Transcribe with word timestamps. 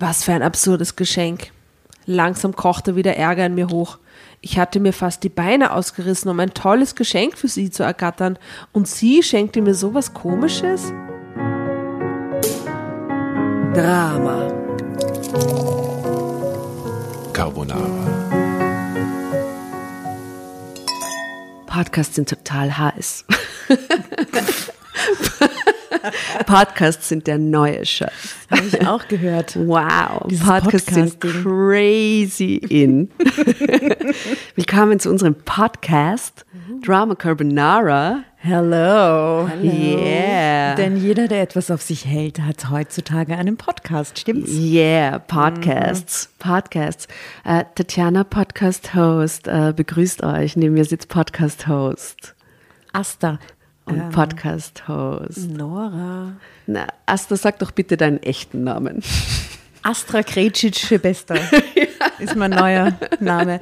Was 0.00 0.24
für 0.24 0.32
ein 0.32 0.42
absurdes 0.42 0.96
Geschenk. 0.96 1.52
Langsam 2.06 2.56
kochte 2.56 2.96
wieder 2.96 3.16
Ärger 3.16 3.44
in 3.44 3.54
mir 3.54 3.68
hoch. 3.68 3.98
Ich 4.40 4.58
hatte 4.58 4.80
mir 4.80 4.94
fast 4.94 5.22
die 5.24 5.28
Beine 5.28 5.74
ausgerissen, 5.74 6.30
um 6.30 6.40
ein 6.40 6.54
tolles 6.54 6.94
Geschenk 6.94 7.36
für 7.36 7.48
sie 7.48 7.70
zu 7.70 7.82
ergattern. 7.82 8.38
Und 8.72 8.88
sie 8.88 9.22
schenkte 9.22 9.60
mir 9.60 9.74
sowas 9.74 10.14
Komisches? 10.14 10.90
Drama. 13.74 14.50
Carbonara. 17.34 17.82
Podcasts 21.66 22.14
sind 22.14 22.30
total 22.30 22.78
heiß. 22.78 23.26
Podcasts 26.46 27.08
sind 27.08 27.26
der 27.26 27.38
neue 27.38 27.84
Scheiß. 27.84 28.36
Habe 28.50 28.66
ich 28.66 28.86
auch 28.86 29.06
gehört. 29.08 29.56
Wow, 29.56 30.26
Dieses 30.28 30.46
Podcasts 30.46 30.94
sind 30.94 31.20
crazy 31.20 32.56
in. 32.56 33.10
Willkommen 34.56 35.00
zu 35.00 35.10
unserem 35.10 35.34
Podcast 35.34 36.44
Drama 36.84 37.14
Carbonara. 37.14 38.24
Hello. 38.36 39.50
Yeah. 39.62 40.74
Denn 40.74 40.96
jeder, 40.96 41.28
der 41.28 41.42
etwas 41.42 41.70
auf 41.70 41.82
sich 41.82 42.06
hält, 42.06 42.40
hat 42.40 42.70
heutzutage 42.70 43.36
einen 43.36 43.58
Podcast, 43.58 44.18
stimmt's? 44.18 44.50
Yeah, 44.50 45.18
Podcasts. 45.18 46.30
Podcasts. 46.38 47.06
Äh, 47.44 47.64
Tatjana, 47.74 48.24
Podcast-Host, 48.24 49.46
äh, 49.46 49.74
begrüßt 49.76 50.22
euch. 50.22 50.56
Neben 50.56 50.74
mir 50.74 50.86
sitzt 50.86 51.08
Podcast-Host 51.08 52.34
Asta. 52.92 53.38
Und 53.84 54.10
Podcast-Host. 54.10 55.50
Nora. 55.50 56.32
Na, 56.66 56.86
Asta, 57.06 57.36
sag 57.36 57.58
doch 57.58 57.70
bitte 57.70 57.96
deinen 57.96 58.22
echten 58.22 58.64
Namen. 58.64 59.02
Astra 59.82 60.22
Krecic 60.22 60.76
Schebester 60.76 61.36
ist 62.18 62.36
mein 62.36 62.50
neuer 62.50 62.98
Name. 63.18 63.60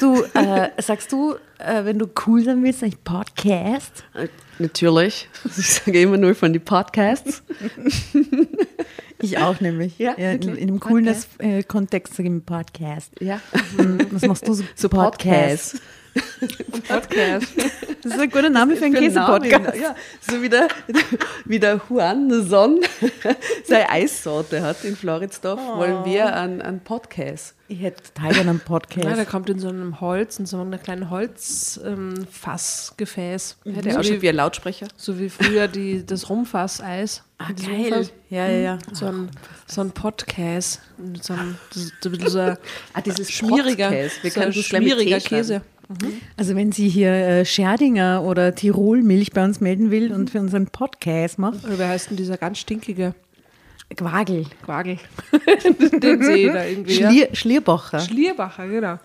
Du, 0.00 0.22
äh, 0.34 0.70
sagst 0.78 1.12
du, 1.12 1.36
äh, 1.58 1.84
wenn 1.84 1.98
du 1.98 2.08
cool 2.26 2.42
sein 2.42 2.62
willst, 2.64 2.82
ein 2.82 2.94
Podcast? 3.04 4.04
Äh, 4.14 4.28
Natürlich. 4.58 5.28
Ich 5.44 5.74
sage 5.74 6.02
immer 6.02 6.16
nur 6.16 6.34
von 6.34 6.52
den 6.52 6.62
Podcasts. 6.62 7.42
Ich 9.22 9.36
auch 9.36 9.60
nämlich. 9.60 9.98
Ja, 9.98 10.12
in, 10.12 10.32
wirklich? 10.32 10.58
in 10.62 10.68
einem 10.68 10.80
coolen 10.80 11.14
äh, 11.38 11.62
Kontext 11.62 12.14
sage 12.14 12.28
ich 12.28 12.34
im 12.34 12.42
Podcast. 12.42 13.12
Ja. 13.20 13.40
Hm, 13.76 13.98
Was 14.12 14.22
machst 14.22 14.48
du 14.48 14.54
so? 14.54 14.64
So 14.74 14.88
Podcasts. 14.88 15.72
Podcast. 15.72 15.99
Das 18.02 18.14
ist 18.14 18.20
ein 18.20 18.30
guter 18.30 18.48
Name 18.48 18.74
für 18.76 18.86
einen 18.86 18.94
Käse-Podcast. 18.94 19.76
Ja, 19.78 19.94
so 20.20 20.40
wie 20.42 20.48
der, 20.48 20.68
wie 21.44 21.58
der 21.60 21.80
Juan 21.88 22.48
Son 22.48 22.80
seine 23.64 23.90
Eissorte 23.90 24.62
hat 24.62 24.84
in 24.84 24.96
Floridsdorf, 24.96 25.60
wollen 25.76 26.04
wir 26.06 26.34
einen, 26.34 26.62
einen 26.62 26.80
Podcast. 26.80 27.54
Ich 27.68 27.80
hätte 27.82 28.02
total 28.02 28.32
gerne 28.32 28.50
einen 28.50 28.60
Podcast. 28.60 29.06
Ja, 29.06 29.14
der 29.14 29.26
kommt 29.26 29.50
in 29.50 29.58
so 29.58 29.68
einem 29.68 30.00
Holz, 30.00 30.38
in 30.38 30.46
so 30.46 30.58
einem 30.60 30.82
kleinen 30.82 31.10
Holzfassgefäß. 31.10 31.84
Ähm, 31.86 32.26
Fassgefäß. 32.30 33.56
Hätte 33.66 33.92
so, 33.92 33.98
auch 33.98 34.04
schon 34.04 34.22
wie, 34.22 34.28
ein 34.30 34.34
Lautsprecher. 34.36 34.88
so 34.96 35.18
wie 35.18 35.28
früher 35.28 35.68
die, 35.68 36.04
das 36.04 36.30
Rumfasseis. 36.30 37.22
ah, 37.38 37.48
geil. 37.52 37.92
Rumfass. 37.92 38.12
Ja, 38.30 38.48
ja, 38.48 38.58
ja. 38.58 38.78
So 38.92 39.06
ein, 39.06 39.30
so 39.66 39.82
ein 39.82 39.90
Podcast. 39.92 40.80
So 41.20 41.34
ein, 41.34 41.58
ein 41.74 42.10
bisschen 42.10 42.28
so 42.28 42.38
ein 42.38 42.56
Ah, 42.94 43.02
dieses 43.02 43.30
schmieriger, 43.30 43.88
Podcast. 43.90 44.22
Wir 44.24 44.30
so 44.30 44.40
ein 44.40 44.50
können 44.52 44.62
schmieriger 44.64 45.18
T 45.18 45.28
schreiben. 45.28 45.60
Also 46.36 46.54
wenn 46.56 46.72
sie 46.72 46.88
hier 46.88 47.10
äh, 47.12 47.44
Scherdinger 47.44 48.22
oder 48.24 48.54
Tirolmilch 48.54 49.32
bei 49.32 49.44
uns 49.44 49.60
melden 49.60 49.90
will 49.90 50.12
und 50.12 50.30
für 50.30 50.38
unseren 50.40 50.66
Podcast 50.66 51.38
macht, 51.38 51.64
Oder 51.64 51.78
wer 51.78 51.88
heißt 51.88 52.10
denn 52.10 52.16
dieser 52.16 52.36
ganz 52.36 52.58
stinkige 52.58 53.14
Quagel. 53.96 54.46
Quagel? 54.64 54.98
Den 55.92 56.22
sehe 56.22 56.46
ich 56.46 56.52
da 56.52 56.64
irgendwie. 56.64 57.00
ja. 57.00 57.10
Schlier, 57.10 57.28
Schlierbacher. 57.32 57.98
Schlierbacher, 58.00 58.68
genau. 58.68 58.98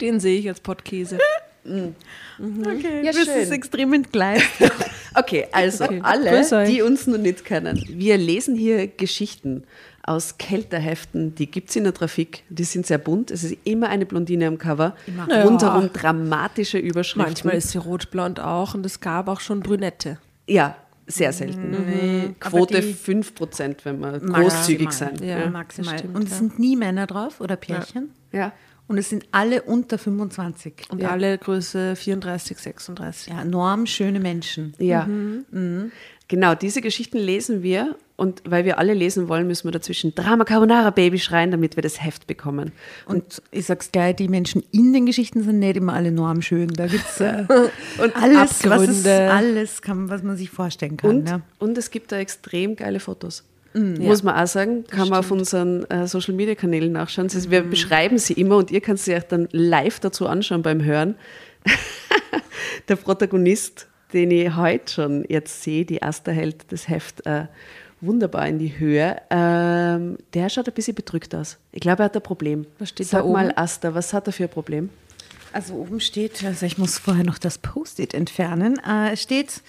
Den 0.00 0.18
sehe 0.18 0.38
ich 0.40 0.48
als 0.48 0.58
Pottkäse. 0.60 1.18
Okay, 1.64 3.04
Ja, 3.04 3.12
das 3.12 3.24
schön. 3.24 3.40
ist 3.42 3.50
extrem 3.52 3.92
entgleist. 3.92 4.46
Okay, 5.12 5.48
also 5.50 5.84
Okay. 5.84 6.00
alle, 6.04 6.66
die 6.66 6.82
uns 6.82 7.08
noch 7.08 7.18
nicht 7.18 7.44
kennen, 7.44 7.84
wir 7.88 8.16
lesen 8.16 8.54
hier 8.54 8.86
Geschichten 8.86 9.64
aus 10.02 10.38
Kälterheften, 10.38 11.34
die 11.34 11.50
gibt 11.50 11.70
es 11.70 11.76
in 11.76 11.84
der 11.84 11.94
Trafik, 11.94 12.42
die 12.48 12.64
sind 12.64 12.86
sehr 12.86 12.98
bunt. 12.98 13.30
Es 13.30 13.44
ist 13.44 13.56
immer 13.64 13.88
eine 13.88 14.06
Blondine 14.06 14.46
am 14.46 14.58
Cover, 14.58 14.96
Ja. 15.28 15.42
rundherum 15.44 15.92
dramatische 15.92 16.78
Überschriften. 16.78 17.22
Manchmal 17.30 17.54
ist 17.56 17.70
sie 17.70 17.78
rotblond 17.78 18.40
auch 18.40 18.74
und 18.74 18.84
es 18.86 19.00
gab 19.00 19.28
auch 19.28 19.40
schon 19.40 19.60
Brünette. 19.60 20.18
Ja, 20.46 20.76
sehr 21.06 21.32
selten. 21.32 21.70
Nee, 21.70 22.34
Quote 22.40 22.78
aber 22.78 22.86
die- 22.86 22.94
5%, 22.94 23.84
wenn 23.84 24.00
wir 24.00 24.12
Maximal. 24.12 24.42
großzügig 24.42 24.92
sein. 24.92 25.16
Ja. 25.22 25.38
Ja. 25.40 25.50
Maximal. 25.50 25.98
stimmt, 25.98 26.16
und 26.16 26.24
es 26.24 26.30
ja. 26.30 26.36
sind 26.38 26.58
nie 26.58 26.76
Männer 26.76 27.06
drauf 27.06 27.40
oder 27.40 27.56
Pärchen. 27.56 28.10
ja. 28.32 28.52
Und 28.88 28.98
es 28.98 29.08
sind 29.08 29.24
alle 29.30 29.62
unter 29.62 29.98
25. 29.98 30.88
Und 30.90 31.04
alle 31.04 31.38
Größe 31.38 31.94
34, 31.94 32.58
36. 32.58 33.32
Ja, 33.32 33.40
enorm 33.42 33.86
schöne 33.86 34.18
Menschen. 34.18 34.74
Ja. 34.78 35.06
Mhm. 35.06 35.92
Genau, 36.26 36.56
diese 36.56 36.80
Geschichten 36.80 37.18
lesen 37.18 37.62
wir 37.62 37.94
und 38.20 38.42
weil 38.44 38.66
wir 38.66 38.78
alle 38.78 38.92
lesen 38.92 39.28
wollen, 39.28 39.46
müssen 39.46 39.64
wir 39.66 39.72
dazwischen 39.72 40.14
Drama 40.14 40.44
Carbonara 40.44 40.90
Baby 40.90 41.18
schreien, 41.18 41.50
damit 41.50 41.76
wir 41.76 41.82
das 41.82 42.02
Heft 42.04 42.26
bekommen. 42.26 42.72
Und 43.06 43.40
ich 43.50 43.64
sag's 43.64 43.90
gleich, 43.90 44.16
die 44.16 44.28
Menschen 44.28 44.62
in 44.72 44.92
den 44.92 45.06
Geschichten 45.06 45.42
sind 45.42 45.58
nicht 45.58 45.76
immer 45.78 45.94
alle 45.94 46.08
enorm 46.08 46.42
schön. 46.42 46.68
Da 46.68 46.86
gibt's 46.86 47.18
äh, 47.20 47.44
Und 48.02 48.14
alles, 48.16 48.68
was 48.68 48.82
es, 48.82 49.06
Abgründe. 49.06 49.30
alles 49.32 49.80
kann, 49.80 50.10
was 50.10 50.22
man 50.22 50.36
sich 50.36 50.50
vorstellen 50.50 50.98
kann. 50.98 51.10
Und, 51.10 51.28
ja. 51.30 51.40
und 51.58 51.78
es 51.78 51.90
gibt 51.90 52.12
da 52.12 52.18
extrem 52.18 52.76
geile 52.76 53.00
Fotos. 53.00 53.42
Mhm. 53.72 53.98
Muss 54.00 54.22
man 54.22 54.34
auch 54.36 54.46
sagen, 54.46 54.84
kann 54.84 55.08
man 55.08 55.20
auf 55.20 55.30
unseren 55.30 55.84
äh, 55.90 56.06
Social 56.06 56.34
Media 56.34 56.54
Kanälen 56.54 56.92
nachschauen. 56.92 57.28
Heißt, 57.28 57.50
wir 57.50 57.62
Mhm. 57.62 57.70
beschreiben 57.70 58.18
sie 58.18 58.34
immer 58.34 58.56
und 58.58 58.70
ihr 58.70 58.82
könnt 58.82 58.98
sie 58.98 59.14
euch 59.14 59.24
dann 59.28 59.48
live 59.52 59.98
dazu 59.98 60.26
anschauen 60.26 60.60
beim 60.62 60.84
Hören. 60.84 61.14
Der 62.88 62.96
Protagonist, 62.96 63.86
den 64.12 64.30
ich 64.30 64.54
heute 64.56 64.92
schon 64.92 65.24
jetzt 65.28 65.62
sehe, 65.62 65.84
die 65.84 66.02
Asta 66.02 66.32
hält 66.32 66.70
das 66.72 66.88
Heft 66.88 67.24
äh, 67.26 67.44
wunderbar 68.00 68.46
in 68.48 68.58
die 68.58 68.78
Höhe, 68.78 69.20
ähm, 69.30 70.16
der 70.34 70.48
schaut 70.48 70.68
ein 70.68 70.74
bisschen 70.74 70.94
bedrückt 70.94 71.34
aus. 71.34 71.58
Ich 71.72 71.80
glaube, 71.80 72.02
er 72.02 72.06
hat 72.06 72.16
ein 72.16 72.22
Problem. 72.22 72.66
Was 72.78 72.90
steht 72.90 73.06
Sag 73.08 73.20
da 73.20 73.24
oben? 73.24 73.32
mal, 73.32 73.52
Asta, 73.56 73.94
was 73.94 74.12
hat 74.12 74.26
er 74.26 74.32
für 74.32 74.44
ein 74.44 74.48
Problem? 74.50 74.90
Also 75.52 75.74
oben 75.74 76.00
steht, 76.00 76.44
also 76.44 76.64
ich 76.64 76.78
muss 76.78 76.98
vorher 76.98 77.24
noch 77.24 77.38
das 77.38 77.58
Post-it 77.58 78.14
entfernen. 78.14 78.78
Äh, 78.78 79.16
steht, 79.16 79.62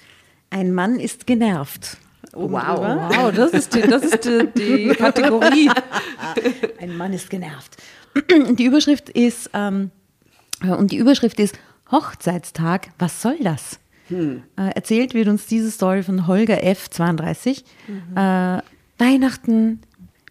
ein 0.49 0.73
Mann 0.73 0.99
ist 0.99 1.25
genervt. 1.27 1.97
Oben 2.33 2.53
Wow. 2.53 2.75
drüber. 2.75 3.09
Wow, 3.13 3.31
das 3.35 3.51
ist 3.51 3.73
die, 3.73 3.81
das 3.81 4.03
ist 4.03 4.23
die, 4.25 4.47
die 4.55 4.87
Kategorie. 4.97 5.69
Ein 6.79 6.95
Mann 6.97 7.13
ist 7.13 7.29
genervt. 7.29 7.77
Die 8.57 8.65
Überschrift 8.65 9.09
ist, 9.09 9.49
ähm, 9.53 9.89
äh, 10.63 10.67
und 10.71 10.91
die 10.91 10.97
Überschrift 10.97 11.39
ist 11.39 11.57
Hochzeitstag, 11.91 12.89
was 12.99 13.21
soll 13.21 13.37
das? 13.41 13.79
Äh, 14.57 14.71
erzählt 14.75 15.13
wird 15.13 15.27
uns 15.27 15.47
diese 15.47 15.71
Story 15.71 16.03
von 16.03 16.27
Holger 16.27 16.63
F. 16.63 16.89
32. 16.89 17.63
Äh, 18.15 18.61
Weihnachten 18.97 19.79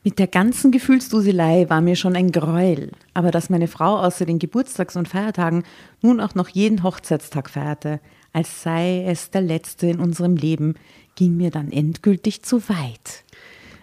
mit 0.03 0.19
der 0.19 0.29
ganzen 0.29 0.71
Gefühlsduselei 0.71 1.69
war 1.69 1.81
mir 1.81 1.97
schon 1.97 2.17
ein 2.17 2.33
Gräuel. 2.33 2.93
Aber 3.13 3.31
dass 3.31 3.51
meine 3.51 3.69
Frau 3.69 3.99
außer 3.99 4.25
den 4.25 4.39
Geburtstags- 4.39 4.97
und 4.97 5.09
Feiertagen 5.09 5.65
nun 6.01 6.21
auch 6.21 6.35
noch 6.35 6.49
jeden 6.49 6.83
Hochzeitstag 6.83 7.51
feierte, 7.51 8.01
als 8.33 8.63
sei 8.63 9.05
es 9.07 9.31
der 9.31 9.43
letzte 9.43 9.89
in 9.89 10.01
unserem 10.01 10.37
Leben, 10.37 10.75
ging 11.17 11.37
mir 11.37 11.51
dann 11.51 11.71
endgültig 11.71 12.43
zu 12.43 12.69
weit. 12.69 13.25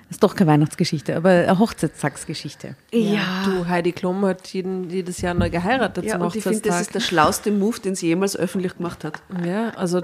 Ist 0.09 0.23
doch 0.23 0.35
keine 0.35 0.51
Weihnachtsgeschichte, 0.51 1.15
aber 1.17 1.29
eine 1.29 1.59
Hochzeitstagsgeschichte. 1.59 2.75
Ja. 2.93 3.43
Du, 3.43 3.67
Heidi 3.67 3.91
Klum 3.91 4.23
hat 4.25 4.47
jeden, 4.53 4.89
jedes 4.89 5.19
Jahr 5.19 5.33
neu 5.33 5.49
geheiratet 5.49 6.05
Ja, 6.05 6.13
zum 6.13 6.21
und 6.21 6.35
ich 6.35 6.43
finde, 6.43 6.59
das 6.59 6.65
ist 6.65 6.71
Hochzeitstag. 6.71 6.93
der 6.93 6.99
schlauste 7.01 7.51
Move, 7.51 7.79
den 7.81 7.95
sie 7.95 8.07
jemals 8.07 8.37
öffentlich 8.37 8.77
gemacht 8.77 9.03
hat. 9.03 9.21
Ja, 9.45 9.71
also 9.71 10.01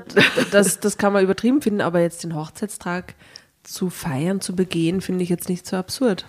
das, 0.51 0.79
das 0.81 0.97
kann 0.97 1.13
man 1.13 1.23
übertrieben 1.23 1.61
finden, 1.61 1.79
aber 1.81 2.01
jetzt 2.01 2.23
den 2.23 2.35
Hochzeitstag 2.35 3.15
zu 3.63 3.89
feiern, 3.89 4.41
zu 4.41 4.55
begehen, 4.55 4.99
finde 4.99 5.23
ich 5.23 5.29
jetzt 5.29 5.47
nicht 5.47 5.65
so 5.65 5.77
absurd. 5.77 6.25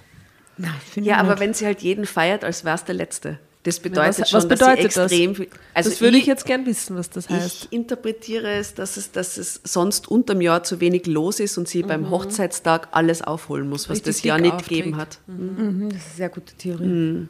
Finde 0.92 1.10
Ja, 1.10 1.16
aber 1.16 1.30
nicht. 1.30 1.40
wenn 1.40 1.54
sie 1.54 1.66
halt 1.66 1.82
jeden 1.82 2.06
feiert, 2.06 2.44
als 2.44 2.64
wäre 2.64 2.76
es 2.76 2.84
der 2.84 2.94
Letzte. 2.94 3.40
Das 3.64 3.80
bedeutet 3.80 4.20
was, 4.20 4.30
schon, 4.30 4.36
was 4.36 4.48
dass 4.48 4.58
bedeutet 4.58 4.92
sie 4.92 5.00
extrem 5.00 5.34
viel. 5.34 5.48
Also 5.72 5.88
das 5.88 6.00
würde 6.02 6.18
ich, 6.18 6.26
jetzt 6.26 6.44
gern 6.44 6.66
wissen, 6.66 6.96
was 6.96 7.08
das 7.08 7.30
heißt. 7.30 7.64
Ich 7.64 7.72
interpretiere 7.72 8.50
es 8.52 8.74
dass, 8.74 8.98
es, 8.98 9.10
dass 9.10 9.38
es 9.38 9.60
sonst 9.64 10.06
unterm 10.06 10.42
Jahr 10.42 10.62
zu 10.62 10.80
wenig 10.80 11.06
los 11.06 11.40
ist 11.40 11.56
und 11.56 11.66
sie 11.66 11.82
beim 11.82 12.10
Hochzeitstag 12.10 12.88
alles 12.92 13.22
aufholen 13.22 13.68
muss, 13.68 13.88
was 13.88 14.00
Mhm. 14.00 14.04
Richtig 14.04 14.16
das 14.16 14.22
Jahr 14.22 14.38
nicht 14.38 14.58
gegeben 14.68 14.96
hat. 14.98 15.18
Mhm, 15.26 15.88
das 15.88 15.98
ist 15.98 16.04
eine 16.06 16.16
sehr 16.16 16.28
gute 16.28 16.54
Theorie. 16.54 17.26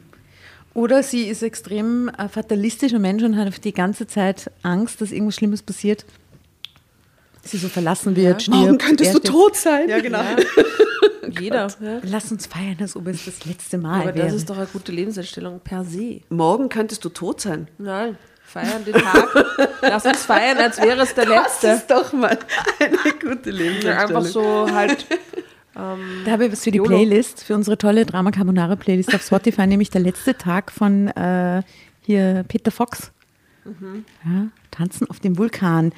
Oder 0.73 1.03
sie 1.03 1.23
ist 1.23 1.41
extrem 1.41 2.11
ein 2.17 2.27
fatalistischer 2.27 2.99
Mensch 2.99 3.23
und 3.23 3.37
hat 3.37 3.47
auf 3.47 3.59
die 3.59 3.73
ganze 3.73 4.05
Zeit 4.05 4.51
Angst, 4.61 4.99
dass 4.99 5.13
irgendwas 5.13 5.35
Schlimmes 5.35 5.61
passiert. 5.61 6.05
Sie 7.43 7.57
so 7.57 7.69
verlassen 7.69 8.17
wird, 8.17 8.41
stirbt. 8.41 8.59
Morgen 8.59 8.77
könntest 8.77 9.13
du 9.13 9.19
tot 9.19 9.55
sein. 9.55 9.87
Ja, 9.87 9.99
genau. 9.99 10.19
Jeder. 11.39 11.67
Ja. 11.81 11.99
Lass 12.03 12.31
uns 12.31 12.45
feiern, 12.47 12.77
als 12.79 12.95
ob 12.95 13.07
es 13.07 13.25
das 13.25 13.45
letzte 13.45 13.77
Mal 13.77 14.01
Aber 14.01 14.15
wäre. 14.15 14.25
das 14.27 14.35
ist 14.35 14.49
doch 14.49 14.57
eine 14.57 14.67
gute 14.67 14.91
Lebenseinstellung 14.91 15.59
per 15.59 15.83
se. 15.83 16.21
Morgen 16.29 16.69
könntest 16.69 17.03
du 17.05 17.09
tot 17.09 17.41
sein. 17.41 17.67
Nein, 17.77 18.17
feiern 18.43 18.83
den 18.85 18.93
Tag. 18.93 19.45
Lass 19.81 20.05
uns 20.05 20.23
feiern, 20.25 20.57
als 20.57 20.79
wäre 20.81 21.01
es 21.01 21.13
der 21.13 21.25
Das 21.25 21.61
letzte. 21.61 21.67
ist 21.69 21.87
doch 21.91 22.13
mal 22.13 22.37
eine 22.79 22.97
gute 23.21 23.49
Ja, 23.51 23.55
Lebenseinstellung. 23.57 23.97
einfach 24.17 24.23
so 24.31 24.69
halt 24.73 25.05
Da 25.73 26.31
habe 26.31 26.45
ich 26.45 26.51
was 26.51 26.63
für 26.63 26.71
die 26.71 26.77
YOLO. 26.77 26.89
Playlist, 26.89 27.43
für 27.43 27.55
unsere 27.55 27.77
tolle 27.77 28.05
Drama 28.05 28.31
Carbonara 28.31 28.75
Playlist 28.75 29.13
auf 29.13 29.21
Spotify, 29.23 29.67
nämlich 29.67 29.89
der 29.89 30.01
letzte 30.01 30.37
Tag 30.37 30.71
von 30.71 31.07
äh, 31.09 31.63
hier 32.01 32.45
Peter 32.47 32.71
Fox. 32.71 33.11
Ja, 33.65 34.47
Tanzen 34.71 35.09
auf 35.09 35.19
dem 35.19 35.37
Vulkan. 35.39 35.91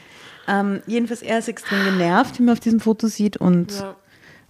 Ähm, 0.48 0.82
jedenfalls, 0.88 1.22
er 1.22 1.40
ist 1.40 1.50
extrem 1.50 1.84
genervt, 1.84 2.40
wie 2.40 2.44
man 2.44 2.54
auf 2.54 2.62
diesem 2.62 2.80
Foto 2.80 3.08
sieht. 3.08 3.36
Und 3.36 3.74
Ja. 3.74 3.96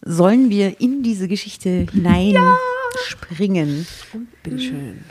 Sollen 0.01 0.49
wir 0.49 0.79
in 0.79 1.03
diese 1.03 1.27
Geschichte 1.27 1.85
hineinspringen? 1.91 3.85
Bitteschön. 4.43 5.03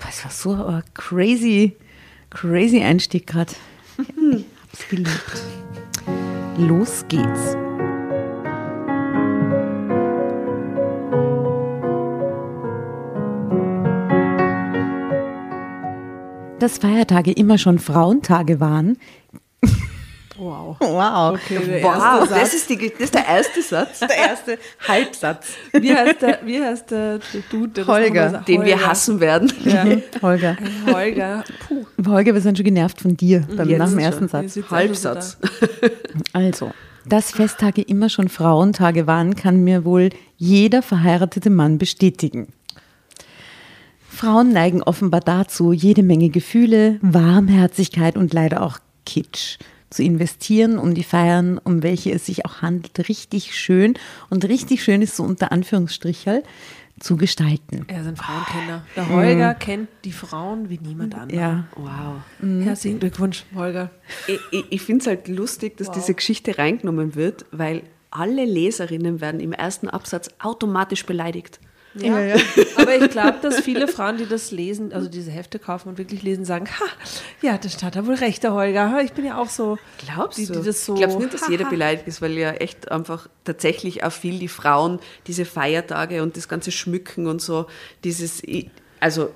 Das 0.00 0.24
war 0.24 0.30
so 0.30 0.54
ein 0.54 0.82
crazy, 0.94 1.76
crazy 2.30 2.82
Einstieg 2.82 3.26
gerade. 3.26 3.52
Ich 3.98 4.44
hab's 4.62 4.88
geliebt. 4.88 5.42
Los 6.58 7.04
geht's. 7.08 7.56
Dass 16.58 16.78
Feiertage 16.78 17.32
immer 17.32 17.58
schon 17.58 17.78
Frauentage 17.78 18.60
waren. 18.60 18.96
Wow. 20.38 20.76
Wow. 20.80 21.34
Okay, 21.34 21.82
Wow, 21.82 22.28
das 22.28 22.54
ist, 22.54 22.68
die, 22.68 22.76
das 22.90 23.00
ist 23.00 23.14
der 23.14 23.26
erste 23.26 23.62
Satz, 23.62 24.00
der 24.00 24.16
erste 24.16 24.58
Halbsatz. 24.86 25.48
Wie 25.72 25.94
heißt 25.94 26.20
der, 26.22 26.40
wie 26.44 26.62
heißt 26.62 26.90
der 26.90 27.20
Dude, 27.50 27.68
der 27.72 27.84
das 27.84 27.94
Holger, 27.94 28.30
sagt? 28.30 28.48
den 28.48 28.64
wir 28.64 28.74
Holger. 28.76 28.86
hassen 28.88 29.20
werden. 29.20 29.52
Ja. 29.64 29.84
Holger. 30.22 30.56
Holger. 30.92 31.44
Puh. 31.66 31.86
Holger, 32.06 32.34
wir 32.34 32.40
sind 32.40 32.58
schon 32.58 32.64
genervt 32.64 33.00
von 33.00 33.16
dir 33.16 33.46
beim, 33.56 33.68
Jetzt 33.68 33.78
nach 33.78 33.86
dem 33.88 33.92
schon. 33.92 33.98
ersten 34.00 34.26
Die 34.26 34.48
Satz. 34.48 34.70
Halbsatz. 34.70 35.38
also 36.32 36.66
Also, 36.66 36.70
dass 37.06 37.30
Festtage 37.30 37.82
immer 37.82 38.08
schon 38.08 38.28
Frauentage 38.28 39.06
waren, 39.06 39.36
kann 39.36 39.62
mir 39.64 39.84
wohl 39.84 40.10
jeder 40.36 40.82
verheiratete 40.82 41.50
Mann 41.50 41.78
bestätigen. 41.78 42.48
Frauen 44.08 44.52
neigen 44.52 44.82
offenbar 44.82 45.20
dazu, 45.20 45.72
jede 45.72 46.02
Menge 46.02 46.30
Gefühle, 46.30 46.98
Warmherzigkeit 47.02 48.16
und 48.16 48.32
leider 48.32 48.62
auch 48.62 48.78
Kitsch 49.04 49.58
zu 49.90 50.02
investieren, 50.02 50.78
um 50.78 50.94
die 50.94 51.04
Feiern, 51.04 51.58
um 51.58 51.82
welche 51.82 52.12
es 52.12 52.26
sich 52.26 52.44
auch 52.44 52.62
handelt, 52.62 53.08
richtig 53.08 53.56
schön 53.58 53.94
und 54.30 54.44
richtig 54.44 54.82
schön 54.82 55.02
ist 55.02 55.16
so 55.16 55.22
unter 55.22 55.52
Anführungsstrichel 55.52 56.42
zu 56.98 57.16
gestalten. 57.16 57.84
Er 57.88 58.00
ist 58.00 58.06
ein 58.06 58.16
Frauenkenner. 58.16 58.84
Der 58.96 59.08
Holger 59.10 59.54
kennt 59.54 59.88
die 60.04 60.12
Frauen 60.12 60.70
wie 60.70 60.78
niemand 60.78 61.14
anderer. 61.14 61.38
Ja, 61.38 61.64
Wow. 61.76 62.22
Herzlichen 62.64 63.00
Glückwunsch, 63.00 63.44
Holger. 63.54 63.90
Ich, 64.26 64.40
ich, 64.50 64.64
ich 64.70 64.82
finde 64.82 65.02
es 65.02 65.06
halt 65.06 65.28
lustig, 65.28 65.76
dass 65.76 65.90
diese 65.90 66.14
Geschichte 66.14 66.56
reingenommen 66.58 67.14
wird, 67.14 67.44
weil 67.50 67.82
alle 68.10 68.44
Leserinnen 68.46 69.20
werden 69.20 69.40
im 69.40 69.52
ersten 69.52 69.88
Absatz 69.88 70.30
automatisch 70.38 71.04
beleidigt. 71.04 71.60
Ja. 72.00 72.36
Aber 72.76 72.96
ich 72.96 73.10
glaube, 73.10 73.38
dass 73.42 73.60
viele 73.60 73.88
Frauen, 73.88 74.18
die 74.18 74.26
das 74.26 74.50
lesen, 74.50 74.92
also 74.92 75.08
diese 75.08 75.30
Hefte 75.30 75.58
kaufen 75.58 75.88
und 75.88 75.98
wirklich 75.98 76.22
lesen, 76.22 76.44
sagen, 76.44 76.66
ha, 76.68 76.84
ja, 77.42 77.56
das 77.58 77.82
hat 77.82 77.96
er 77.96 78.06
wohl 78.06 78.14
recht, 78.16 78.42
der 78.42 78.52
Holger. 78.52 79.00
Ich 79.02 79.12
bin 79.12 79.24
ja 79.24 79.38
auch 79.38 79.48
so. 79.48 79.78
Glaubst 80.04 80.38
die, 80.38 80.46
du? 80.46 80.54
Die 80.60 80.66
das 80.66 80.84
so, 80.84 80.94
ich 80.94 81.00
glaube 81.00 81.16
nicht, 81.22 81.34
dass 81.34 81.48
jeder 81.48 81.64
beleidigt 81.70 82.06
ist, 82.06 82.20
weil 82.20 82.32
ja 82.32 82.52
echt 82.52 82.90
einfach 82.90 83.28
tatsächlich 83.44 84.04
auch 84.04 84.12
viel 84.12 84.38
die 84.38 84.48
Frauen 84.48 84.98
diese 85.26 85.44
Feiertage 85.44 86.22
und 86.22 86.36
das 86.36 86.48
ganze 86.48 86.70
Schmücken 86.70 87.26
und 87.26 87.40
so, 87.40 87.66
dieses, 88.04 88.42
also 89.00 89.30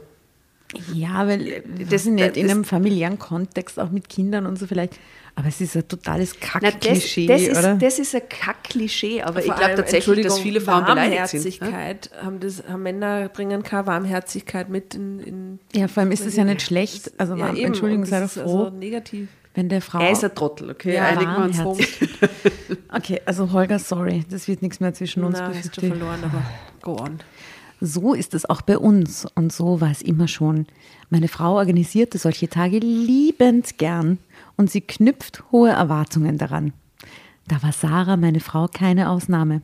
Ja, 0.93 1.27
weil 1.27 1.63
das 1.79 1.89
Das- 1.89 2.03
ist 2.03 2.09
nicht 2.13 2.37
in 2.37 2.51
einem 2.51 2.65
familiären 2.65 3.19
Kontext, 3.19 3.79
auch 3.81 3.91
mit 3.91 4.09
Kindern 4.09 4.47
und 4.47 4.59
so 4.59 4.67
vielleicht. 4.67 4.99
Aber 5.37 5.49
es 5.49 5.61
ist 5.61 5.77
ein 5.77 5.87
totales 5.89 6.35
na, 6.41 6.61
das, 6.61 6.73
Kack-Klischee, 6.73 7.27
das, 7.27 7.43
ist, 7.43 7.59
oder? 7.59 7.75
das 7.77 7.99
ist 7.99 8.15
ein 8.15 8.23
Kack-Klischee, 8.29 9.23
aber 9.23 9.39
ich 9.39 9.47
glaube 9.55 9.75
tatsächlich, 9.77 10.27
dass 10.27 10.39
viele 10.41 10.61
Frauen 10.61 10.85
beleidigt 10.85 11.29
sind. 11.29 11.45
ne? 11.45 11.61
Warmherzigkeit, 11.61 12.11
haben, 12.23 12.41
das, 12.41 12.63
haben 12.69 12.83
Männer 12.83 13.29
bringen 13.29 13.63
keine 13.63 13.87
Warmherzigkeit 13.87 14.69
mit 14.69 14.95
in. 14.95 15.21
in 15.21 15.59
ja, 15.73 15.89
vor 15.89 16.03
allem 16.03 16.13
ist 16.13 16.27
es 16.27 16.37
ja 16.37 16.45
nicht 16.45 16.63
schlecht. 16.63 17.13
Also, 17.19 17.35
ja, 17.37 17.47
warm- 17.47 17.57
eben. 17.57 17.67
Entschuldigung, 17.67 18.05
sei 18.05 18.19
doch 18.19 18.27
ist 18.27 18.35
froh, 18.39 18.65
Also 18.65 18.77
negativ. 18.77 19.29
wenn 19.55 19.69
der 19.69 19.81
Frau. 19.81 20.01
Er 20.01 20.11
ist 20.11 20.25
ein 20.25 20.35
Trottel, 20.35 20.71
okay? 20.71 20.95
Ja, 20.97 21.05
Einigen 21.07 21.31
wir 21.33 21.45
uns. 21.45 21.59
warmherzig. 21.59 22.09
okay, 22.93 23.21
also 23.25 23.53
Holger, 23.53 23.79
sorry, 23.79 24.25
das 24.31 24.49
wird 24.49 24.63
nichts 24.63 24.81
mehr 24.81 24.93
zwischen 24.95 25.25
uns. 25.25 25.39
Na, 25.39 25.53
hast 25.55 25.77
du 25.77 25.81
verloren, 25.87 26.21
aber 26.25 26.43
go 26.83 27.03
on. 27.03 27.19
So 27.83 28.13
ist 28.13 28.35
es 28.35 28.45
auch 28.49 28.61
bei 28.61 28.77
uns 28.77 29.27
und 29.37 29.53
so 29.55 29.81
war 29.81 29.91
es 29.91 30.03
immer 30.03 30.29
schon. 30.29 30.67
Meine 31.09 31.29
Frau 31.29 31.55
organisierte 31.55 32.19
solche 32.19 32.49
Tage 32.49 32.79
liebend 32.79 33.79
gern 33.79 34.19
und 34.61 34.71
sie 34.71 34.83
knüpft 34.83 35.43
hohe 35.53 35.71
Erwartungen 35.71 36.37
daran. 36.37 36.75
Da 37.49 37.63
war 37.63 37.73
Sarah, 37.73 38.19
meine 38.19 38.41
Frau, 38.41 38.69
keine 38.69 39.09
Ausnahme. 39.09 39.63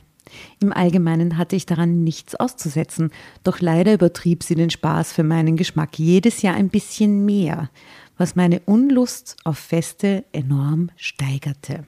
Im 0.58 0.72
Allgemeinen 0.72 1.36
hatte 1.36 1.54
ich 1.54 1.66
daran 1.66 2.02
nichts 2.02 2.34
auszusetzen, 2.34 3.10
doch 3.44 3.60
leider 3.60 3.92
übertrieb 3.92 4.42
sie 4.42 4.54
den 4.54 4.70
Spaß 4.70 5.12
für 5.12 5.22
meinen 5.22 5.58
Geschmack 5.58 5.98
jedes 5.98 6.40
Jahr 6.40 6.54
ein 6.54 6.70
bisschen 6.70 7.26
mehr, 7.26 7.68
was 8.16 8.36
meine 8.36 8.60
Unlust 8.60 9.36
auf 9.44 9.58
Feste 9.58 10.24
enorm 10.32 10.90
steigerte. 10.96 11.84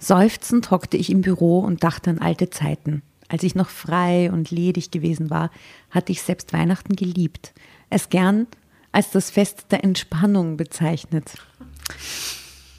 Seufzend 0.00 0.72
hockte 0.72 0.96
ich 0.96 1.10
im 1.10 1.20
Büro 1.20 1.60
und 1.60 1.84
dachte 1.84 2.10
an 2.10 2.18
alte 2.18 2.50
Zeiten. 2.50 3.02
Als 3.28 3.44
ich 3.44 3.54
noch 3.54 3.68
frei 3.68 4.32
und 4.32 4.50
ledig 4.50 4.90
gewesen 4.90 5.30
war, 5.30 5.52
hatte 5.90 6.10
ich 6.10 6.22
selbst 6.22 6.52
Weihnachten 6.52 6.96
geliebt. 6.96 7.54
Es 7.88 8.08
gern 8.08 8.48
als 8.90 9.10
das 9.10 9.30
Fest 9.30 9.66
der 9.70 9.84
Entspannung 9.84 10.56
bezeichnet. 10.56 11.34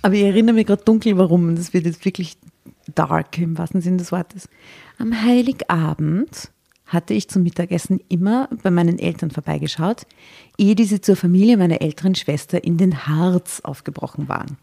Aber 0.02 0.16
ich 0.16 0.24
erinnere 0.24 0.56
mich 0.56 0.68
gerade 0.68 0.84
dunkel, 0.84 1.18
warum. 1.18 1.56
Das 1.56 1.74
wird 1.74 1.86
jetzt 1.86 2.06
wirklich 2.06 2.38
dark 2.94 3.38
im 3.38 3.58
wahrsten 3.58 3.82
Sinne 3.82 3.98
des 3.98 4.12
Wortes. 4.12 4.50
Am 4.98 5.22
Heiligabend 5.24 6.52
hatte 6.86 7.14
ich 7.14 7.30
zum 7.30 7.44
Mittagessen 7.44 8.02
immer 8.10 8.50
bei 8.64 8.70
meinen 8.70 9.00
Eltern 9.00 9.32
vorbeigeschaut, 9.32 10.06
ehe 10.58 10.76
diese 10.76 11.00
zur 11.00 11.16
Familie 11.16 11.58
meiner 11.58 11.82
älteren 11.82 12.16
Schwester 12.16 12.64
in 12.64 12.78
den 12.78 13.08
Harz 13.08 13.62
aufgebrochen 13.62 14.28
waren. 14.28 14.58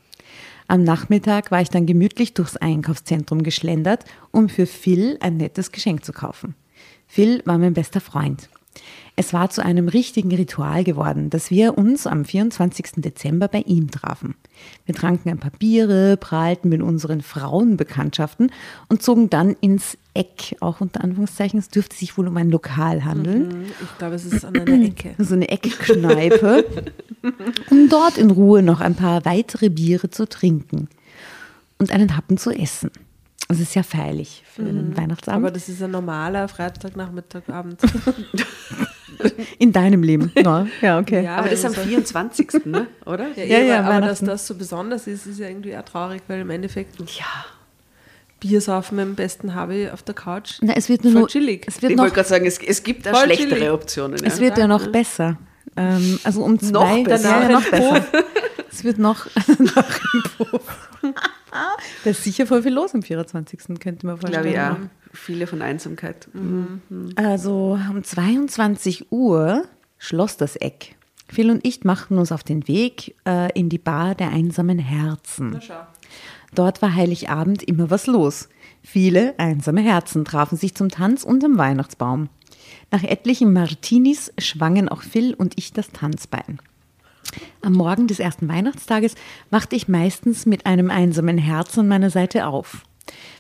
Am 0.67 0.85
Nachmittag 0.85 1.51
war 1.51 1.63
ich 1.63 1.71
dann 1.71 1.87
gemütlich 1.87 2.35
durchs 2.35 2.59
Einkaufszentrum 2.59 3.43
geschlendert, 3.43 4.05
um 4.31 4.51
für 4.51 4.67
Phil 4.67 5.17
ein 5.21 5.39
nettes 5.39 5.73
Geschenk 5.73 6.05
zu 6.05 6.13
kaufen. 6.13 6.55
Phil 7.07 7.41
war 7.47 7.57
mein 7.57 7.73
bester 7.73 8.03
Freund. 8.03 8.51
Es 9.19 9.33
war 9.33 9.51
zu 9.51 9.65
einem 9.65 9.89
richtigen 9.89 10.33
Ritual 10.33 10.85
geworden, 10.85 11.29
dass 11.29 11.51
wir 11.51 11.77
uns 11.77 12.07
am 12.07 12.25
24. 12.25 13.03
Dezember 13.03 13.49
bei 13.49 13.63
ihm 13.63 13.91
trafen. 13.91 14.37
Wir 14.87 14.95
tranken 14.95 15.29
ein 15.29 15.41
paar 15.41 15.51
Biere, 15.51 16.17
prahlten 16.17 16.69
mit 16.69 16.83
unseren 16.83 17.21
Frauenbekanntschaften 17.23 18.53
und 18.89 19.03
zogen 19.03 19.29
dann 19.29 19.57
ins 19.61 19.99
Eck, 20.15 20.55
auch 20.61 20.81
unter 20.81 21.03
Anführungszeichen. 21.03 21.59
Es 21.59 21.69
dürfte 21.69 21.97
sich 21.97 22.17
wohl 22.17 22.29
um 22.29 22.37
ein 22.37 22.49
Lokal 22.49 23.05
handeln 23.05 23.65
Ich 23.83 23.99
glaube, 23.99 24.15
es 24.15 24.25
ist 24.25 24.45
an 24.45 24.57
einer 24.57 24.87
Ecke. 24.87 25.17
so 25.19 25.35
eine 25.35 25.49
Eckkneipe, 25.49 26.65
um 27.71 27.89
dort 27.89 28.19
in 28.19 28.31
Ruhe 28.31 28.63
noch 28.63 28.81
ein 28.81 28.95
paar 28.95 29.25
weitere 29.25 29.69
Biere 29.69 30.11
zu 30.11 30.29
trinken 30.29 30.87
und 31.79 31.91
einen 31.91 32.17
Happen 32.17 32.39
zu 32.39 32.53
essen. 32.53 32.93
Das 33.49 33.59
ist 33.59 33.75
ja 33.75 33.83
feierlich 33.83 34.45
für 34.47 34.63
den 34.63 34.97
Weihnachtsabend 34.97 35.45
Aber 35.45 35.51
das 35.51 35.69
ist 35.69 35.83
ein 35.83 35.91
normaler 35.91 36.47
Freitagnachmittagabend. 36.47 37.81
in 39.59 39.73
deinem 39.73 40.03
Leben. 40.03 40.33
Ja, 40.37 40.67
ja 40.81 40.99
okay. 40.99 41.25
Ja, 41.25 41.37
Aber 41.37 41.49
das 41.49 41.61
ist 41.61 41.65
am 41.65 41.73
also- 41.73 41.83
24., 41.83 42.65
ne? 42.67 42.87
oder? 43.07 43.29
Ja, 43.37 43.45
Ja, 43.45 43.59
ja, 43.59 43.65
ja, 43.65 43.81
aber 43.83 44.07
dass 44.07 44.21
das 44.21 44.47
so 44.47 44.55
besonders 44.55 45.07
ist, 45.07 45.27
ist 45.27 45.39
ja 45.41 45.49
irgendwie 45.49 45.77
auch 45.77 45.85
traurig, 45.85 46.23
weil 46.29 46.41
im 46.41 46.51
Endeffekt 46.51 46.99
Ja. 47.01 47.25
Bier 48.41 48.61
saufen 48.61 48.97
mit 48.97 49.05
dem 49.05 49.15
besten 49.17 49.61
Hobby 49.61 49.89
auf 49.93 50.03
der 50.05 50.15
Couch. 50.15 50.59
Na, 50.61 50.75
es 50.75 50.89
wird 50.89 51.03
nur 51.03 51.13
Voll 51.13 51.23
noch, 51.23 51.29
chillig. 51.29 51.65
Es 51.67 51.83
wird 51.83 51.91
Ich 51.91 51.97
noch, 51.97 52.05
wollte 52.05 52.15
gerade 52.17 52.29
sagen, 52.29 52.47
es, 52.47 52.59
es 52.59 52.83
gibt 52.85 53.09
auch 53.09 53.23
schlechtere 53.25 53.49
chillig. 53.57 53.71
Optionen. 53.71 54.25
es 54.25 54.37
Ja. 54.37 54.41
wird 54.45 54.59
ja 54.59 54.67
noch 54.69 54.87
besser. 54.93 55.39
Ähm, 55.77 56.19
also 56.23 56.43
um 56.45 56.59
zwei, 56.61 57.03
besser. 57.03 57.29
Ja, 57.31 57.43
ja, 57.43 57.49
noch 57.49 57.65
besser. 57.69 58.05
Es 58.71 58.85
wird 58.85 58.99
noch, 58.99 59.27
noch 59.59 59.85
im 60.15 60.23
Puff. 60.47 60.89
Da 62.05 62.11
ist 62.11 62.25
sicher 62.25 62.47
voll 62.47 62.63
viel 62.63 62.73
los 62.73 62.95
am 62.95 63.03
24. 63.03 63.79
könnte 63.81 64.07
man 64.07 64.17
Ich 64.17 64.21
vorstellen. 64.23 64.43
glaube 64.53 64.57
ja, 64.57 64.77
viele 65.13 65.47
von 65.47 65.63
Einsamkeit. 65.63 66.29
Mhm. 66.33 67.13
Also 67.17 67.79
um 67.91 68.03
22 68.03 69.11
Uhr 69.11 69.65
schloss 69.99 70.37
das 70.37 70.57
Eck. 70.57 70.95
Phil 71.31 71.51
und 71.51 71.67
ich 71.67 71.85
machten 71.85 72.17
uns 72.19 72.33
auf 72.33 72.43
den 72.43 72.67
Weg 72.69 73.15
äh, 73.27 73.53
in 73.53 73.69
die 73.69 73.79
Bar 73.79 74.15
der 74.15 74.31
einsamen 74.31 74.79
Herzen. 74.79 75.61
Dort 76.55 76.81
war 76.81 76.95
Heiligabend 76.95 77.63
immer 77.63 77.91
was 77.91 78.07
los. 78.07 78.49
Viele 78.83 79.39
einsame 79.39 79.83
Herzen 79.83 80.25
trafen 80.25 80.57
sich 80.57 80.75
zum 80.75 80.89
Tanz 80.89 81.25
unterm 81.25 81.59
Weihnachtsbaum. 81.59 82.31
Nach 82.91 83.03
etlichen 83.03 83.53
Martinis 83.53 84.33
schwangen 84.39 84.89
auch 84.89 85.03
Phil 85.03 85.35
und 85.35 85.53
ich 85.57 85.73
das 85.75 85.91
Tanzbein. 85.91 86.59
Am 87.63 87.73
Morgen 87.73 88.07
des 88.07 88.19
ersten 88.19 88.49
Weihnachtstages 88.49 89.15
wachte 89.51 89.77
ich 89.77 89.89
meistens 89.89 90.47
mit 90.47 90.67
einem 90.67 90.91
einsamen 90.91 91.39
Herz 91.39 91.77
an 91.79 91.89
meiner 91.89 92.11
Seite 92.11 92.47
auf. 92.47 92.83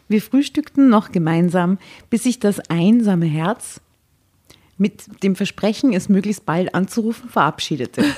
Wir 0.08 0.22
frühstückten 0.22 0.88
noch 0.88 1.12
gemeinsam, 1.12 1.78
bis 2.10 2.24
sich 2.24 2.40
das 2.40 2.60
einsame 2.70 3.26
Herz 3.26 3.80
mit 4.78 5.22
dem 5.22 5.36
Versprechen, 5.36 5.92
es 5.92 6.08
möglichst 6.08 6.46
bald 6.46 6.74
anzurufen, 6.74 7.28
verabschiedete. 7.28 8.04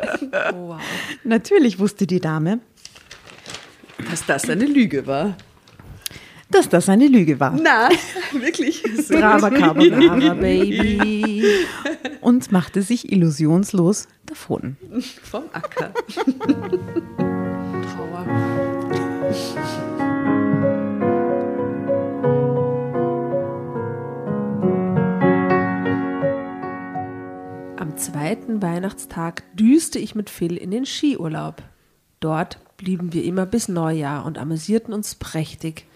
Oh, 0.00 0.68
wow. 0.68 0.80
Natürlich 1.24 1.80
wusste 1.80 2.06
die 2.06 2.20
Dame, 2.20 2.60
Dass 4.10 4.24
das 4.26 4.48
eine 4.48 4.64
Lüge 4.64 5.08
war. 5.08 5.36
Dass 6.50 6.68
das 6.68 6.88
eine 6.88 7.08
Lüge 7.08 7.38
war. 7.40 7.52
Na, 7.52 7.88
wirklich. 8.32 8.82
Brava 9.08 9.50
Carbonara, 9.50 10.34
Baby. 10.40 11.44
Und 12.20 12.50
machte 12.52 12.82
sich 12.82 13.12
illusionslos 13.12 14.08
davon. 14.26 14.76
Vom 15.22 15.44
Acker. 15.52 15.92
Trauer. 17.96 18.26
Am 27.76 27.96
zweiten 27.96 28.62
Weihnachtstag 28.62 29.44
düste 29.54 29.98
ich 29.98 30.14
mit 30.14 30.30
Phil 30.30 30.56
in 30.56 30.70
den 30.70 30.86
Skiurlaub. 30.86 31.62
Dort 32.20 32.58
blieben 32.76 33.12
wir 33.12 33.24
immer 33.24 33.46
bis 33.46 33.68
Neujahr 33.68 34.24
und 34.24 34.38
amüsierten 34.38 34.94
uns 34.94 35.14
prächtig. 35.14 35.87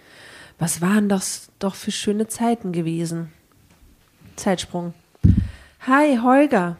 Was 0.62 0.81
waren 0.81 1.09
das 1.09 1.50
doch 1.59 1.75
für 1.75 1.90
schöne 1.90 2.28
Zeiten 2.28 2.71
gewesen? 2.71 3.33
Zeitsprung. 4.37 4.95
Hi, 5.88 6.19
Holger. 6.23 6.76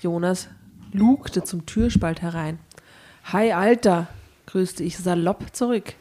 Jonas 0.00 0.46
lugte 0.92 1.42
zum 1.42 1.66
Türspalt 1.66 2.22
herein. 2.22 2.60
Hi, 3.24 3.50
Alter, 3.50 4.06
grüßte 4.46 4.84
ich 4.84 4.96
salopp 4.96 5.52
zurück. 5.52 5.94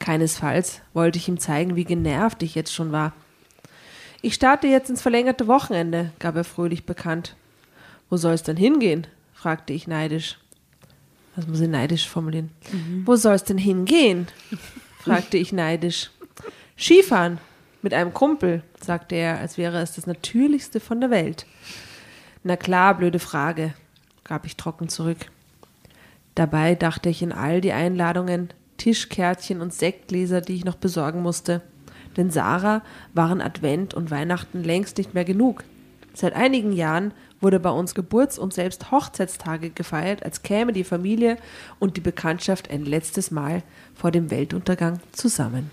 Keinesfalls 0.00 0.80
wollte 0.94 1.16
ich 1.16 1.28
ihm 1.28 1.38
zeigen, 1.38 1.76
wie 1.76 1.84
genervt 1.84 2.42
ich 2.42 2.56
jetzt 2.56 2.74
schon 2.74 2.90
war. 2.90 3.12
Ich 4.20 4.34
starte 4.34 4.66
jetzt 4.66 4.90
ins 4.90 5.02
verlängerte 5.02 5.46
Wochenende, 5.46 6.10
gab 6.18 6.34
er 6.34 6.42
fröhlich 6.42 6.86
bekannt. 6.86 7.36
Wo 8.10 8.16
soll's 8.16 8.42
denn 8.42 8.56
hingehen? 8.56 9.06
fragte 9.32 9.72
ich 9.72 9.86
neidisch. 9.86 10.40
Das 11.36 11.46
muss 11.46 11.60
ich 11.60 11.68
neidisch 11.68 12.08
formulieren. 12.08 12.50
Wo 13.04 13.14
soll's 13.14 13.44
denn 13.44 13.58
hingehen? 13.58 14.26
fragte 14.98 15.36
ich 15.36 15.52
neidisch. 15.52 16.10
Skifahren 16.78 17.38
mit 17.80 17.94
einem 17.94 18.12
Kumpel, 18.12 18.62
sagte 18.80 19.14
er, 19.14 19.38
als 19.38 19.56
wäre 19.56 19.80
es 19.80 19.94
das 19.94 20.06
Natürlichste 20.06 20.78
von 20.78 21.00
der 21.00 21.10
Welt. 21.10 21.46
Na 22.44 22.56
klar, 22.56 22.96
blöde 22.96 23.18
Frage, 23.18 23.72
gab 24.24 24.44
ich 24.44 24.56
trocken 24.56 24.88
zurück. 24.88 25.18
Dabei 26.34 26.74
dachte 26.74 27.08
ich 27.08 27.22
in 27.22 27.32
all 27.32 27.62
die 27.62 27.72
Einladungen, 27.72 28.52
Tischkärtchen 28.76 29.62
und 29.62 29.72
Sektgläser, 29.72 30.42
die 30.42 30.54
ich 30.54 30.64
noch 30.66 30.76
besorgen 30.76 31.22
musste. 31.22 31.62
Denn 32.18 32.30
Sarah 32.30 32.82
waren 33.14 33.40
Advent 33.40 33.94
und 33.94 34.10
Weihnachten 34.10 34.62
längst 34.62 34.98
nicht 34.98 35.14
mehr 35.14 35.24
genug. 35.24 35.64
Seit 36.12 36.34
einigen 36.34 36.72
Jahren 36.72 37.12
wurde 37.40 37.58
bei 37.58 37.70
uns 37.70 37.94
Geburts- 37.94 38.38
und 38.38 38.52
selbst 38.52 38.90
Hochzeitstage 38.90 39.70
gefeiert, 39.70 40.22
als 40.22 40.42
käme 40.42 40.72
die 40.72 40.84
Familie 40.84 41.38
und 41.78 41.96
die 41.96 42.00
Bekanntschaft 42.02 42.70
ein 42.70 42.84
letztes 42.84 43.30
Mal 43.30 43.62
vor 43.94 44.10
dem 44.10 44.30
Weltuntergang 44.30 45.00
zusammen. 45.12 45.70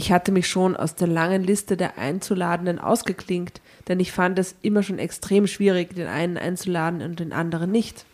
Ich 0.00 0.10
hatte 0.10 0.32
mich 0.32 0.48
schon 0.48 0.76
aus 0.76 0.94
der 0.94 1.08
langen 1.08 1.44
Liste 1.44 1.76
der 1.76 1.98
Einzuladenden 1.98 2.78
ausgeklinkt, 2.78 3.60
denn 3.86 4.00
ich 4.00 4.12
fand 4.12 4.38
es 4.38 4.54
immer 4.62 4.82
schon 4.82 4.98
extrem 4.98 5.46
schwierig, 5.46 5.94
den 5.94 6.06
einen 6.06 6.38
einzuladen 6.38 7.02
und 7.02 7.20
den 7.20 7.34
anderen 7.34 7.70
nicht. 7.70 8.06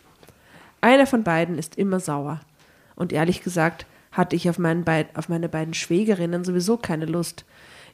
Einer 0.81 1.07
von 1.07 1.23
beiden 1.23 1.57
ist 1.57 1.77
immer 1.77 2.01
sauer. 2.01 2.41
Und 2.97 3.13
ehrlich 3.13 3.41
gesagt 3.41 3.85
hatte 4.11 4.35
ich 4.35 4.49
auf, 4.49 4.57
beid, 4.59 5.07
auf 5.15 5.29
meine 5.29 5.47
beiden 5.47 5.73
Schwägerinnen 5.73 6.43
sowieso 6.43 6.75
keine 6.75 7.05
Lust. 7.05 7.45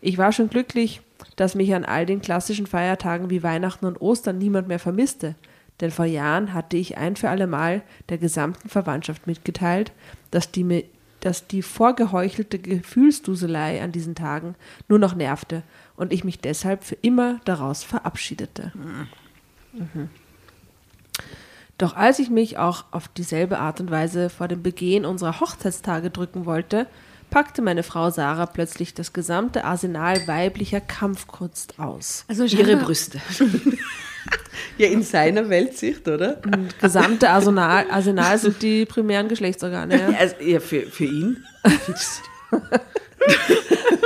Ich 0.02 0.18
war 0.18 0.32
schon 0.32 0.50
glücklich, 0.50 1.02
dass 1.36 1.54
mich 1.54 1.76
an 1.76 1.86
all 1.86 2.08
den 2.08 2.20
klassischen 2.20 2.66
Feiertagen 2.66 3.30
wie 3.30 3.44
Weihnachten 3.44 3.86
und 3.86 4.02
Ostern 4.02 4.40
niemand 4.40 4.68
mehr 4.68 4.80
vermisste. 4.80 5.36
Denn 5.82 5.92
vor 5.92 6.06
Jahren 6.06 6.56
hatte 6.56 6.78
ich 6.78 6.98
ein 6.98 7.16
für 7.16 7.30
allemal 7.30 7.84
der 8.10 8.18
gesamten 8.18 8.70
Verwandtschaft 8.70 9.28
mitgeteilt, 9.28 9.92
dass 10.32 10.50
die, 10.50 10.64
mir- 10.64 10.86
dass 11.24 11.48
die 11.48 11.62
vorgeheuchelte 11.62 12.60
Gefühlsduselei 12.60 13.82
an 13.82 13.94
diesen 13.94 14.14
Tagen 14.14 14.56
nur 14.90 15.00
noch 15.00 15.16
nervte 15.16 15.64
und 15.96 16.12
ich 16.12 16.26
mich 16.26 16.40
deshalb 16.40 16.84
für 16.84 16.96
immer 16.96 17.40
daraus 17.46 17.86
verabschiedete. 17.86 18.74
Mhm. 19.72 20.10
Doch 21.78 21.96
als 21.96 22.20
ich 22.20 22.30
mich 22.30 22.58
auch 22.58 22.84
auf 22.92 23.08
dieselbe 23.08 23.60
Art 23.60 23.80
und 23.80 23.90
Weise 23.90 24.30
vor 24.30 24.50
dem 24.50 24.64
Begehen 24.64 25.06
unserer 25.06 25.40
Hochzeitstage 25.40 26.10
drücken 26.10 26.46
wollte, 26.46 26.88
packte 27.34 27.64
meine 27.64 27.82
Frau 27.82 28.12
Sarah 28.12 28.46
plötzlich 28.46 28.94
das 28.94 29.12
gesamte 29.12 29.64
Arsenal 29.64 30.28
weiblicher 30.28 30.80
Kampfkunst 30.80 31.80
aus. 31.80 32.26
Also 32.28 32.44
Ihre 32.44 32.78
Brüste. 32.78 33.20
ja, 34.78 34.88
in 34.88 35.02
seiner 35.02 35.50
Weltsicht, 35.50 36.08
oder? 36.08 36.34
Das 36.44 36.78
gesamte 36.80 37.32
Arsenal, 37.32 37.90
Arsenal 37.90 38.38
sind 38.38 38.62
die 38.62 38.86
primären 38.86 39.30
Geschlechtsorgane. 39.30 40.00
Ja. 40.00 40.18
Also, 40.20 40.36
ja, 40.42 40.60
für, 40.60 40.82
für 40.84 41.06
ihn. 41.06 41.44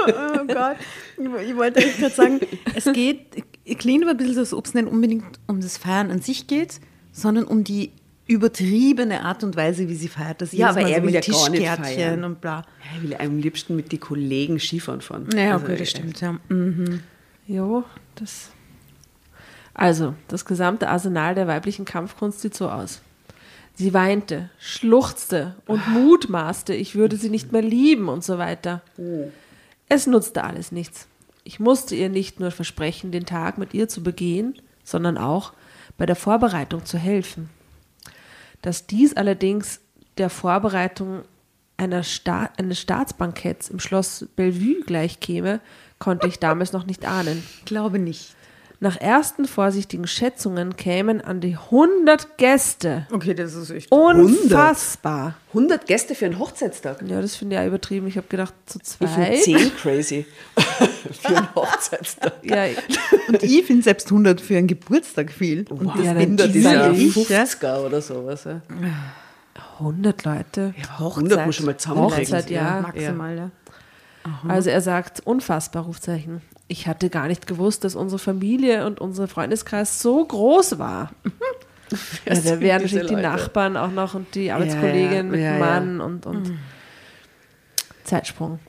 Oh 0.08 0.46
Gott, 0.48 0.78
ich, 1.18 1.50
ich 1.50 1.56
wollte 1.58 1.82
eigentlich 1.82 1.98
gerade 1.98 2.16
sagen, 2.16 2.40
es 2.76 2.86
geht, 2.94 3.44
klingt 3.78 4.04
aber 4.04 4.12
ein 4.12 4.18
bisschen 4.18 4.36
so, 4.36 4.40
als 4.40 4.54
ob 4.54 4.68
es 4.68 4.74
nicht 4.74 4.88
unbedingt 4.88 5.38
um 5.48 5.60
das 5.60 5.78
Feiern 5.78 6.12
an 6.12 6.22
sich 6.22 6.48
geht, 6.48 6.80
sondern 7.12 7.44
um 7.44 7.66
die 7.66 7.92
übertriebene 8.28 9.24
Art 9.24 9.44
und 9.44 9.56
Weise, 9.56 9.88
wie 9.90 9.96
sie 9.96 10.08
feiert. 10.10 10.42
Das 10.42 10.52
Ja, 10.52 10.70
aber 10.70 10.82
er 10.82 10.88
so 10.88 10.94
will 11.04 11.12
mit 11.12 11.14
ja 11.14 11.34
gar 11.34 11.50
nicht 11.50 11.68
feiern. 11.68 12.24
und 12.24 12.42
bla. 12.42 12.64
Er 12.96 13.02
will 13.04 13.16
am 13.16 13.38
liebsten 13.40 13.76
mit 13.76 13.92
den 13.92 14.00
Kollegen 14.00 14.60
Skifahren 14.60 15.02
fahren. 15.02 15.28
Naja, 15.34 15.54
Also, 15.54 15.66
okay, 15.66 15.76
das 15.78 15.90
stimmt, 15.90 16.22
ja. 16.22 16.38
Mhm. 16.50 17.02
Jo, 17.48 17.84
das. 18.16 18.50
Also, 19.74 20.16
das 20.28 20.46
gesamte 20.46 20.90
Arsenal 20.90 21.36
der 21.36 21.48
weiblichen 21.48 21.86
Kampfkunst 21.86 22.42
sieht 22.42 22.56
so 22.56 22.70
aus. 22.70 23.02
Sie 23.76 23.94
weinte, 23.94 24.50
schluchzte 24.58 25.56
und 25.68 25.88
mutmaßte, 25.88 26.74
ich 26.74 26.96
würde 26.96 27.16
sie 27.16 27.30
nicht 27.30 27.52
mehr 27.52 27.62
lieben 27.62 28.10
und 28.10 28.24
so 28.24 28.40
weiter. 28.40 28.82
Es 29.88 30.08
nutzte 30.08 30.44
alles 30.44 30.72
nichts. 30.72 31.08
Ich 31.44 31.60
musste 31.60 31.96
ihr 31.96 32.10
nicht 32.10 32.40
nur 32.40 32.50
versprechen, 32.52 33.12
den 33.12 33.26
Tag 33.28 33.58
mit 33.60 33.74
ihr 33.76 33.88
zu 33.88 34.02
begehen, 34.02 34.60
sondern 34.84 35.18
auch 35.18 35.54
bei 35.98 36.06
der 36.08 36.16
Vorbereitung 36.16 36.86
zu 36.86 36.98
helfen. 36.98 37.50
Dass 38.62 38.88
dies 38.88 39.16
allerdings 39.16 39.80
der 40.18 40.30
Vorbereitung 40.30 41.24
Sta 42.04 42.50
eines 42.58 42.80
Staatsbanketts 42.80 43.70
im 43.70 43.80
Schloss 43.80 44.26
Bellevue 44.36 44.82
gleichkäme, 44.82 45.60
konnte 46.00 46.28
ich 46.28 46.40
damals 46.40 46.74
noch 46.74 46.86
nicht 46.86 47.06
ahnen. 47.06 47.44
Glaube 47.66 48.00
nicht. 48.00 48.36
Nach 48.80 48.96
ersten 48.96 49.46
vorsichtigen 49.46 50.06
Schätzungen 50.06 50.76
kämen 50.76 51.20
an 51.20 51.42
die 51.42 51.56
100 51.56 52.38
Gäste. 52.38 53.08
Okay, 53.12 53.34
das 53.34 53.56
ist 53.56 53.72
echt. 53.72 53.92
Unfassbar. 53.92 55.34
100 55.50 55.88
Gäste 55.88 56.14
für 56.14 56.26
einen 56.26 56.38
Hochzeitstag. 56.38 57.02
Ja, 57.08 57.20
das 57.20 57.36
finde 57.36 57.56
ich 57.56 57.62
ja 57.62 57.68
übertrieben. 57.68 58.08
Ich 58.08 58.18
habe 58.18 58.28
gedacht, 58.28 58.54
zu 58.68 58.78
Ich 58.80 59.10
finde 59.10 59.14
zweit. 59.14 59.42
10 59.42 59.76
crazy 59.82 60.26
für 61.22 61.28
einen 61.30 61.56
Hochzeitstag. 61.56 62.34
Ja, 62.44 62.66
Und 63.28 63.42
ich 63.42 63.66
finde 63.66 63.82
selbst 63.82 64.08
100 64.12 64.40
für 64.40 64.58
einen 64.58 64.68
Geburtstag 64.68 65.32
viel. 65.32 65.66
Und 65.70 65.86
Wow, 65.86 65.94
das 65.96 66.06
ja, 66.06 66.14
bin 66.14 66.38
dann 66.38 66.54
das 66.54 66.64
ja 66.64 66.74
ja 66.74 66.92
ich, 66.92 67.16
50er 67.16 67.80
oder 67.80 68.02
sowas. 68.02 68.44
Ja. 68.44 68.62
100 69.80 70.24
Leute. 70.24 70.76
100 71.00 71.46
muss 71.48 71.56
schon 71.56 71.66
mal 71.66 71.78
zusammenlegen. 71.78 72.18
Hochzeit, 72.20 72.50
ja. 72.52 72.82
Maximal, 72.82 73.38
ja. 73.38 73.52
Also 74.48 74.70
er 74.70 74.82
sagt, 74.82 75.26
unfassbar, 75.26 75.84
Rufzeichen. 75.86 76.42
Ich 76.68 76.88
hatte 76.88 77.10
gar 77.10 77.28
nicht 77.28 77.48
gewusst, 77.48 77.84
dass 77.84 77.96
unsere 77.96 78.20
Familie 78.20 78.86
und 78.86 79.00
unser 79.00 79.28
Freundeskreis 79.28 80.02
so 80.02 80.26
groß 80.26 80.80
war. 80.80 81.12
Ja, 82.26 82.36
da 82.36 82.60
wären 82.60 82.82
natürlich 82.82 83.08
die? 83.08 83.16
Nachbarn 83.16 83.78
auch 83.78 83.92
noch 83.92 84.14
und 84.14 84.36
die 84.36 84.52
Arbeitskollegin 84.52 85.14
ja, 85.14 85.24
mit 85.24 85.40
ja, 85.40 85.54
ja. 85.54 85.60
Mann 85.60 86.02
und, 86.02 86.26
und 86.26 86.52
Zeitsprung. 88.04 88.60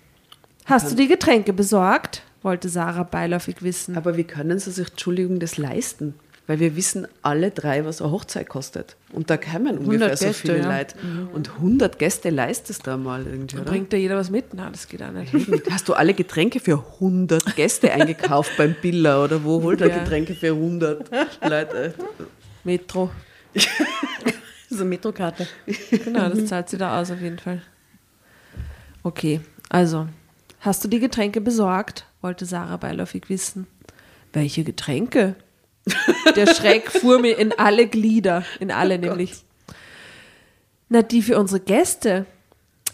Hast 0.64 0.92
du 0.92 0.94
die 0.94 1.08
Getränke 1.08 1.52
besorgt? 1.52 2.22
wollte 2.42 2.68
Sarah 2.68 3.02
beiläufig 3.02 3.62
wissen. 3.62 3.96
Aber 3.96 4.16
wie 4.16 4.24
können 4.24 4.58
sie 4.58 4.70
sich, 4.70 4.90
Entschuldigung, 4.90 5.40
das 5.40 5.58
leisten? 5.58 6.14
Weil 6.48 6.58
wir 6.58 6.74
wissen 6.74 7.06
alle 7.22 7.50
drei, 7.52 7.84
was 7.84 8.02
eine 8.02 8.10
Hochzeit 8.10 8.48
kostet. 8.48 8.96
Und 9.12 9.30
da 9.30 9.36
kämen 9.36 9.78
ungefähr 9.78 10.16
so 10.16 10.26
Gäste, 10.26 10.40
viele 10.40 10.58
ja. 10.60 10.78
Leute. 10.78 10.96
Und 11.32 11.50
100 11.56 11.98
Gäste 11.98 12.30
leistest 12.30 12.86
du 12.86 12.96
mal 12.96 13.26
irgendwie, 13.26 13.58
oder? 13.58 13.70
Bringt 13.70 13.92
da 13.92 13.96
jeder 13.96 14.16
was 14.16 14.30
mit? 14.30 14.54
Na, 14.54 14.70
das 14.70 14.88
geht 14.88 15.02
auch 15.02 15.12
nicht. 15.12 15.32
Hast 15.70 15.88
du 15.88 15.94
alle 15.94 16.14
Getränke 16.14 16.58
für 16.58 16.82
100 16.94 17.54
Gäste 17.54 17.92
eingekauft 17.92 18.52
beim 18.56 18.74
Billa 18.80 19.22
oder 19.22 19.44
wo 19.44 19.62
holt 19.62 19.80
er 19.82 19.88
Ja. 19.88 19.98
Getränke 19.98 20.34
für 20.34 20.52
100 20.52 21.10
Leute? 21.48 21.94
Metro. 22.64 23.10
So 24.70 24.80
eine 24.80 24.90
Metrokarte. 24.90 25.46
Genau, 25.90 26.28
das 26.28 26.44
zahlt 26.46 26.68
sie 26.68 26.76
da 26.76 27.00
aus 27.00 27.10
auf 27.10 27.22
jeden 27.22 27.38
Fall. 27.38 27.62
Okay, 29.02 29.40
also, 29.70 30.08
hast 30.60 30.84
du 30.84 30.88
die 30.88 31.00
Getränke 31.00 31.40
besorgt? 31.40 32.04
wollte 32.20 32.44
Sarah 32.44 32.76
beiläufig 32.76 33.30
wissen. 33.30 33.66
Welche 34.32 34.64
Getränke? 34.64 35.36
Der 36.37 36.47
Schreck 36.54 36.90
fuhr 36.90 37.18
mir 37.18 37.38
in 37.38 37.52
alle 37.59 37.87
Glieder, 37.87 38.45
in 38.61 38.71
alle 38.71 38.99
nämlich. 38.99 39.45
Na, 40.88 41.02
die 41.02 41.23
für 41.23 41.38
unsere 41.38 41.61
Gäste. 41.61 42.26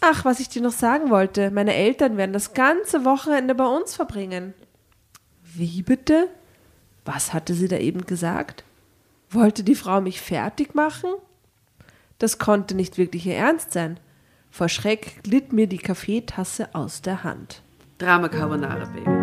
Ach, 0.01 0.25
was 0.25 0.41
ich 0.41 0.49
dir 0.49 0.63
noch 0.63 0.73
sagen 0.73 1.11
wollte, 1.11 1.51
meine 1.51 1.75
Eltern 1.75 2.17
werden 2.17 2.33
das 2.33 2.53
ganze 2.53 3.05
Wochenende 3.05 3.55
bei 3.55 3.67
uns 3.67 3.95
verbringen. 3.95 4.55
Wie 5.43 5.83
bitte? 5.83 6.29
Was 7.05 7.33
hatte 7.33 7.55
sie 7.55 7.69
da 7.69 7.79
eben 7.79 8.05
gesagt? 8.07 8.65
Wollte 9.31 9.63
die 9.65 9.75
Frau 9.75 10.01
mich 10.01 10.21
fertig 10.21 10.75
machen? 10.75 11.11
Das 12.19 12.39
konnte 12.39 12.75
nicht 12.75 12.99
wirklich 12.99 13.27
ihr 13.27 13.37
Ernst 13.37 13.73
sein. 13.73 13.99
Vor 14.51 14.69
Schreck 14.69 15.23
glitt 15.23 15.53
mir 15.53 15.67
die 15.67 15.79
Kaffeetasse 15.79 16.75
aus 16.75 17.03
der 17.03 17.25
Hand. 17.25 17.63
Drama 17.99 18.29
Carbonara, 18.29 18.85
Baby. 18.87 19.14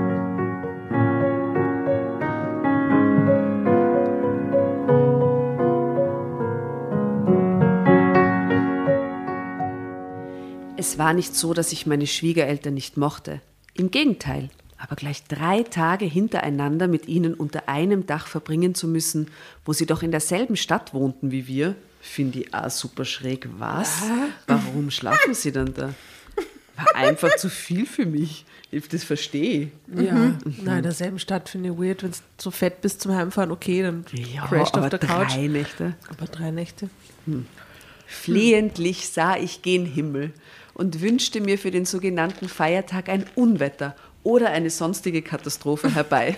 Es 10.81 10.97
war 10.97 11.13
nicht 11.13 11.35
so, 11.35 11.53
dass 11.53 11.71
ich 11.71 11.85
meine 11.85 12.07
Schwiegereltern 12.07 12.73
nicht 12.73 12.97
mochte. 12.97 13.39
Im 13.75 13.91
Gegenteil. 13.91 14.49
Aber 14.79 14.95
gleich 14.95 15.23
drei 15.25 15.61
Tage 15.61 16.05
hintereinander 16.05 16.87
mit 16.87 17.07
ihnen 17.07 17.35
unter 17.35 17.69
einem 17.69 18.07
Dach 18.07 18.25
verbringen 18.25 18.73
zu 18.73 18.87
müssen, 18.87 19.27
wo 19.63 19.73
sie 19.73 19.85
doch 19.85 20.01
in 20.01 20.09
derselben 20.09 20.55
Stadt 20.55 20.95
wohnten 20.95 21.29
wie 21.29 21.45
wir, 21.45 21.75
finde 22.01 22.39
ich 22.39 22.53
auch 22.55 22.71
super 22.71 23.05
schräg. 23.05 23.47
Was? 23.59 24.01
Warum 24.47 24.89
schlafen 24.89 25.35
sie 25.35 25.51
dann 25.51 25.71
da? 25.75 25.93
War 26.77 26.95
einfach 26.95 27.35
zu 27.35 27.47
viel 27.51 27.85
für 27.85 28.07
mich. 28.07 28.43
Ich 28.71 28.87
das 28.89 29.03
verstehe. 29.03 29.69
Ja, 29.95 30.33
nein, 30.63 30.77
in 30.77 30.83
derselben 30.83 31.19
Stadt 31.19 31.47
finde 31.47 31.69
ich 31.69 31.77
weird, 31.77 32.01
wenn 32.01 32.09
du 32.09 32.17
so 32.39 32.49
fett 32.49 32.81
bist 32.81 33.01
zum 33.01 33.13
Heimfahren, 33.13 33.51
okay, 33.51 33.83
dann 33.83 34.03
Ja, 34.13 34.47
crasht 34.47 34.75
auf 34.75 34.89
der 34.89 34.97
Couch. 34.97 35.35
drei 35.35 35.45
Nächte. 35.45 35.93
Aber 36.09 36.25
drei 36.25 36.49
Nächte. 36.49 36.89
Flehentlich 38.07 39.09
sah 39.09 39.37
ich 39.37 39.61
gen 39.61 39.85
Himmel 39.85 40.33
und 40.73 41.01
wünschte 41.01 41.41
mir 41.41 41.57
für 41.57 41.71
den 41.71 41.85
sogenannten 41.85 42.47
Feiertag 42.49 43.09
ein 43.09 43.25
Unwetter 43.35 43.95
oder 44.23 44.49
eine 44.49 44.69
sonstige 44.69 45.21
Katastrophe 45.21 45.93
herbei. 45.93 46.35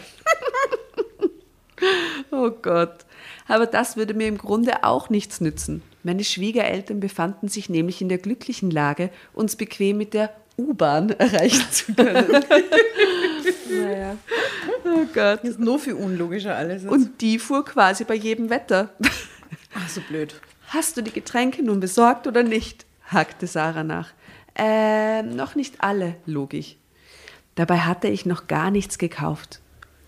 oh 2.32 2.50
Gott. 2.50 3.06
Aber 3.48 3.66
das 3.66 3.98
würde 3.98 4.13
mir 4.13 4.28
im 4.28 4.38
Grunde 4.38 4.84
auch 4.84 5.10
nichts 5.10 5.42
nützen. 5.42 5.82
Meine 6.04 6.24
Schwiegereltern 6.24 7.00
befanden 7.00 7.48
sich 7.48 7.70
nämlich 7.70 8.02
in 8.02 8.10
der 8.10 8.18
glücklichen 8.18 8.72
Lage, 8.72 9.10
uns 9.34 9.56
bequem 9.56 9.98
mit 9.98 10.13
der 10.13 10.34
U-Bahn 10.58 11.10
erreichen 11.18 11.72
zu 11.72 11.94
können. 11.94 12.44
Naja. 13.70 14.18
oh 14.86 15.06
Gott. 15.13 15.40
Das 15.42 15.52
ist 15.52 15.60
nur 15.60 15.80
viel 15.80 15.94
unlogischer 15.94 16.56
alles. 16.56 16.86
Und 16.86 17.20
die 17.22 17.40
fuhr 17.40 17.66
quasi 17.66 18.04
bei 18.04 18.13
jedem 18.13 18.50
Wetter. 18.50 18.94
Ach, 19.74 19.90
so 19.90 20.00
blöd. 20.02 20.40
Hast 20.68 20.96
du 20.96 21.02
die 21.02 21.12
Getränke 21.12 21.63
nun 21.63 21.80
besorgt 21.80 22.28
oder 22.28 22.44
nicht? 22.44 22.86
hakte 23.08 23.48
Sarah 23.48 23.84
nach. 23.84 24.12
Ähm, 24.55 25.36
noch 25.36 25.55
nicht 25.55 25.75
alle, 25.81 26.15
log 26.25 26.53
ich. 26.53 26.77
Dabei 27.55 27.79
hatte 27.79 28.07
ich 28.07 28.25
noch 28.25 28.48
gar 28.48 28.72
nichts 28.72 28.98
gekauft. 28.98 29.60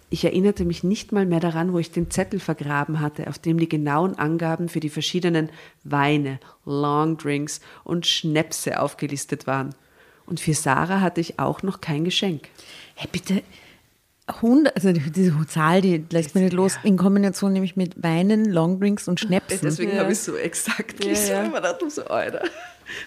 Ich 0.09 0.23
erinnerte 0.23 0.65
mich 0.65 0.83
nicht 0.83 1.11
mal 1.11 1.25
mehr 1.25 1.39
daran, 1.39 1.73
wo 1.73 1.79
ich 1.79 1.91
den 1.91 2.09
Zettel 2.11 2.39
vergraben 2.39 2.99
hatte, 2.99 3.27
auf 3.27 3.39
dem 3.39 3.57
die 3.59 3.67
genauen 3.67 4.17
Angaben 4.17 4.69
für 4.69 4.79
die 4.79 4.89
verschiedenen 4.89 5.49
Weine, 5.83 6.39
Longdrinks 6.63 7.59
und 7.83 8.05
Schnäpse 8.05 8.79
aufgelistet 8.79 9.47
waren. 9.47 9.73
Und 10.25 10.39
für 10.39 10.53
Sarah 10.53 11.01
hatte 11.01 11.21
ich 11.21 11.39
auch 11.39 11.63
noch 11.63 11.81
kein 11.81 12.03
Geschenk. 12.05 12.49
Hey, 12.95 13.09
bitte. 13.11 13.43
100, 14.27 14.75
also 14.75 14.91
diese 14.91 15.45
Zahl, 15.47 15.81
die 15.81 16.03
lässt 16.09 16.33
mich 16.33 16.45
nicht 16.45 16.53
los, 16.53 16.79
in 16.83 16.97
Kombination 16.97 17.53
nämlich 17.53 17.75
mit 17.75 18.01
Weinen, 18.01 18.45
Longdrinks 18.45 19.07
und 19.07 19.19
Schnäpsen. 19.19 19.59
Deswegen 19.61 19.91
Ja. 19.91 19.99
habe 19.99 20.13
ich 20.13 20.19
so 20.19 20.35
exakt 20.35 21.03
Ja, 21.05 21.43
ja. 21.43 21.49
man 21.49 21.61
so, 21.89 22.05
Alter, 22.05 22.41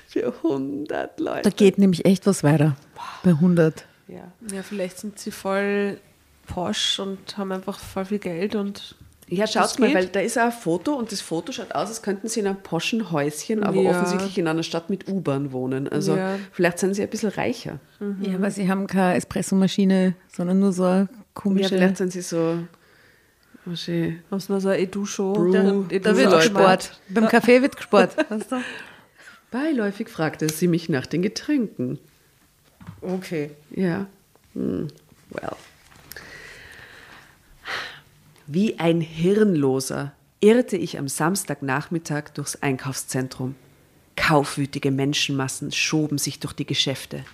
für 0.07 0.33
100 0.43 1.21
Leute. 1.21 1.43
Da 1.43 1.51
geht 1.51 1.79
nämlich 1.79 2.05
echt 2.05 2.27
was 2.27 2.43
weiter. 2.45 2.77
Bei 3.23 3.31
100. 3.31 3.85
ja. 4.09 4.33
Ja, 4.53 4.63
vielleicht 4.63 4.99
sind 4.99 5.19
sie 5.19 5.31
voll 5.31 5.99
posch 6.47 6.99
und 6.99 7.37
haben 7.37 7.53
einfach 7.53 7.79
voll 7.79 8.07
viel 8.07 8.19
Geld 8.19 8.55
und 8.55 8.95
Ja, 9.29 9.47
schaut 9.47 9.79
mal, 9.79 9.89
geht. 9.89 9.97
weil 9.97 10.07
da 10.07 10.21
ist 10.21 10.39
auch 10.39 10.45
ein 10.45 10.53
Foto 10.53 10.95
und 10.95 11.13
das 11.13 11.21
Foto 11.21 11.53
schaut 11.53 11.73
aus, 11.75 11.89
als 11.89 12.01
könnten 12.01 12.29
sie 12.29 12.41
in 12.41 12.47
einem 12.47 12.63
poschen 12.63 13.11
Häuschen, 13.13 13.63
aber 13.63 13.77
Ja. 13.83 13.91
offensichtlich 13.91 14.39
in 14.39 14.49
einer 14.49 14.63
Stadt 14.63 14.89
mit 14.89 15.07
U-Bahn 15.09 15.53
wohnen. 15.53 15.87
Also 15.89 16.17
Ja. 16.17 16.37
vielleicht 16.53 16.79
sind 16.79 16.95
sie 16.95 17.03
ein 17.03 17.11
bisschen 17.11 17.29
reicher. 17.31 17.79
Ja, 18.23 18.37
aber 18.37 18.51
sie 18.51 18.69
haben 18.71 18.87
keine 18.87 19.17
Espressomaschine, 19.17 20.15
sondern 20.35 20.61
nur 20.61 20.73
so 20.73 20.85
eine 20.85 21.01
Ja, 21.01 21.09
komische. 21.35 21.69
vielleicht 21.69 21.99
sind 21.99 22.13
sie 22.13 22.23
so. 22.23 22.61
Was 23.67 23.87
ich, 23.87 24.15
haben 24.31 24.41
sie 24.41 24.51
noch 24.53 24.61
so 24.61 24.69
eine 24.69 24.79
Edu-Show. 24.79 25.53
Da 25.53 26.17
wird 26.17 26.31
gespart. 26.31 26.99
Beim 27.11 27.29
Kaffee 27.29 27.61
wird 27.61 27.77
gespart. 27.77 28.17
Weißt 28.31 28.51
du? 28.53 28.57
Beiläufig 29.51 30.09
fragte 30.09 30.49
sie 30.49 30.69
mich 30.69 30.89
nach 30.89 31.07
den 31.07 31.23
Getränken. 31.23 31.99
Okay. 33.01 33.51
Ja. 33.71 34.07
Hm. 34.55 34.89
Well. 35.31 35.57
Wie 38.47 38.79
ein 38.79 39.01
Hirnloser 39.01 40.13
irrte 40.41 40.77
ich 40.77 40.99
am 40.99 41.09
Samstagnachmittag 41.09 42.31
durchs 42.35 42.57
Einkaufszentrum. 42.57 43.55
Kaufwütige 44.17 44.91
Menschenmassen 44.91 45.71
schoben 45.71 46.19
sich 46.19 46.41
durch 46.41 46.55
die 46.55 46.67
Geschäfte. 46.67 47.25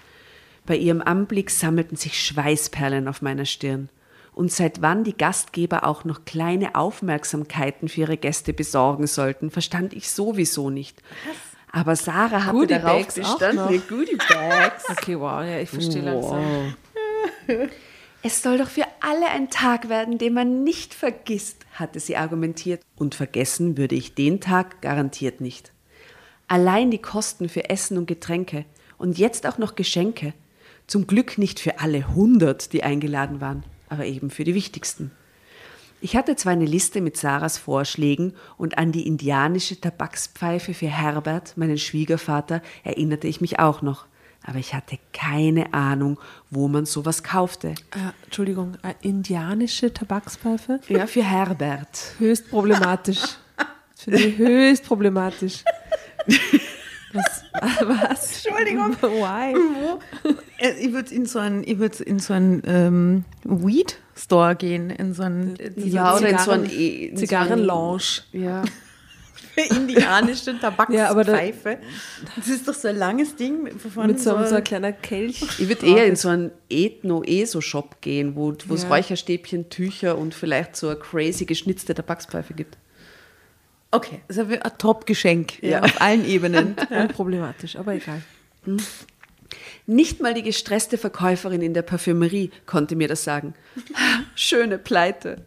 Bei 0.67 0.77
ihrem 0.77 1.03
Anblick 1.03 1.51
sammelten 1.51 1.97
sich 1.97 2.21
Schweißperlen 2.21 3.09
auf 3.09 3.23
meiner 3.23 3.45
Stirn. 3.45 3.91
Und 4.33 4.51
seit 4.51 4.83
wann 4.83 5.05
die 5.05 5.17
Gastgeber 5.17 5.87
auch 5.87 6.05
noch 6.05 6.25
kleine 6.25 6.75
Aufmerksamkeiten 6.75 7.89
für 7.89 8.01
ihre 8.01 8.17
Gäste 8.17 8.53
besorgen 8.53 9.07
sollten, 9.07 9.51
verstand 9.51 9.93
ich 9.93 10.11
sowieso 10.11 10.71
nicht. 10.71 11.01
Aber 11.75 11.97
Sarah 11.97 12.45
hatte 12.45 12.57
Goodie 12.57 12.75
darauf 12.75 13.01
Bags 13.01 13.15
bestanden, 13.17 13.83
Goodie 13.89 14.17
Bags. 14.17 14.89
Okay, 14.89 15.19
wow, 15.19 15.43
ja, 15.43 15.59
ich 15.59 15.69
verstehe 15.69 16.03
langsam. 16.03 16.77
Es 18.23 18.43
soll 18.43 18.59
doch 18.59 18.69
für 18.69 18.85
alle 19.01 19.27
ein 19.27 19.51
Tag 19.51 19.89
werden, 19.89 20.17
den 20.17 20.35
man 20.35 20.63
nicht 20.63 20.95
vergisst, 20.95 21.67
hatte 21.73 21.99
sie 21.99 22.17
argumentiert. 22.17 22.81
Und 22.95 23.17
vergessen 23.17 23.77
würde 23.77 23.97
ich 23.97 24.15
den 24.15 24.41
Tag 24.41 24.83
garantiert 24.83 25.41
nicht. 25.41 25.73
Allein 26.47 26.93
die 26.93 27.03
Kosten 27.03 27.49
für 27.49 27.69
Essen 27.69 27.99
und 27.99 28.07
Getränke 28.07 28.67
und 28.97 29.19
jetzt 29.19 29.45
auch 29.45 29.59
noch 29.59 29.75
Geschenke. 29.75 30.33
Zum 30.87 31.09
Glück 31.09 31.39
nicht 31.39 31.59
für 31.59 31.81
alle 31.81 32.15
hundert, 32.15 32.73
die 32.73 32.85
eingeladen 32.85 33.41
waren, 33.41 33.65
aber 33.89 34.07
eben 34.07 34.31
für 34.31 34.45
die 34.45 34.55
wichtigsten. 34.55 35.11
Ich 36.01 36.17
hatte 36.17 36.37
zwar 36.37 36.53
eine 36.53 36.67
Liste 36.67 37.01
mit 37.01 37.17
Sarahs 37.17 37.59
Vorschlägen 37.59 38.35
und 38.59 38.79
an 38.79 38.93
die 38.93 39.07
indianische 39.07 39.81
Tabakspfeife 39.81 40.75
für 40.75 40.89
Herbert, 40.89 41.57
meinen 41.57 41.79
Schwiegervater, 41.79 42.63
erinnerte 42.83 43.27
ich 43.27 43.41
mich 43.41 43.59
auch 43.59 43.81
noch. 43.83 44.07
Aber 44.47 44.59
ich 44.59 44.75
hatte 44.75 44.99
keine 45.15 45.73
Ahnung, 45.73 46.21
wo 46.51 46.69
man 46.69 46.85
sowas 46.85 47.23
kaufte. 47.23 47.69
Äh, 47.69 48.25
Entschuldigung, 48.25 48.77
eine 48.83 48.95
indianische 49.01 49.93
Tabakspfeife? 49.93 50.81
Ja, 50.89 51.07
für 51.07 51.25
Herbert. 51.25 52.15
Höchst 52.19 52.51
problematisch. 52.51 53.23
Finde 53.97 54.19
ich 54.21 54.37
höchst 54.37 54.85
problematisch. 54.85 55.65
Was? 57.15 57.45
was? 57.83 58.45
Entschuldigung. 58.45 58.97
Why? 59.01 59.55
Äh, 60.59 60.73
Ich 60.81 60.93
würde 60.93 61.15
in 61.15 61.27
so 61.27 61.39
einen, 61.39 61.63
ich 61.65 61.79
würd 61.79 62.01
in 62.01 62.19
so 62.19 62.33
einen 62.35 62.63
ähm, 62.67 63.25
Weed 63.45 63.99
Store 64.17 64.55
gehen, 64.57 64.91
in 64.91 65.15
so 65.15 65.23
einen 65.23 65.57
Ja, 65.77 66.17
oder 66.17 66.29
in 66.29 66.39
so 66.39 66.51
ein 66.51 66.65
Zigarren- 66.67 66.71
E- 66.79 67.07
in 67.07 67.17
so 67.17 67.23
ein- 67.23 67.27
Zigarrenlounge. 67.29 68.03
Ja. 68.33 68.63
indianische 69.71 70.59
Tabakspfeife. 70.59 71.09
aber 71.11 71.23
da- 71.23 71.39
das 72.37 72.49
ist 72.49 72.67
doch 72.67 72.75
so 72.75 72.89
ein 72.89 72.97
langes 72.97 73.37
Ding. 73.37 73.69
Von 73.79 74.09
Mit 74.09 74.19
so, 74.21 74.31
so 74.47 74.57
ein 74.57 74.65
kleiner 74.65 74.91
Kelch. 74.93 75.43
Ich 75.61 75.69
würde 75.69 75.87
eher 75.87 76.07
in 76.07 76.17
so 76.17 76.29
einen 76.29 76.51
Ethno-ESO-Shop 76.69 78.01
gehen, 78.01 78.35
wo 78.35 78.53
wo 78.67 78.75
es 78.75 78.83
Ja. 78.83 78.89
Räucherstäbchen, 78.89 79.71
Tücher 79.71 80.19
und 80.19 80.35
vielleicht 80.35 80.75
so 80.75 80.89
eine 80.89 80.97
crazy 80.99 81.45
geschnitzte 81.45 81.95
Tabakspfeife 81.95 82.53
gibt. 82.55 82.77
Okay, 83.95 84.21
das 84.29 84.37
ist 84.39 84.51
ein 84.51 84.79
Top-Geschenk 84.79 85.63
Ja. 85.63 85.83
auf 85.83 86.01
allen 86.01 86.27
Ebenen. 86.27 86.75
Unproblematisch, 86.91 87.77
aber 87.77 87.95
egal. 87.95 88.23
Nicht 89.87 90.21
mal 90.21 90.35
die 90.35 90.43
gestresste 90.43 90.99
Verkäuferin 90.99 91.61
in 91.63 91.75
der 91.75 91.83
Parfümerie 91.83 92.51
konnte 92.67 92.97
mir 92.97 93.09
das 93.09 93.23
sagen. 93.25 93.55
Schöne 94.35 94.79
Pleite. 94.79 95.45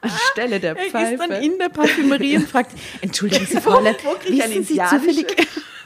Anstelle 0.00 0.58
der 0.60 0.76
Er 0.76 0.84
ist 0.84 0.90
Pfeife. 0.90 1.16
dann 1.28 1.42
in 1.42 1.58
der 1.58 1.68
Parfümerie 1.68 2.36
und 2.36 2.48
fragt, 2.48 2.72
entschuldigen 3.00 3.46
Sie, 3.46 3.60
Fräulein, 3.60 3.94
ich 4.28 4.42
eine 4.42 4.54
wissen 4.56 4.64
Sie 4.64 4.80
zufällig, 4.90 5.26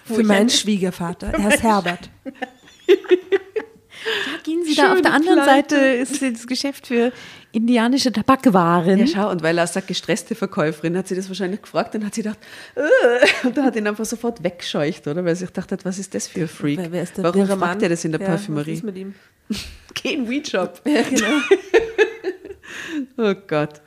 Für 0.05 0.22
meinen 0.25 0.49
Schwiegervater, 0.49 1.29
er 1.35 1.55
ist 1.55 1.62
Herbert. 1.62 2.09
gehen 4.44 4.64
Sie 4.64 4.75
da 4.75 4.85
auf 4.85 4.88
Schöne 4.92 5.03
der 5.03 5.12
anderen 5.12 5.42
Pleite. 5.42 5.75
Seite 5.77 5.87
ist 5.88 6.22
das 6.22 6.46
Geschäft 6.46 6.87
für 6.87 7.12
indianische 7.57 8.12
Tabakwaren. 8.12 8.99
Ja, 8.99 9.07
schau, 9.07 9.31
und 9.31 9.42
weil 9.42 9.57
er 9.57 9.66
sagt, 9.66 9.88
gestresste 9.88 10.35
Verkäuferin, 10.35 10.97
hat 10.97 11.09
sie 11.09 11.16
das 11.16 11.29
wahrscheinlich 11.29 11.62
gefragt, 11.62 11.95
dann 11.95 12.05
hat 12.05 12.14
sie 12.14 12.23
gedacht, 12.23 12.38
äh, 12.75 13.47
und 13.47 13.57
dann 13.57 13.64
hat 13.64 13.77
ihn 13.77 13.87
einfach 13.87 14.05
sofort 14.05 14.45
weggescheucht, 14.45 15.07
oder? 15.07 15.25
Weil 15.25 15.35
sie 15.35 15.40
sich 15.40 15.49
gedacht 15.49 15.73
hat, 15.73 15.85
was 15.85 15.99
ist 15.99 16.14
das 16.14 16.29
für 16.29 16.42
ein 16.42 16.49
Freak? 16.49 16.79
Wer, 16.79 16.92
wer 16.92 17.03
ist 17.03 17.16
der 17.16 17.25
Warum 17.25 17.47
fragt 17.47 17.61
Mann? 17.61 17.83
er 17.83 17.88
das 17.88 18.05
in 18.05 18.12
der 18.12 18.21
ja, 18.21 18.29
Was 18.29 18.40
Parfümerie? 18.40 18.75
ist 18.75 18.85
mit 18.85 18.97
ihm? 18.97 19.14
Geh 19.95 20.12
in 20.14 20.25
den 20.25 20.31
Weed-Shop. 20.31 20.83
Ja, 20.85 21.03
genau. 21.03 21.27
Oh 23.16 23.35
Gott. 23.47 23.81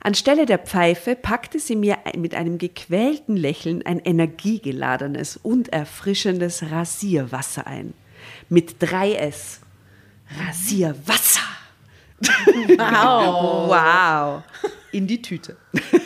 Anstelle 0.00 0.46
der 0.46 0.58
Pfeife 0.58 1.14
packte 1.14 1.58
sie 1.60 1.76
mir 1.76 1.98
mit 2.16 2.34
einem 2.34 2.58
gequälten 2.58 3.36
Lächeln 3.36 3.84
ein 3.84 4.00
energiegeladenes 4.00 5.36
und 5.36 5.68
erfrischendes 5.68 6.62
Rasierwasser 6.70 7.66
ein. 7.66 7.94
Mit 8.48 8.82
3S. 8.82 9.58
Rasierwasser. 10.46 11.40
Wow. 12.78 13.68
wow. 13.68 14.42
In 14.92 15.06
die 15.06 15.22
Tüte. 15.22 15.56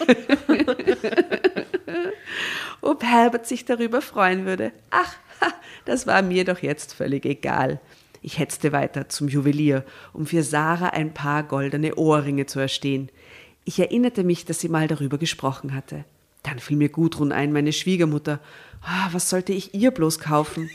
Ob 2.81 3.03
Herbert 3.03 3.47
sich 3.47 3.65
darüber 3.65 4.01
freuen 4.01 4.47
würde. 4.47 4.73
Ach, 4.91 5.15
das 5.85 6.07
war 6.07 6.23
mir 6.23 6.45
doch 6.45 6.61
jetzt 6.61 6.95
völlig 6.95 7.25
egal. 7.27 7.81
Ich 8.23 8.39
hetzte 8.39 8.73
weiter 8.73 9.09
zum 9.09 9.29
Juwelier, 9.29 9.85
um 10.13 10.27
für 10.27 10.43
Sarah 10.43 10.89
ein 10.89 11.15
paar 11.15 11.43
goldene 11.43 11.95
Ohrringe 11.97 12.47
zu 12.47 12.59
erstehen. 12.59 13.11
Ich 13.65 13.79
erinnerte 13.79 14.25
mich, 14.25 14.45
dass 14.45 14.61
sie 14.61 14.69
mal 14.69 14.89
darüber 14.89 15.19
gesprochen 15.19 15.75
hatte. 15.75 16.05
Dann 16.43 16.59
fiel 16.61 16.77
mir 16.77 16.89
Gudrun 16.89 17.33
ein, 17.33 17.53
meine 17.53 17.73
Schwiegermutter. 17.73 18.41
Ah, 18.83 19.09
was 19.13 19.31
sollte 19.31 19.53
ich 19.53 19.75
ihr 19.75 19.91
bloß 19.91 20.21
kaufen? 20.21 20.71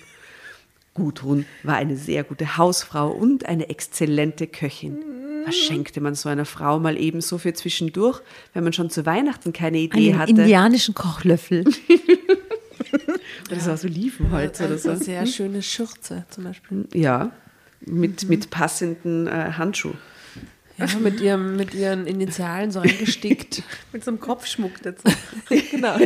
Gudrun 0.94 1.46
war 1.64 1.76
eine 1.76 1.96
sehr 1.96 2.24
gute 2.24 2.58
Hausfrau 2.58 3.10
und 3.10 3.46
eine 3.46 3.70
exzellente 3.70 4.48
Köchin. 4.48 4.98
Was 5.46 5.56
schenkte 5.56 6.02
man 6.02 6.14
so 6.14 6.30
einer 6.30 6.46
Frau 6.46 6.80
mal 6.80 6.98
ebenso 6.98 7.38
für 7.38 7.54
zwischendurch, 7.54 8.22
wenn 8.54 8.64
man 8.64 8.74
schon 8.74 8.90
zu 8.90 9.06
Weihnachten 9.06 9.54
keine 9.54 9.80
Idee 9.80 10.12
Einen 10.12 10.20
hatte? 10.20 10.32
indianischen 10.32 10.94
Kochlöffel. 10.94 11.66
Das 13.50 13.68
war 13.68 13.78
so 13.78 13.88
Olivenholz 13.88 14.62
oder 14.62 14.78
so. 14.78 14.90
Eine 14.90 15.00
sehr 15.00 15.26
schöne 15.26 15.62
Schürze 15.62 16.26
zum 16.30 16.46
Beispiel. 16.46 16.88
Ja, 16.94 17.32
mit, 17.82 18.30
mit 18.30 18.50
passenden 18.50 19.28
äh, 19.28 19.52
Handschuh. 19.58 19.94
Ja, 20.78 20.88
mit, 21.00 21.20
ihrem, 21.20 21.58
mit 21.58 21.74
ihren 21.74 22.08
Initialen 22.08 22.72
so 22.72 22.80
eingestickt. 22.82 23.64
Mit 23.92 24.04
so 24.04 24.12
einem 24.12 24.20
Kopfschmuck 24.20 24.82
dazu. 24.82 25.04
genau. 25.72 25.98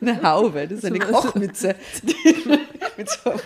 Eine 0.00 0.22
Haube, 0.22 0.66
das 0.68 0.78
ist 0.78 0.84
eine 0.84 0.98
So- 1.04 1.12
Kochmütze. 1.12 1.74
mit 2.96 3.08
so 3.10 3.30
einem 3.30 3.40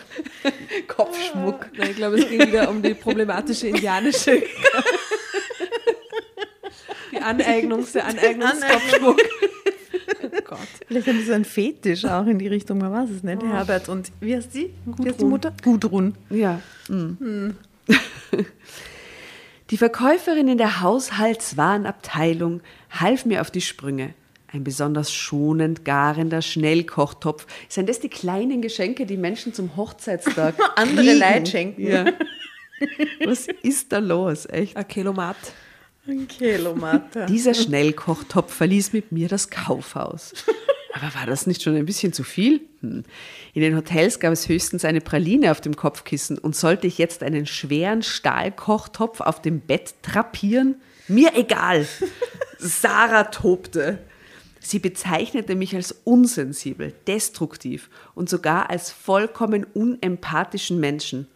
Kopfschmuck. 0.86 1.66
Nein, 1.76 1.90
ich 1.90 1.96
glaube, 1.96 2.18
es 2.18 2.28
ging 2.28 2.40
wieder 2.46 2.68
um 2.68 2.82
die 2.82 2.94
problematische 2.94 3.68
indianische. 3.68 4.42
Die 7.12 7.18
Aneignung, 7.18 7.86
der 7.94 8.06
Aneignungskopfschmuck. 8.06 9.18
Oh 10.22 10.28
Gott. 10.44 10.58
Vielleicht 10.86 11.06
haben 11.06 11.18
sie 11.18 11.24
so 11.24 11.32
einen 11.32 11.44
Fetisch 11.46 12.04
auch 12.04 12.26
in 12.26 12.38
die 12.38 12.46
Richtung, 12.48 12.78
man 12.78 12.92
weiß 12.92 13.08
es 13.10 13.22
nicht. 13.22 13.42
Herbert 13.42 13.88
und 13.88 14.12
wie 14.20 14.36
heißt 14.36 14.52
sie? 14.52 14.74
Wie 14.84 15.08
heißt 15.08 15.18
die 15.18 15.24
Gudrun. 15.24 15.30
Mutter? 15.30 15.52
Gudrun. 15.64 16.14
Ja. 16.30 16.60
mm. 16.88 17.50
Die 19.70 19.76
Verkäuferin 19.76 20.48
in 20.48 20.58
der 20.58 20.80
Haushaltswarenabteilung 20.82 22.60
half 22.90 23.24
mir 23.24 23.40
auf 23.40 23.50
die 23.50 23.60
Sprünge. 23.62 24.14
Ein 24.50 24.64
besonders 24.64 25.12
schonend 25.12 25.84
garender 25.84 26.40
Schnellkochtopf. 26.40 27.46
Sind 27.68 27.88
das 27.88 28.00
die 28.00 28.08
kleinen 28.08 28.62
Geschenke, 28.62 29.04
die 29.04 29.18
Menschen 29.18 29.52
zum 29.52 29.76
Hochzeitstag 29.76 30.54
Andere? 30.76 31.14
Leute 31.14 31.50
schenken. 31.50 31.86
Ja. 31.86 32.06
Was 33.24 33.46
ist 33.62 33.92
da 33.92 33.98
los? 33.98 34.46
Echt? 34.46 34.76
Ein 34.76 34.88
Kilomat. 34.88 35.36
Ein 36.06 36.26
Kilometer. 36.26 37.26
Dieser 37.26 37.52
Schnellkochtopf 37.52 38.54
verließ 38.54 38.94
mit 38.94 39.12
mir 39.12 39.28
das 39.28 39.50
Kaufhaus. 39.50 40.32
Aber 40.94 41.14
war 41.14 41.26
das 41.26 41.46
nicht 41.46 41.62
schon 41.62 41.76
ein 41.76 41.84
bisschen 41.84 42.14
zu 42.14 42.24
viel? 42.24 42.62
Hm. 42.80 43.04
In 43.52 43.62
den 43.62 43.76
Hotels 43.76 44.18
gab 44.18 44.32
es 44.32 44.48
höchstens 44.48 44.86
eine 44.86 45.02
Praline 45.02 45.50
auf 45.50 45.60
dem 45.60 45.76
Kopfkissen 45.76 46.38
und 46.38 46.56
sollte 46.56 46.86
ich 46.86 46.96
jetzt 46.96 47.22
einen 47.22 47.44
schweren 47.44 48.02
Stahlkochtopf 48.02 49.20
auf 49.20 49.42
dem 49.42 49.60
Bett 49.60 49.94
drapieren? 50.00 50.76
Mir 51.06 51.32
egal. 51.34 51.86
Sarah 52.58 53.24
tobte. 53.24 53.98
Sie 54.68 54.80
bezeichnete 54.80 55.54
mich 55.54 55.74
als 55.74 55.92
unsensibel, 56.04 56.92
destruktiv 57.06 57.88
und 58.14 58.28
sogar 58.28 58.68
als 58.68 58.90
vollkommen 58.90 59.64
unempathischen 59.64 60.78
Menschen. 60.78 61.26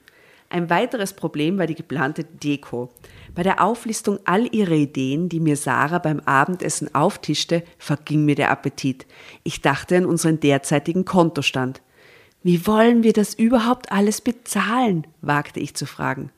Ein 0.50 0.68
weiteres 0.68 1.14
Problem 1.14 1.56
war 1.56 1.66
die 1.66 1.74
geplante 1.74 2.24
Deko. 2.24 2.92
Bei 3.34 3.42
der 3.42 3.64
Auflistung 3.64 4.18
all 4.26 4.54
ihrer 4.54 4.74
Ideen, 4.74 5.30
die 5.30 5.40
mir 5.40 5.56
Sarah 5.56 5.98
beim 5.98 6.20
Abendessen 6.20 6.94
auftischte, 6.94 7.62
verging 7.78 8.26
mir 8.26 8.34
der 8.34 8.50
Appetit. 8.50 9.06
Ich 9.44 9.62
dachte 9.62 9.96
an 9.96 10.04
unseren 10.04 10.38
derzeitigen 10.38 11.06
Kontostand. 11.06 11.80
Wie 12.42 12.66
wollen 12.66 13.02
wir 13.02 13.14
das 13.14 13.32
überhaupt 13.32 13.92
alles 13.92 14.20
bezahlen? 14.20 15.06
wagte 15.22 15.58
ich 15.58 15.74
zu 15.74 15.86
fragen. 15.86 16.30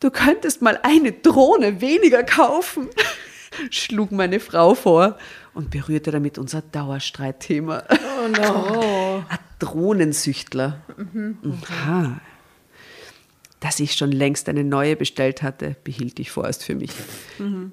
Du 0.00 0.10
könntest 0.10 0.60
mal 0.60 0.78
eine 0.82 1.12
Drohne 1.12 1.80
weniger 1.80 2.24
kaufen, 2.24 2.90
schlug 3.70 4.12
meine 4.12 4.38
Frau 4.38 4.74
vor 4.74 5.16
und 5.56 5.70
berührte 5.70 6.10
damit 6.10 6.38
unser 6.38 6.62
Dauerstreitthema. 6.62 7.82
Oh 7.90 8.28
no. 8.28 9.24
Ein 9.28 9.38
Drohnensüchtler. 9.58 10.82
Aha. 11.62 12.20
Dass 13.60 13.80
ich 13.80 13.94
schon 13.94 14.12
längst 14.12 14.50
eine 14.50 14.64
neue 14.64 14.96
bestellt 14.96 15.42
hatte, 15.42 15.76
behielt 15.82 16.20
ich 16.20 16.30
vorerst 16.30 16.62
für 16.62 16.74
mich. 16.74 16.90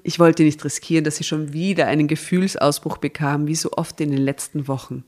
Ich 0.02 0.18
wollte 0.18 0.42
nicht 0.42 0.64
riskieren, 0.64 1.04
dass 1.04 1.16
sie 1.16 1.24
schon 1.24 1.52
wieder 1.52 1.86
einen 1.86 2.08
Gefühlsausbruch 2.08 2.96
bekam, 2.96 3.46
wie 3.46 3.54
so 3.54 3.72
oft 3.72 4.00
in 4.00 4.10
den 4.10 4.22
letzten 4.22 4.66
Wochen. 4.66 5.04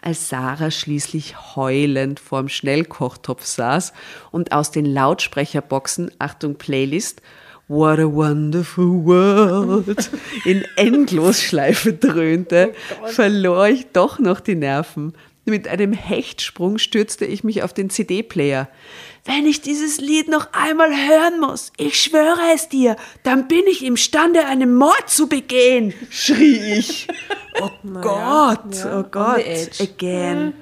Als 0.00 0.30
Sarah 0.30 0.70
schließlich 0.70 1.54
heulend 1.54 2.18
vorm 2.18 2.48
Schnellkochtopf 2.48 3.44
saß 3.44 3.92
und 4.30 4.52
aus 4.52 4.70
den 4.70 4.86
Lautsprecherboxen, 4.86 6.10
Achtung 6.18 6.56
Playlist, 6.56 7.20
What 7.70 8.00
a 8.00 8.12
wonderful 8.12 9.04
world 9.04 10.10
in 10.44 10.64
Endlosschleife 10.74 11.92
dröhnte, 11.92 12.74
verlor 13.06 13.68
ich 13.68 13.86
doch 13.92 14.18
noch 14.18 14.40
die 14.40 14.56
Nerven. 14.56 15.14
Mit 15.44 15.68
einem 15.68 15.92
Hechtsprung 15.92 16.78
stürzte 16.78 17.26
ich 17.26 17.44
mich 17.44 17.62
auf 17.62 17.72
den 17.72 17.88
CD-Player. 17.88 18.68
Wenn 19.24 19.46
ich 19.46 19.60
dieses 19.60 20.00
Lied 20.00 20.26
noch 20.26 20.48
einmal 20.52 20.90
hören 20.90 21.38
muss, 21.38 21.70
ich 21.76 22.00
schwöre 22.00 22.40
es 22.52 22.68
dir, 22.68 22.96
dann 23.22 23.46
bin 23.46 23.62
ich 23.70 23.84
imstande, 23.84 24.46
einen 24.46 24.74
Mord 24.74 25.08
zu 25.08 25.28
begehen, 25.28 25.94
schrie 26.10 26.74
ich. 26.78 27.06
Oh 27.62 27.70
Gott, 28.00 28.74
ja, 28.74 29.00
oh 29.00 29.02
Gott, 29.10 29.44
again. 29.80 30.54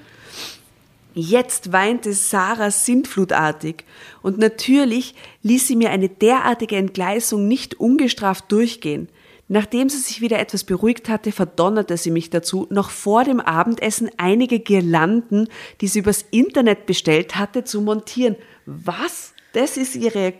Jetzt 1.21 1.73
weinte 1.73 2.13
Sarah 2.13 2.71
sintflutartig 2.71 3.85
und 4.23 4.39
natürlich 4.39 5.17
ließ 5.43 5.67
sie 5.67 5.75
mir 5.75 5.91
eine 5.91 6.09
derartige 6.09 6.77
Entgleisung 6.77 7.49
nicht 7.49 7.81
ungestraft 7.81 8.53
durchgehen. 8.53 9.09
Nachdem 9.49 9.89
sie 9.89 9.99
sich 9.99 10.21
wieder 10.21 10.39
etwas 10.39 10.63
beruhigt 10.63 11.09
hatte, 11.09 11.33
verdonnerte 11.33 11.97
sie 11.97 12.13
mich 12.13 12.31
dazu, 12.31 12.69
noch 12.71 12.91
vor 12.91 13.25
dem 13.25 13.41
Abendessen 13.41 14.11
einige 14.17 14.61
Girlanden, 14.61 15.49
die 15.81 15.89
sie 15.89 15.99
übers 15.99 16.25
Internet 16.31 16.87
bestellt 16.87 17.35
hatte, 17.35 17.65
zu 17.65 17.81
montieren. 17.81 18.37
Was? 18.67 19.35
Das 19.55 19.77
ist 19.77 19.97
ihre... 19.97 20.35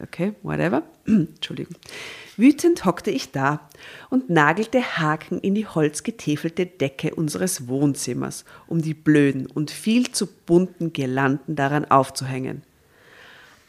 Okay, 0.00 0.34
whatever. 0.44 0.84
Entschuldigung. 1.06 1.74
Wütend 2.36 2.84
hockte 2.84 3.10
ich 3.10 3.30
da 3.30 3.68
und 4.10 4.28
nagelte 4.28 4.98
Haken 4.98 5.38
in 5.38 5.54
die 5.54 5.66
holzgetäfelte 5.66 6.66
Decke 6.66 7.14
unseres 7.14 7.68
Wohnzimmers, 7.68 8.44
um 8.66 8.82
die 8.82 8.94
blöden 8.94 9.46
und 9.46 9.70
viel 9.70 10.10
zu 10.10 10.26
bunten 10.26 10.92
Girlanden 10.92 11.54
daran 11.54 11.84
aufzuhängen. 11.84 12.62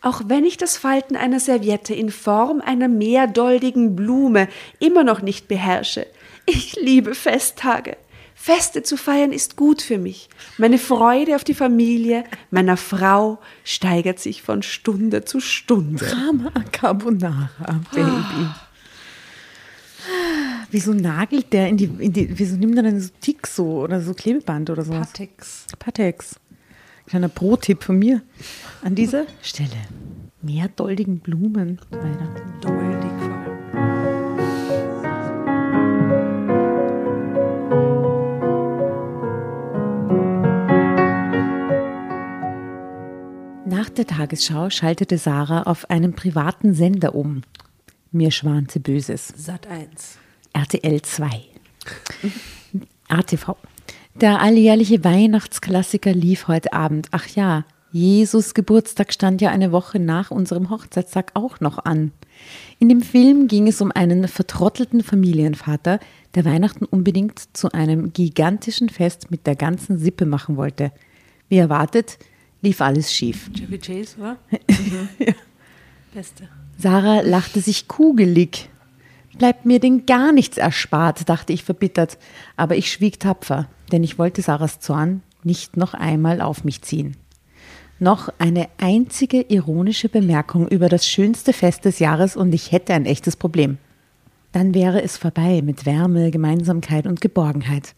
Auch 0.02 0.22
wenn 0.28 0.46
ich 0.46 0.58
das 0.58 0.78
Falten 0.78 1.16
einer 1.16 1.40
Serviette 1.40 1.96
in 1.96 2.12
Form 2.12 2.62
einer 2.62 2.88
mehrdoldigen 2.88 3.96
Blume 3.96 4.48
immer 4.80 5.04
noch 5.04 5.22
nicht 5.22 5.48
beherrsche, 5.48 6.06
ich 6.46 6.76
liebe 6.76 7.16
Festtage. 7.16 7.98
Feste 8.46 8.84
zu 8.84 8.96
feiern 8.96 9.32
ist 9.32 9.56
gut 9.56 9.82
für 9.82 9.98
mich. 9.98 10.30
Meine 10.60 10.78
Freude 10.78 11.36
auf 11.36 11.44
die 11.44 11.56
Familie 11.56 12.26
meiner 12.52 12.78
Frau 12.78 13.40
steigert 13.64 14.20
sich 14.20 14.44
von 14.44 14.62
Stunde 14.62 15.26
zu 15.26 15.40
Stunde. 15.40 16.06
Drama 16.06 16.52
Carbonara, 16.72 17.50
Baby. 17.92 18.48
Wieso 20.70 20.94
nagelt 20.94 21.54
der 21.54 21.70
in 21.70 21.78
die, 21.78 21.86
in 21.86 22.14
die 22.14 22.38
wieso 22.38 22.56
nimmt 22.56 22.78
er 22.78 22.84
denn 22.84 23.02
so 23.02 23.10
Tick 23.20 23.48
so 23.48 23.82
oder 23.82 24.00
so 24.00 24.14
Klebeband 24.14 24.70
oder 24.70 24.84
sowas? 24.84 25.08
Patix. 25.08 25.66
Patex. 25.80 26.36
Kleiner 27.08 27.30
Pro-Tipp 27.30 27.84
von 27.84 27.98
mir. 27.98 28.22
An 28.84 28.94
dieser 28.94 29.26
Stelle. 29.42 29.72
Mehrdoldigen 30.44 31.18
Blumen 31.18 31.80
zu 31.90 31.98
Weihnachten. 31.98 33.15
Der 44.06 44.18
Tagesschau 44.18 44.70
schaltete 44.70 45.18
Sarah 45.18 45.64
auf 45.64 45.90
einen 45.90 46.14
privaten 46.14 46.76
Sender 46.76 47.16
um. 47.16 47.42
Mir 48.12 48.30
schwante 48.30 48.80
Böses. 48.80 49.34
Sat 49.36 49.66
1. 49.66 50.20
RTL 50.54 51.02
2. 51.02 51.28
ATV. 53.08 53.56
Der 54.14 54.42
alljährliche 54.42 55.04
Weihnachtsklassiker 55.04 56.14
lief 56.14 56.48
heute 56.48 56.74
Abend. 56.74 57.08
Ach 57.12 57.28
ja, 57.30 57.66
Jesus 57.92 58.54
Geburtstag 58.54 59.12
stand 59.12 59.42
ja 59.42 59.50
eine 59.50 59.72
Woche 59.72 60.00
nach 60.00 60.30
unserem 60.30 60.70
Hochzeitstag 60.70 61.32
auch 61.34 61.60
noch 61.60 61.80
an. 61.80 62.12
In 62.78 62.90
dem 62.90 63.02
Film 63.02 63.48
ging 63.48 63.68
es 63.68 63.82
um 63.82 63.92
einen 63.92 64.28
vertrottelten 64.28 65.02
Familienvater, 65.02 66.00
der 66.36 66.46
Weihnachten 66.46 66.86
unbedingt 66.86 67.58
zu 67.58 67.72
einem 67.72 68.14
gigantischen 68.14 68.90
Fest 68.90 69.32
mit 69.32 69.48
der 69.48 69.56
ganzen 69.56 69.98
Sippe 69.98 70.28
machen 70.28 70.58
wollte. 70.58 70.92
Wie 71.50 71.58
erwartet, 71.58 72.20
lief 72.66 72.82
alles 72.82 73.14
schief. 73.14 73.50
Chevy 73.54 73.78
Chase, 73.78 74.18
oder? 74.18 74.38
Mhm. 74.68 75.10
Beste. 76.14 76.50
Sarah 76.78 77.22
lachte 77.22 77.62
sich 77.62 77.88
kugelig. 77.88 78.70
Bleibt 79.38 79.66
mir 79.66 79.80
denn 79.80 80.06
gar 80.06 80.32
nichts 80.32 80.58
erspart, 80.58 81.30
dachte 81.30 81.54
ich 81.54 81.64
verbittert. 81.64 82.18
Aber 82.58 82.76
ich 82.76 82.92
schwieg 82.92 83.20
tapfer, 83.20 83.68
denn 83.92 84.04
ich 84.04 84.18
wollte 84.18 84.42
Sarahs 84.42 84.80
Zorn 84.80 85.22
nicht 85.44 85.78
noch 85.78 85.94
einmal 85.94 86.42
auf 86.42 86.64
mich 86.64 86.82
ziehen. 86.82 87.18
Noch 88.00 88.30
eine 88.40 88.68
einzige 88.78 89.42
ironische 89.42 90.10
Bemerkung 90.10 90.68
über 90.68 90.90
das 90.90 91.08
schönste 91.08 91.54
Fest 91.54 91.86
des 91.86 92.00
Jahres 92.00 92.36
und 92.36 92.54
ich 92.54 92.72
hätte 92.72 92.94
ein 92.94 93.06
echtes 93.06 93.36
Problem. 93.36 93.78
Dann 94.52 94.74
wäre 94.74 95.02
es 95.02 95.18
vorbei 95.18 95.62
mit 95.62 95.86
Wärme, 95.86 96.32
Gemeinsamkeit 96.32 97.08
und 97.08 97.22
Geborgenheit. 97.22 97.94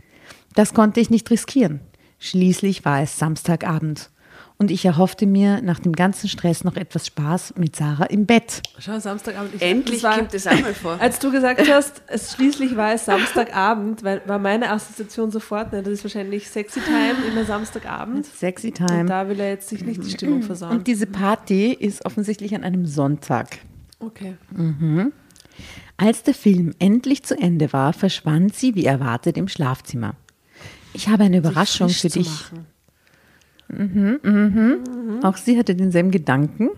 Das 0.55 0.73
konnte 0.73 0.99
ich 0.99 1.09
nicht 1.09 1.29
riskieren. 1.31 1.79
Schließlich 2.19 2.83
war 2.83 3.01
es 3.01 3.17
Samstagabend 3.17 4.09
und 4.59 4.71
ich 4.71 4.83
erhoffte 4.85 5.25
mir 5.27 5.61
nach 5.61 5.79
dem 5.79 5.93
ganzen 5.93 6.27
Stress 6.29 6.63
noch 6.63 6.75
etwas 6.75 7.05
Spaß 7.07 7.53
mit 7.57 7.75
Sarah 7.75 8.05
im 8.05 8.25
Bett. 8.25 8.63
Schau, 8.79 8.99
Samstagabend. 8.99 9.53
Ich, 9.55 9.61
Endlich 9.61 10.01
das 10.01 10.09
war- 10.11 10.17
kommt 10.17 10.33
es 10.33 10.47
einmal 10.47 10.73
vor. 10.73 10.97
Als 10.99 11.19
du 11.19 11.31
gesagt 11.31 11.61
hast, 11.69 12.01
es 12.07 12.33
schließlich 12.33 12.75
war 12.75 12.93
es 12.93 13.05
Samstagabend, 13.05 14.03
weil, 14.03 14.21
war 14.25 14.39
meine 14.39 14.71
Assoziation 14.71 15.29
sofort, 15.31 15.71
ne, 15.73 15.83
das 15.83 15.93
ist 15.93 16.03
wahrscheinlich 16.03 16.49
Sexy 16.49 16.79
Time, 16.81 17.15
immer 17.31 17.45
Samstagabend. 17.45 18.25
Sexy 18.37 18.69
Und 18.69 18.75
Time. 18.87 19.05
da 19.05 19.29
will 19.29 19.39
er 19.39 19.49
jetzt 19.49 19.69
sich 19.69 19.85
nicht 19.85 20.03
die 20.03 20.09
Stimmung 20.09 20.41
versauen. 20.41 20.77
Und 20.77 20.87
diese 20.87 21.05
Party 21.07 21.73
ist 21.73 22.05
offensichtlich 22.05 22.55
an 22.55 22.63
einem 22.63 22.85
Sonntag. 22.87 23.59
okay. 23.99 24.35
Als 25.97 26.21
der 26.23 26.35
Film 26.35 26.73
endlich 26.77 27.23
zu 27.23 27.35
Ende 27.37 27.73
war, 27.73 27.91
verschwand 27.93 28.55
sie 28.55 28.75
wie 28.75 28.85
erwartet 28.85 29.37
im 29.37 29.47
Schlafzimmer. 29.47 30.15
Ich 30.93 31.07
habe 31.09 31.23
eine 31.23 31.37
Überraschung 31.37 31.89
für 31.89 32.09
dich. 32.09 32.27
machen. 32.27 32.65
Auch 35.23 35.37
sie 35.37 35.57
hatte 35.57 35.75
denselben 35.75 36.11
Gedanken. 36.11 36.69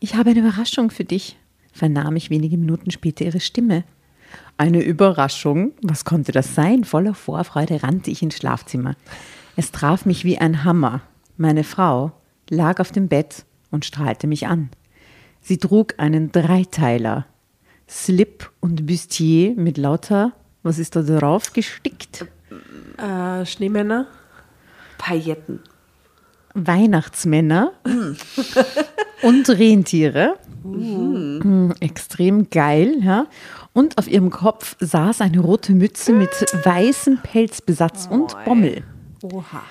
Ich 0.00 0.14
habe 0.14 0.30
eine 0.30 0.40
Überraschung 0.40 0.90
für 0.90 1.04
dich, 1.04 1.38
vernahm 1.72 2.16
ich 2.16 2.30
wenige 2.30 2.58
Minuten 2.58 2.90
später 2.90 3.24
ihre 3.24 3.40
Stimme. 3.40 3.84
Eine 4.56 4.82
Überraschung? 4.82 5.72
Was 5.82 6.04
konnte 6.04 6.32
das 6.32 6.54
sein? 6.54 6.84
Voller 6.84 7.14
Vorfreude 7.14 7.82
rannte 7.82 8.10
ich 8.10 8.22
ins 8.22 8.36
Schlafzimmer. 8.36 8.94
Es 9.56 9.72
traf 9.72 10.04
mich 10.04 10.24
wie 10.24 10.38
ein 10.38 10.64
Hammer. 10.64 11.00
Meine 11.36 11.64
Frau 11.64 12.12
lag 12.50 12.80
auf 12.80 12.92
dem 12.92 13.08
Bett 13.08 13.44
und 13.70 13.84
strahlte 13.84 14.26
mich 14.26 14.46
an. 14.46 14.70
Sie 15.40 15.58
trug 15.58 15.94
einen 15.98 16.32
Dreiteiler, 16.32 17.26
Slip 17.88 18.50
und 18.60 18.86
Bustier 18.86 19.54
mit 19.56 19.78
lauter, 19.78 20.32
was 20.62 20.78
ist 20.78 20.96
da 20.96 21.02
drauf, 21.02 21.52
gestickt? 21.52 22.26
Äh, 22.98 23.46
Schneemänner. 23.46 24.06
Pailletten. 24.98 25.60
Weihnachtsmänner 26.54 27.72
und 29.22 29.48
Rentiere. 29.48 30.38
Mm, 30.64 31.70
Extrem 31.80 32.50
geil, 32.50 32.96
ja. 33.02 33.26
Und 33.72 33.96
auf 33.98 34.08
ihrem 34.08 34.30
Kopf 34.30 34.76
saß 34.80 35.20
eine 35.20 35.40
rote 35.40 35.72
Mütze 35.72 36.12
mit 36.12 36.30
weißem 36.30 37.18
Pelzbesatz 37.22 38.08
und 38.10 38.36
Bommel. 38.44 38.82
Oha. 39.22 39.62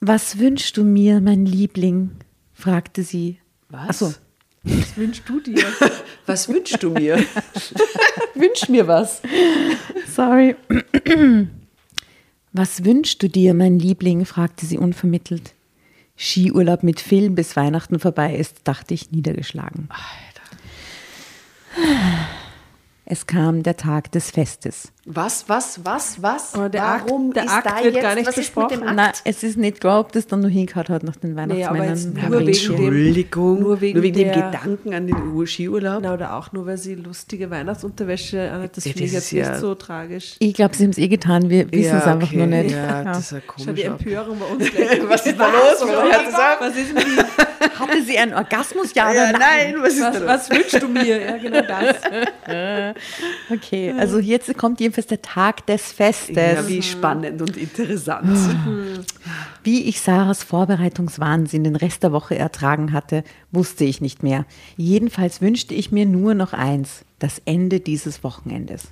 Was 0.00 0.38
wünschst 0.38 0.76
du 0.76 0.84
mir, 0.84 1.20
mein 1.20 1.46
Liebling? 1.46 2.10
fragte 2.52 3.02
sie. 3.02 3.38
Was? 3.68 3.88
Achso, 4.02 4.14
Was 4.64 4.96
wünschst 4.96 5.28
du 5.28 5.40
dir? 5.40 5.62
Was 6.26 6.48
wünschst 6.48 6.82
du 6.82 6.90
mir? 6.90 7.16
wünsch 8.34 8.68
mir 8.68 8.86
was. 8.86 9.22
Sorry. 10.14 10.54
Was 12.52 12.84
wünschst 12.84 13.22
du 13.22 13.28
dir, 13.28 13.54
mein 13.54 13.78
Liebling? 13.78 14.24
fragte 14.26 14.66
sie 14.66 14.78
unvermittelt. 14.78 15.54
Skiurlaub 16.16 16.82
mit 16.82 17.00
Film 17.00 17.34
bis 17.34 17.56
Weihnachten 17.56 17.98
vorbei 18.00 18.34
ist, 18.34 18.62
dachte 18.64 18.92
ich 18.92 19.12
niedergeschlagen. 19.12 19.88
Es 23.04 23.26
kam 23.26 23.62
der 23.62 23.76
Tag 23.76 24.12
des 24.12 24.30
Festes. 24.30 24.92
Was, 25.12 25.48
was, 25.48 25.80
was, 25.84 26.22
was? 26.22 26.54
Aber 26.54 26.68
der 26.68 26.84
Akt- 26.86 27.08
Warum 27.10 27.32
der 27.32 27.44
ist 27.44 27.50
Akt 27.50 27.66
da 27.66 27.82
wird 27.82 27.94
jetzt, 27.96 28.02
gar 28.02 28.14
nicht 28.14 28.28
was 28.28 28.38
ist 28.38 28.54
mit 28.56 28.70
dem 28.70 28.78
besprochen. 28.80 28.98
Akt? 28.98 29.22
Na, 29.24 29.30
es 29.30 29.42
ist 29.42 29.56
nicht 29.58 29.80
klar, 29.80 29.98
ob 30.00 30.12
das 30.12 30.26
dann 30.28 30.38
nur 30.40 30.50
hingehört 30.50 30.88
hat 30.88 31.02
nach 31.02 31.16
den 31.16 31.34
Nee, 31.34 31.64
aber 31.64 31.84
jetzt 31.84 32.14
Weihnachtsmännern. 32.14 32.30
nur 32.30 32.38
wegen 32.40 32.46
dem- 32.46 32.48
Entschuldigung, 32.48 33.60
nur 33.60 33.80
wegen 33.80 34.00
dem 34.02 34.14
der- 34.14 34.34
Gedanken 34.34 34.94
an 34.94 35.06
den 35.08 35.16
Ur- 35.32 35.46
Skiurlaub. 35.48 36.00
Na, 36.02 36.14
oder 36.14 36.34
auch 36.36 36.52
nur, 36.52 36.64
weil 36.66 36.78
sie 36.78 36.94
lustige 36.94 37.50
Weihnachtsunterwäsche 37.50 38.52
anhat. 38.52 38.76
Das 38.76 38.84
Ja, 38.84 38.92
finde 38.92 39.04
ich 39.06 39.12
jetzt 39.12 39.24
ist 39.24 39.32
ja- 39.32 39.50
nicht 39.50 39.60
so 39.60 39.74
tragisch. 39.74 40.36
ich 40.38 40.54
glaube, 40.54 40.76
sie 40.76 40.84
haben 40.84 40.90
es 40.90 40.98
eh 40.98 41.08
getan, 41.08 41.50
wir 41.50 41.72
wissen 41.72 41.96
es 41.96 42.04
einfach 42.04 42.28
okay. 42.28 42.36
nur 42.36 42.46
nicht. 42.46 42.70
Ja, 42.70 42.86
Ja. 42.86 43.02
das 43.04 43.18
ist 43.18 43.32
ja 43.32 43.38
Schau 43.46 43.56
die 43.72 43.82
komisch. 43.82 43.84
Empörung 43.84 44.38
bei 44.38 44.46
uns 44.46 44.70
gleich. 44.74 45.00
Was 45.08 45.26
ist 45.26 45.40
da 45.40 45.46
los? 45.48 45.88
Was 46.60 46.76
ist 46.76 46.96
denn 46.96 47.04
die? 47.04 47.78
Hatte 47.80 48.02
sie 48.06 48.16
einen 48.18 48.34
Orgasmus? 48.34 48.94
Ja, 48.94 49.12
Ja, 49.12 49.30
oder 49.30 49.38
nein, 49.38 49.74
was 49.80 49.94
ist 49.94 50.02
da 50.02 50.12
Was, 50.12 50.20
los? 50.20 50.28
was 50.28 50.50
wünschst 50.50 50.82
du 50.82 50.88
mir? 50.88 51.20
Ja, 51.20 51.36
genau 51.36 51.62
das. 51.62 51.96
Okay, 53.52 53.92
also 53.98 54.18
jetzt 54.18 54.56
kommt 54.56 54.80
jedenfalls 54.80 54.99
der 55.06 55.22
Tag 55.22 55.66
des 55.66 55.92
Festes. 55.92 56.36
Ja, 56.36 56.68
wie 56.68 56.82
spannend 56.82 57.40
und 57.40 57.56
interessant. 57.56 58.38
Wie 59.62 59.84
ich 59.84 60.00
Sarahs 60.00 60.42
Vorbereitungswahnsinn 60.42 61.64
den 61.64 61.76
Rest 61.76 62.02
der 62.02 62.12
Woche 62.12 62.36
ertragen 62.36 62.92
hatte, 62.92 63.24
wusste 63.52 63.84
ich 63.84 64.00
nicht 64.00 64.22
mehr. 64.22 64.46
Jedenfalls 64.76 65.40
wünschte 65.40 65.74
ich 65.74 65.92
mir 65.92 66.06
nur 66.06 66.34
noch 66.34 66.52
eins, 66.52 67.04
das 67.18 67.40
Ende 67.44 67.80
dieses 67.80 68.24
Wochenendes. 68.24 68.88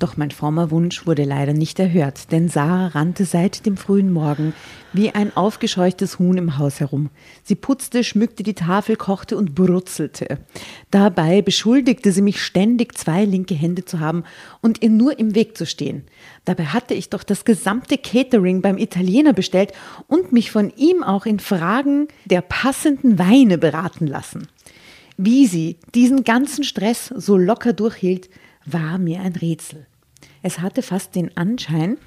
Doch 0.00 0.16
mein 0.16 0.30
frommer 0.30 0.70
Wunsch 0.70 1.06
wurde 1.06 1.24
leider 1.24 1.52
nicht 1.52 1.78
erhört, 1.78 2.32
denn 2.32 2.48
Sarah 2.48 2.86
rannte 2.86 3.26
seit 3.26 3.66
dem 3.66 3.76
frühen 3.76 4.10
Morgen 4.10 4.54
wie 4.94 5.10
ein 5.10 5.36
aufgescheuchtes 5.36 6.18
Huhn 6.18 6.38
im 6.38 6.56
Haus 6.56 6.80
herum. 6.80 7.10
Sie 7.42 7.54
putzte, 7.54 8.02
schmückte 8.02 8.42
die 8.42 8.54
Tafel, 8.54 8.96
kochte 8.96 9.36
und 9.36 9.54
brutzelte. 9.54 10.38
Dabei 10.90 11.42
beschuldigte 11.42 12.12
sie 12.12 12.22
mich 12.22 12.42
ständig, 12.42 12.96
zwei 12.96 13.26
linke 13.26 13.54
Hände 13.54 13.84
zu 13.84 14.00
haben 14.00 14.24
und 14.62 14.82
ihr 14.82 14.88
nur 14.88 15.18
im 15.18 15.34
Weg 15.34 15.58
zu 15.58 15.66
stehen. 15.66 16.04
Dabei 16.46 16.64
hatte 16.64 16.94
ich 16.94 17.10
doch 17.10 17.22
das 17.22 17.44
gesamte 17.44 17.98
Catering 17.98 18.62
beim 18.62 18.78
Italiener 18.78 19.34
bestellt 19.34 19.74
und 20.08 20.32
mich 20.32 20.50
von 20.50 20.72
ihm 20.78 21.02
auch 21.02 21.26
in 21.26 21.40
Fragen 21.40 22.08
der 22.24 22.40
passenden 22.40 23.18
Weine 23.18 23.58
beraten 23.58 24.06
lassen. 24.06 24.48
Wie 25.18 25.46
sie 25.46 25.76
diesen 25.94 26.24
ganzen 26.24 26.64
Stress 26.64 27.12
so 27.14 27.36
locker 27.36 27.74
durchhielt, 27.74 28.30
war 28.64 28.96
mir 28.96 29.20
ein 29.20 29.34
Rätsel. 29.34 29.86
Es 30.42 30.60
hatte 30.60 30.82
fast 30.82 31.14
den 31.14 31.36
Anschein, 31.36 31.98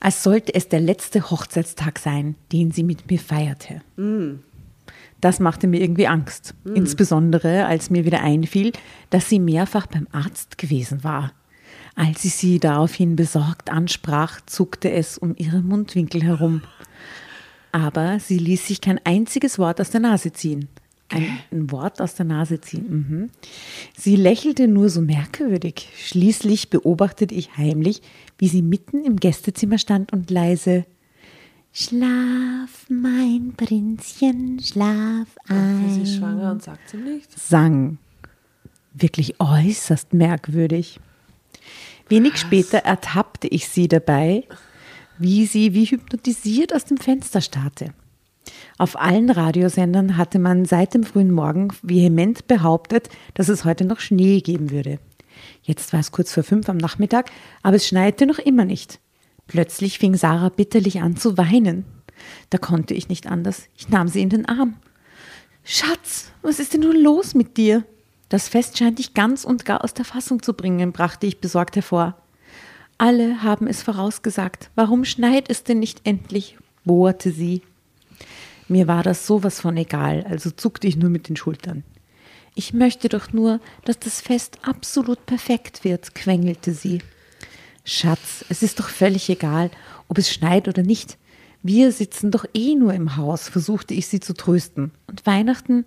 als 0.00 0.22
sollte 0.22 0.54
es 0.54 0.68
der 0.68 0.80
letzte 0.80 1.30
Hochzeitstag 1.30 1.98
sein, 1.98 2.34
den 2.52 2.72
sie 2.72 2.82
mit 2.82 3.10
mir 3.10 3.18
feierte. 3.18 3.82
Das 5.20 5.38
machte 5.38 5.68
mir 5.68 5.80
irgendwie 5.80 6.08
Angst, 6.08 6.54
insbesondere 6.74 7.66
als 7.66 7.90
mir 7.90 8.04
wieder 8.04 8.22
einfiel, 8.22 8.72
dass 9.10 9.28
sie 9.28 9.38
mehrfach 9.38 9.86
beim 9.86 10.08
Arzt 10.10 10.58
gewesen 10.58 11.04
war. 11.04 11.32
Als 11.94 12.24
ich 12.24 12.34
sie 12.34 12.58
daraufhin 12.58 13.16
besorgt 13.16 13.70
ansprach, 13.70 14.40
zuckte 14.46 14.90
es 14.90 15.18
um 15.18 15.34
ihre 15.36 15.60
Mundwinkel 15.60 16.22
herum. 16.24 16.62
Aber 17.70 18.18
sie 18.18 18.38
ließ 18.38 18.66
sich 18.66 18.80
kein 18.80 19.00
einziges 19.04 19.58
Wort 19.58 19.80
aus 19.80 19.90
der 19.90 20.00
Nase 20.00 20.32
ziehen. 20.32 20.68
Ein, 21.12 21.38
ein 21.50 21.70
Wort 21.70 22.00
aus 22.00 22.14
der 22.14 22.26
Nase 22.26 22.60
ziehen. 22.60 22.86
Mhm. 22.90 23.30
Sie 23.96 24.16
lächelte 24.16 24.68
nur 24.68 24.88
so 24.88 25.00
merkwürdig. 25.00 25.88
Schließlich 25.96 26.70
beobachtete 26.70 27.34
ich 27.34 27.56
heimlich, 27.56 28.02
wie 28.38 28.48
sie 28.48 28.62
mitten 28.62 29.04
im 29.04 29.16
Gästezimmer 29.16 29.78
stand 29.78 30.12
und 30.12 30.30
leise 30.30 30.84
Schlaf, 31.74 32.84
mein 32.90 33.54
Prinzchen, 33.56 34.60
schlaf 34.60 35.26
Sie 35.48 36.02
ist 36.02 36.12
ein. 36.12 36.18
schwanger 36.18 36.52
und 36.52 36.62
sagt 36.62 36.92
ihm 36.92 37.04
nichts. 37.04 37.48
Sang. 37.48 37.96
Wirklich 38.92 39.40
äußerst 39.40 40.12
merkwürdig. 40.12 41.00
Wenig 42.10 42.36
später 42.36 42.78
ertappte 42.78 43.48
ich 43.48 43.68
sie 43.68 43.88
dabei, 43.88 44.44
wie 45.16 45.46
sie 45.46 45.72
wie 45.72 45.86
hypnotisiert 45.86 46.74
aus 46.74 46.84
dem 46.84 46.98
Fenster 46.98 47.40
starrte. 47.40 47.94
Auf 48.78 48.98
allen 48.98 49.30
Radiosendern 49.30 50.16
hatte 50.16 50.38
man 50.38 50.64
seit 50.64 50.94
dem 50.94 51.04
frühen 51.04 51.30
Morgen 51.30 51.68
vehement 51.82 52.46
behauptet, 52.48 53.08
dass 53.34 53.48
es 53.48 53.64
heute 53.64 53.84
noch 53.84 54.00
Schnee 54.00 54.40
geben 54.40 54.70
würde. 54.70 54.98
Jetzt 55.62 55.92
war 55.92 56.00
es 56.00 56.12
kurz 56.12 56.32
vor 56.32 56.42
fünf 56.42 56.68
am 56.68 56.76
Nachmittag, 56.76 57.30
aber 57.62 57.76
es 57.76 57.86
schneite 57.86 58.26
noch 58.26 58.38
immer 58.38 58.64
nicht. 58.64 59.00
Plötzlich 59.46 59.98
fing 59.98 60.16
Sarah 60.16 60.48
bitterlich 60.48 61.00
an 61.00 61.16
zu 61.16 61.36
weinen. 61.36 61.84
Da 62.50 62.58
konnte 62.58 62.94
ich 62.94 63.08
nicht 63.08 63.26
anders. 63.26 63.68
Ich 63.76 63.88
nahm 63.88 64.08
sie 64.08 64.22
in 64.22 64.30
den 64.30 64.46
Arm. 64.46 64.76
Schatz, 65.64 66.32
was 66.42 66.58
ist 66.58 66.74
denn 66.74 66.80
nun 66.80 67.00
los 67.00 67.34
mit 67.34 67.56
dir? 67.56 67.84
Das 68.28 68.48
Fest 68.48 68.78
scheint 68.78 68.98
dich 68.98 69.14
ganz 69.14 69.44
und 69.44 69.64
gar 69.64 69.84
aus 69.84 69.94
der 69.94 70.04
Fassung 70.04 70.42
zu 70.42 70.54
bringen, 70.54 70.92
brachte 70.92 71.26
ich 71.26 71.40
besorgt 71.40 71.76
hervor. 71.76 72.16
Alle 72.98 73.42
haben 73.42 73.66
es 73.66 73.82
vorausgesagt. 73.82 74.70
Warum 74.74 75.04
schneit 75.04 75.50
es 75.50 75.64
denn 75.64 75.80
nicht 75.80 76.00
endlich? 76.04 76.56
bohrte 76.84 77.30
sie. 77.30 77.62
Mir 78.72 78.88
war 78.88 79.02
das 79.02 79.26
sowas 79.26 79.60
von 79.60 79.76
egal, 79.76 80.24
also 80.26 80.50
zuckte 80.50 80.86
ich 80.86 80.96
nur 80.96 81.10
mit 81.10 81.28
den 81.28 81.36
Schultern. 81.36 81.84
Ich 82.54 82.72
möchte 82.72 83.10
doch 83.10 83.30
nur, 83.30 83.60
dass 83.84 83.98
das 83.98 84.22
Fest 84.22 84.60
absolut 84.62 85.26
perfekt 85.26 85.84
wird, 85.84 86.14
quengelte 86.14 86.72
sie. 86.72 87.02
Schatz, 87.84 88.46
es 88.48 88.62
ist 88.62 88.80
doch 88.80 88.88
völlig 88.88 89.28
egal, 89.28 89.70
ob 90.08 90.16
es 90.16 90.32
schneit 90.32 90.68
oder 90.68 90.82
nicht. 90.82 91.18
Wir 91.62 91.92
sitzen 91.92 92.30
doch 92.30 92.46
eh 92.54 92.74
nur 92.74 92.94
im 92.94 93.18
Haus, 93.18 93.46
versuchte 93.50 93.92
ich 93.92 94.06
sie 94.06 94.20
zu 94.20 94.32
trösten. 94.32 94.90
Und 95.06 95.26
Weihnachten 95.26 95.84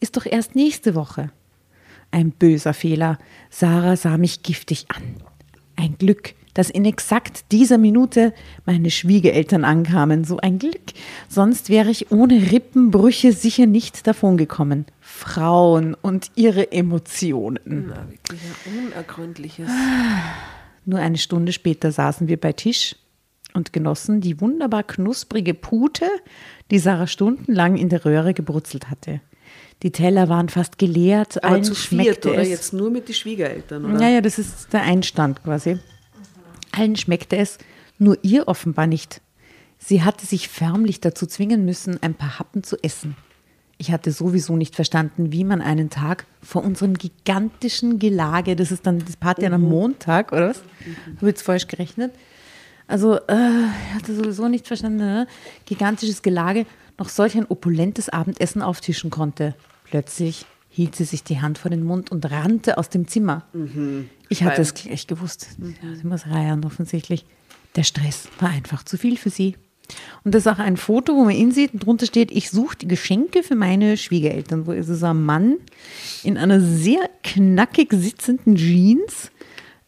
ist 0.00 0.16
doch 0.16 0.26
erst 0.26 0.56
nächste 0.56 0.96
Woche. 0.96 1.30
Ein 2.10 2.32
böser 2.32 2.74
Fehler. 2.74 3.20
Sarah 3.48 3.94
sah 3.94 4.18
mich 4.18 4.42
giftig 4.42 4.86
an. 4.88 5.22
Ein 5.76 5.98
Glück, 5.98 6.34
dass 6.54 6.70
in 6.70 6.84
exakt 6.84 7.52
dieser 7.52 7.78
Minute 7.78 8.32
meine 8.64 8.90
Schwiegereltern 8.90 9.64
ankamen. 9.64 10.24
So 10.24 10.38
ein 10.38 10.58
Glück. 10.58 10.92
Sonst 11.28 11.68
wäre 11.68 11.90
ich 11.90 12.10
ohne 12.10 12.52
Rippenbrüche 12.52 13.32
sicher 13.32 13.66
nicht 13.66 14.06
davongekommen. 14.06 14.86
Frauen 15.00 15.94
und 15.94 16.30
ihre 16.36 16.72
Emotionen. 16.72 17.58
Na, 17.88 18.08
wirklich 18.10 18.40
ein 18.40 18.78
unergründliches. 18.86 19.68
Nur 20.86 21.00
eine 21.00 21.18
Stunde 21.18 21.52
später 21.52 21.92
saßen 21.92 22.28
wir 22.28 22.38
bei 22.38 22.52
Tisch 22.52 22.96
und 23.54 23.72
genossen 23.72 24.20
die 24.20 24.40
wunderbar 24.40 24.82
knusprige 24.82 25.54
Pute, 25.54 26.06
die 26.70 26.78
Sarah 26.78 27.06
stundenlang 27.06 27.76
in 27.76 27.88
der 27.88 28.04
Röhre 28.04 28.34
gebrutzelt 28.34 28.90
hatte. 28.90 29.20
Die 29.82 29.90
Teller 29.90 30.28
waren 30.28 30.48
fast 30.48 30.78
geleert, 30.78 31.42
Aber 31.42 31.54
allen 31.54 31.64
zu 31.64 31.74
schmeckte 31.74 32.12
viert, 32.12 32.26
oder? 32.26 32.38
es. 32.42 32.48
Jetzt 32.48 32.72
nur 32.72 32.90
mit 32.90 33.08
den 33.08 33.14
Schwiegereltern, 33.14 33.84
oder? 33.84 34.00
Ja, 34.00 34.08
ja, 34.08 34.20
das 34.20 34.38
ist 34.38 34.72
der 34.72 34.82
Einstand 34.82 35.42
quasi. 35.42 35.78
Allen 36.76 36.96
schmeckte 36.96 37.36
es, 37.36 37.58
nur 37.98 38.18
ihr 38.22 38.48
offenbar 38.48 38.86
nicht. 38.86 39.20
Sie 39.78 40.02
hatte 40.02 40.26
sich 40.26 40.48
förmlich 40.48 41.00
dazu 41.00 41.26
zwingen 41.26 41.64
müssen, 41.64 42.02
ein 42.02 42.14
paar 42.14 42.38
Happen 42.38 42.62
zu 42.62 42.76
essen. 42.82 43.16
Ich 43.76 43.90
hatte 43.90 44.12
sowieso 44.12 44.56
nicht 44.56 44.76
verstanden, 44.76 45.32
wie 45.32 45.44
man 45.44 45.60
einen 45.60 45.90
Tag 45.90 46.26
vor 46.42 46.64
unserem 46.64 46.94
gigantischen 46.94 47.98
Gelage, 47.98 48.56
das 48.56 48.70
ist 48.70 48.86
dann 48.86 49.00
das 49.00 49.16
Party 49.16 49.44
am 49.46 49.62
Montag, 49.62 50.32
oder 50.32 50.50
was? 50.50 50.58
Habe 50.58 51.16
ich 51.16 51.22
jetzt 51.22 51.42
falsch 51.42 51.66
gerechnet? 51.66 52.12
Also, 52.86 53.16
äh, 53.16 53.20
ich 53.88 53.94
hatte 53.94 54.14
sowieso 54.14 54.48
nicht 54.48 54.66
verstanden, 54.66 54.98
ne? 54.98 55.26
gigantisches 55.64 56.22
Gelage, 56.22 56.66
noch 56.98 57.08
solch 57.08 57.36
ein 57.36 57.46
opulentes 57.46 58.08
Abendessen 58.08 58.62
auftischen 58.62 59.10
konnte. 59.10 59.54
Plötzlich 59.84 60.46
hielt 60.68 60.94
sie 60.94 61.04
sich 61.04 61.24
die 61.24 61.40
Hand 61.40 61.58
vor 61.58 61.70
den 61.70 61.84
Mund 61.84 62.10
und 62.12 62.30
rannte 62.30 62.78
aus 62.78 62.88
dem 62.88 63.08
Zimmer. 63.08 63.44
Ich 64.28 64.42
hatte 64.42 64.62
es 64.62 64.74
gleich 64.74 65.06
gewusst. 65.06 65.48
Ja, 65.58 65.94
sie 65.94 66.06
muss 66.06 66.26
reiern, 66.26 66.64
offensichtlich. 66.64 67.24
Der 67.76 67.82
Stress 67.82 68.28
war 68.38 68.50
einfach 68.50 68.84
zu 68.84 68.96
viel 68.96 69.16
für 69.16 69.30
sie. 69.30 69.56
Und 70.22 70.34
das 70.34 70.46
ist 70.46 70.52
auch 70.52 70.58
ein 70.58 70.76
Foto, 70.76 71.14
wo 71.14 71.24
man 71.24 71.34
ihn 71.34 71.52
sieht 71.52 71.74
und 71.74 71.84
drunter 71.84 72.06
steht, 72.06 72.30
ich 72.30 72.50
suche 72.50 72.76
die 72.76 72.88
Geschenke 72.88 73.42
für 73.42 73.54
meine 73.54 73.96
Schwiegereltern. 73.96 74.66
Wo 74.66 74.72
ist 74.72 74.88
es 74.88 75.02
ein 75.02 75.22
Mann 75.22 75.56
in 76.22 76.38
einer 76.38 76.60
sehr 76.60 77.10
knackig 77.22 77.92
sitzenden 77.92 78.56
Jeans, 78.56 79.30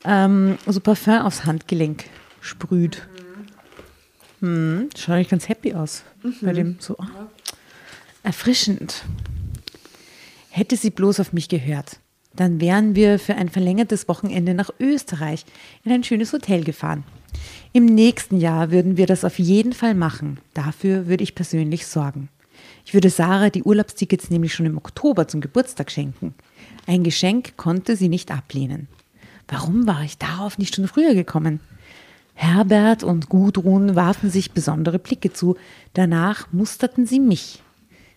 ähm, 0.05 0.59
so 0.67 0.81
Parfum 0.81 1.21
aufs 1.21 1.45
Handgelenk 1.45 2.05
sprüht. 2.41 3.09
Hm, 4.41 4.91
schaut 4.97 5.15
eigentlich 5.15 5.29
ganz 5.31 5.49
happy 5.49 5.73
aus. 5.75 6.03
Bei 6.43 6.53
dem 6.53 6.77
so 6.79 6.97
ah, 6.99 7.29
erfrischend. 8.23 9.05
Hätte 10.51 10.77
sie 10.77 10.91
bloß 10.91 11.21
auf 11.21 11.33
mich 11.33 11.49
gehört, 11.49 12.01
dann 12.41 12.61
wären 12.61 12.95
wir 12.95 13.19
für 13.19 13.35
ein 13.35 13.49
verlängertes 13.49 14.09
Wochenende 14.09 14.55
nach 14.55 14.71
Österreich 14.79 15.45
in 15.85 15.93
ein 15.93 16.05
schönes 16.05 16.33
Hotel 16.33 16.65
gefahren. 16.65 17.05
Im 17.73 17.87
nächsten 17.87 18.39
Jahr 18.39 18.71
würden 18.71 18.97
wir 18.97 19.07
das 19.07 19.25
auf 19.25 19.39
jeden 19.39 19.73
Fall 19.73 19.95
machen. 19.95 20.39
Dafür 20.55 21.07
würde 21.07 21.25
ich 21.25 21.35
persönlich 21.35 21.87
sorgen. 21.87 22.29
Ich 22.85 22.95
würde 22.95 23.11
Sarah 23.11 23.51
die 23.51 23.65
Urlaubstickets 23.65 24.31
nämlich 24.31 24.55
schon 24.55 24.67
im 24.67 24.77
Oktober 24.79 25.29
zum 25.29 25.41
Geburtstag 25.41 25.91
schenken. 25.91 26.35
Ein 26.87 27.03
Geschenk 27.03 27.57
konnte 27.57 27.97
sie 27.97 28.09
nicht 28.09 28.31
ablehnen. 28.31 28.89
Warum 29.49 29.87
war 29.87 30.03
ich 30.03 30.19
darauf 30.19 30.59
nicht 30.59 30.75
schon 30.75 30.89
früher 30.89 31.15
gekommen? 31.15 31.61
Herbert 32.35 33.03
und 33.03 33.29
Gudrun 33.29 33.97
warfen 33.97 34.31
sich 34.31 34.53
besondere 34.53 34.99
Blicke 34.99 35.33
zu. 35.33 35.57
Danach 35.95 36.53
musterten 36.53 37.07
sie 37.07 37.19
mich. 37.19 37.63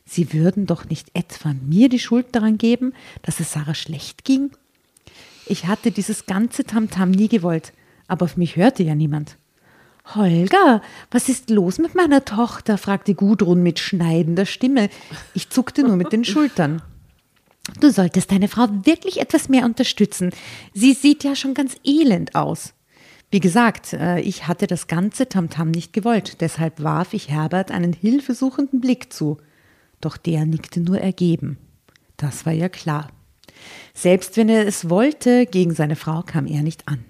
Sie 0.09 0.33
würden 0.33 0.65
doch 0.65 0.85
nicht 0.85 1.11
etwa 1.13 1.53
mir 1.53 1.87
die 1.87 1.99
Schuld 1.99 2.27
daran 2.31 2.57
geben, 2.57 2.93
dass 3.21 3.39
es 3.39 3.53
Sarah 3.53 3.75
schlecht 3.75 4.25
ging? 4.25 4.49
Ich 5.45 5.67
hatte 5.67 5.91
dieses 5.91 6.25
ganze 6.25 6.63
Tamtam 6.63 7.11
nie 7.11 7.27
gewollt, 7.27 7.73
aber 8.07 8.25
auf 8.25 8.35
mich 8.35 8.55
hörte 8.55 8.81
ja 8.81 8.95
niemand. 8.95 9.37
Holger, 10.15 10.81
was 11.11 11.29
ist 11.29 11.51
los 11.51 11.77
mit 11.77 11.93
meiner 11.93 12.25
Tochter? 12.25 12.79
fragte 12.79 13.13
Gudrun 13.13 13.61
mit 13.61 13.77
schneidender 13.77 14.47
Stimme. 14.47 14.89
Ich 15.35 15.51
zuckte 15.51 15.83
nur 15.83 15.95
mit 15.95 16.11
den 16.11 16.25
Schultern. 16.25 16.81
Du 17.79 17.91
solltest 17.91 18.31
deine 18.31 18.47
Frau 18.47 18.67
wirklich 18.85 19.21
etwas 19.21 19.47
mehr 19.47 19.65
unterstützen. 19.65 20.31
Sie 20.73 20.93
sieht 20.93 21.23
ja 21.23 21.35
schon 21.35 21.53
ganz 21.53 21.75
elend 21.83 22.33
aus. 22.33 22.73
Wie 23.29 23.39
gesagt, 23.39 23.93
äh, 23.93 24.21
ich 24.21 24.47
hatte 24.47 24.65
das 24.65 24.87
ganze 24.87 25.29
Tamtam 25.29 25.69
nicht 25.69 25.93
gewollt, 25.93 26.41
deshalb 26.41 26.81
warf 26.81 27.13
ich 27.13 27.29
Herbert 27.29 27.69
einen 27.69 27.93
hilfesuchenden 27.93 28.81
Blick 28.81 29.13
zu. 29.13 29.37
Doch 30.01 30.17
der 30.17 30.45
nickte 30.45 30.79
nur 30.79 30.99
ergeben. 30.99 31.57
Das 32.17 32.45
war 32.45 32.53
ja 32.53 32.69
klar. 32.69 33.09
Selbst 33.93 34.37
wenn 34.37 34.49
er 34.49 34.67
es 34.67 34.89
wollte, 34.89 35.45
gegen 35.45 35.73
seine 35.73 35.95
Frau 35.95 36.21
kam 36.21 36.45
er 36.45 36.61
nicht 36.61 36.87
an. 36.87 37.03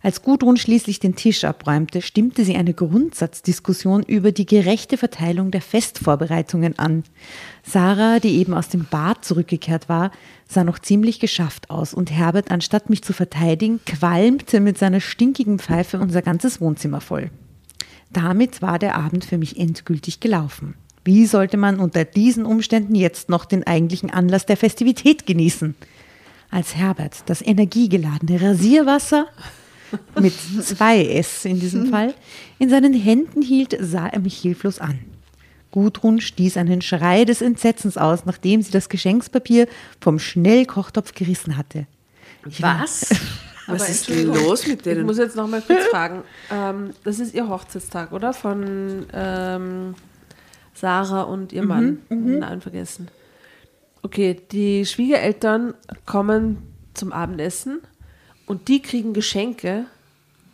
Als 0.00 0.22
Gudrun 0.22 0.56
schließlich 0.56 1.00
den 1.00 1.16
Tisch 1.16 1.44
abräumte, 1.44 2.02
stimmte 2.02 2.44
sie 2.44 2.54
eine 2.54 2.72
Grundsatzdiskussion 2.72 4.04
über 4.04 4.30
die 4.30 4.46
gerechte 4.46 4.96
Verteilung 4.96 5.50
der 5.50 5.60
Festvorbereitungen 5.60 6.78
an. 6.78 7.02
Sarah, 7.64 8.20
die 8.20 8.36
eben 8.36 8.54
aus 8.54 8.68
dem 8.68 8.84
Bad 8.84 9.24
zurückgekehrt 9.24 9.88
war, 9.88 10.12
sah 10.48 10.62
noch 10.62 10.78
ziemlich 10.78 11.18
geschafft 11.18 11.68
aus 11.70 11.94
und 11.94 12.12
Herbert, 12.12 12.52
anstatt 12.52 12.90
mich 12.90 13.02
zu 13.02 13.12
verteidigen, 13.12 13.80
qualmte 13.84 14.60
mit 14.60 14.78
seiner 14.78 15.00
stinkigen 15.00 15.58
Pfeife 15.58 15.98
unser 15.98 16.22
ganzes 16.22 16.60
Wohnzimmer 16.60 17.00
voll. 17.00 17.30
Damit 18.12 18.62
war 18.62 18.78
der 18.78 18.94
Abend 18.96 19.24
für 19.24 19.36
mich 19.36 19.58
endgültig 19.58 20.20
gelaufen. 20.20 20.74
Wie 21.08 21.24
sollte 21.24 21.56
man 21.56 21.80
unter 21.80 22.04
diesen 22.04 22.44
Umständen 22.44 22.94
jetzt 22.94 23.30
noch 23.30 23.46
den 23.46 23.66
eigentlichen 23.66 24.10
Anlass 24.10 24.44
der 24.44 24.58
Festivität 24.58 25.24
genießen? 25.24 25.74
Als 26.50 26.76
Herbert 26.76 27.22
das 27.24 27.40
energiegeladene 27.40 28.38
Rasierwasser 28.38 29.26
mit 30.20 30.34
zwei 30.62 31.02
S 31.06 31.46
in 31.46 31.60
diesem 31.60 31.86
Fall, 31.90 32.12
in 32.58 32.68
seinen 32.68 32.92
Händen 32.92 33.40
hielt, 33.40 33.74
sah 33.80 34.08
er 34.08 34.20
mich 34.20 34.36
hilflos 34.36 34.80
an. 34.80 34.98
Gudrun 35.70 36.20
stieß 36.20 36.58
einen 36.58 36.82
Schrei 36.82 37.24
des 37.24 37.40
Entsetzens 37.40 37.96
aus, 37.96 38.26
nachdem 38.26 38.60
sie 38.60 38.70
das 38.70 38.90
Geschenkspapier 38.90 39.66
vom 40.02 40.18
Schnellkochtopf 40.18 41.14
gerissen 41.14 41.56
hatte. 41.56 41.86
Was? 42.60 43.08
Was 43.66 43.80
Aber 43.80 43.90
ist 43.90 44.08
denn 44.10 44.26
los 44.26 44.66
mit 44.66 44.76
Ich 44.78 44.82
denen? 44.82 45.06
muss 45.06 45.16
jetzt 45.16 45.36
noch 45.36 45.48
mal 45.48 45.62
kurz 45.62 45.86
fragen. 45.86 46.22
Ähm, 46.52 46.90
das 47.02 47.18
ist 47.18 47.32
ihr 47.34 47.48
Hochzeitstag, 47.48 48.12
oder? 48.12 48.34
Von 48.34 49.06
ähm, 49.14 49.94
Sarah 50.80 51.22
und 51.22 51.52
ihr 51.52 51.64
Mann. 51.64 51.98
Den 52.10 52.38
Namen 52.40 52.60
vergessen. 52.60 53.08
Okay, 54.02 54.40
die 54.52 54.86
Schwiegereltern 54.86 55.74
kommen 56.06 56.58
zum 56.94 57.12
Abendessen 57.12 57.80
und 58.46 58.68
die 58.68 58.80
kriegen 58.80 59.12
Geschenke. 59.12 59.86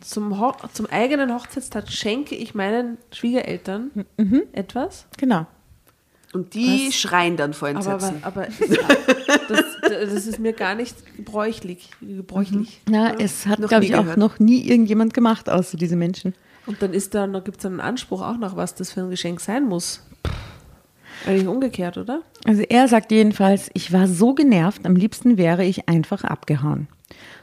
Zum, 0.01 0.39
Ho 0.39 0.53
zum 0.73 0.85
eigenen 0.87 1.33
Hochzeitstag 1.33 1.89
schenke 1.89 2.35
ich 2.35 2.53
meinen 2.53 2.97
Schwiegereltern 3.11 4.05
etwas. 4.53 5.07
Genau. 5.17 5.47
Und 6.33 6.53
die 6.53 6.87
Was? 6.89 6.95
schreien 6.95 7.37
dann 7.37 7.53
vor 7.53 7.69
Entsetzen. 7.69 8.17
aber, 8.21 8.43
aber 8.43 8.47
das, 9.47 9.63
das 9.81 10.27
ist 10.27 10.37
mir 10.37 10.51
gar 10.51 10.75
nicht 10.75 11.15
gebräuchlich. 11.15 11.89
gebräuchlich. 12.01 12.81
Ja, 12.89 13.13
es 13.17 13.45
hat, 13.47 13.59
noch 13.59 13.69
glaube 13.69 13.85
nie 13.85 13.91
ich, 13.91 13.95
auch 13.95 14.01
gehört. 14.01 14.17
noch 14.17 14.37
nie 14.37 14.67
irgendjemand 14.67 15.13
gemacht, 15.13 15.49
außer 15.49 15.77
diese 15.77 15.95
Menschen. 15.95 16.33
Und 16.65 16.81
dann 16.81 16.93
ist 16.93 17.15
da, 17.15 17.25
gibt 17.39 17.59
es 17.59 17.65
einen 17.65 17.79
Anspruch 17.79 18.21
auch 18.21 18.37
noch, 18.37 18.57
was 18.57 18.75
das 18.75 18.91
für 18.91 19.01
ein 19.01 19.09
Geschenk 19.09 19.39
sein 19.39 19.63
muss. 19.65 20.01
Eigentlich 21.25 21.47
umgekehrt, 21.47 21.97
oder? 21.97 22.21
Also 22.45 22.61
er 22.61 22.87
sagt 22.87 23.11
jedenfalls, 23.11 23.69
ich 23.73 23.91
war 23.91 24.07
so 24.07 24.33
genervt, 24.33 24.85
am 24.85 24.95
liebsten 24.95 25.37
wäre 25.37 25.65
ich 25.65 25.89
einfach 25.89 26.23
abgehauen. 26.23 26.87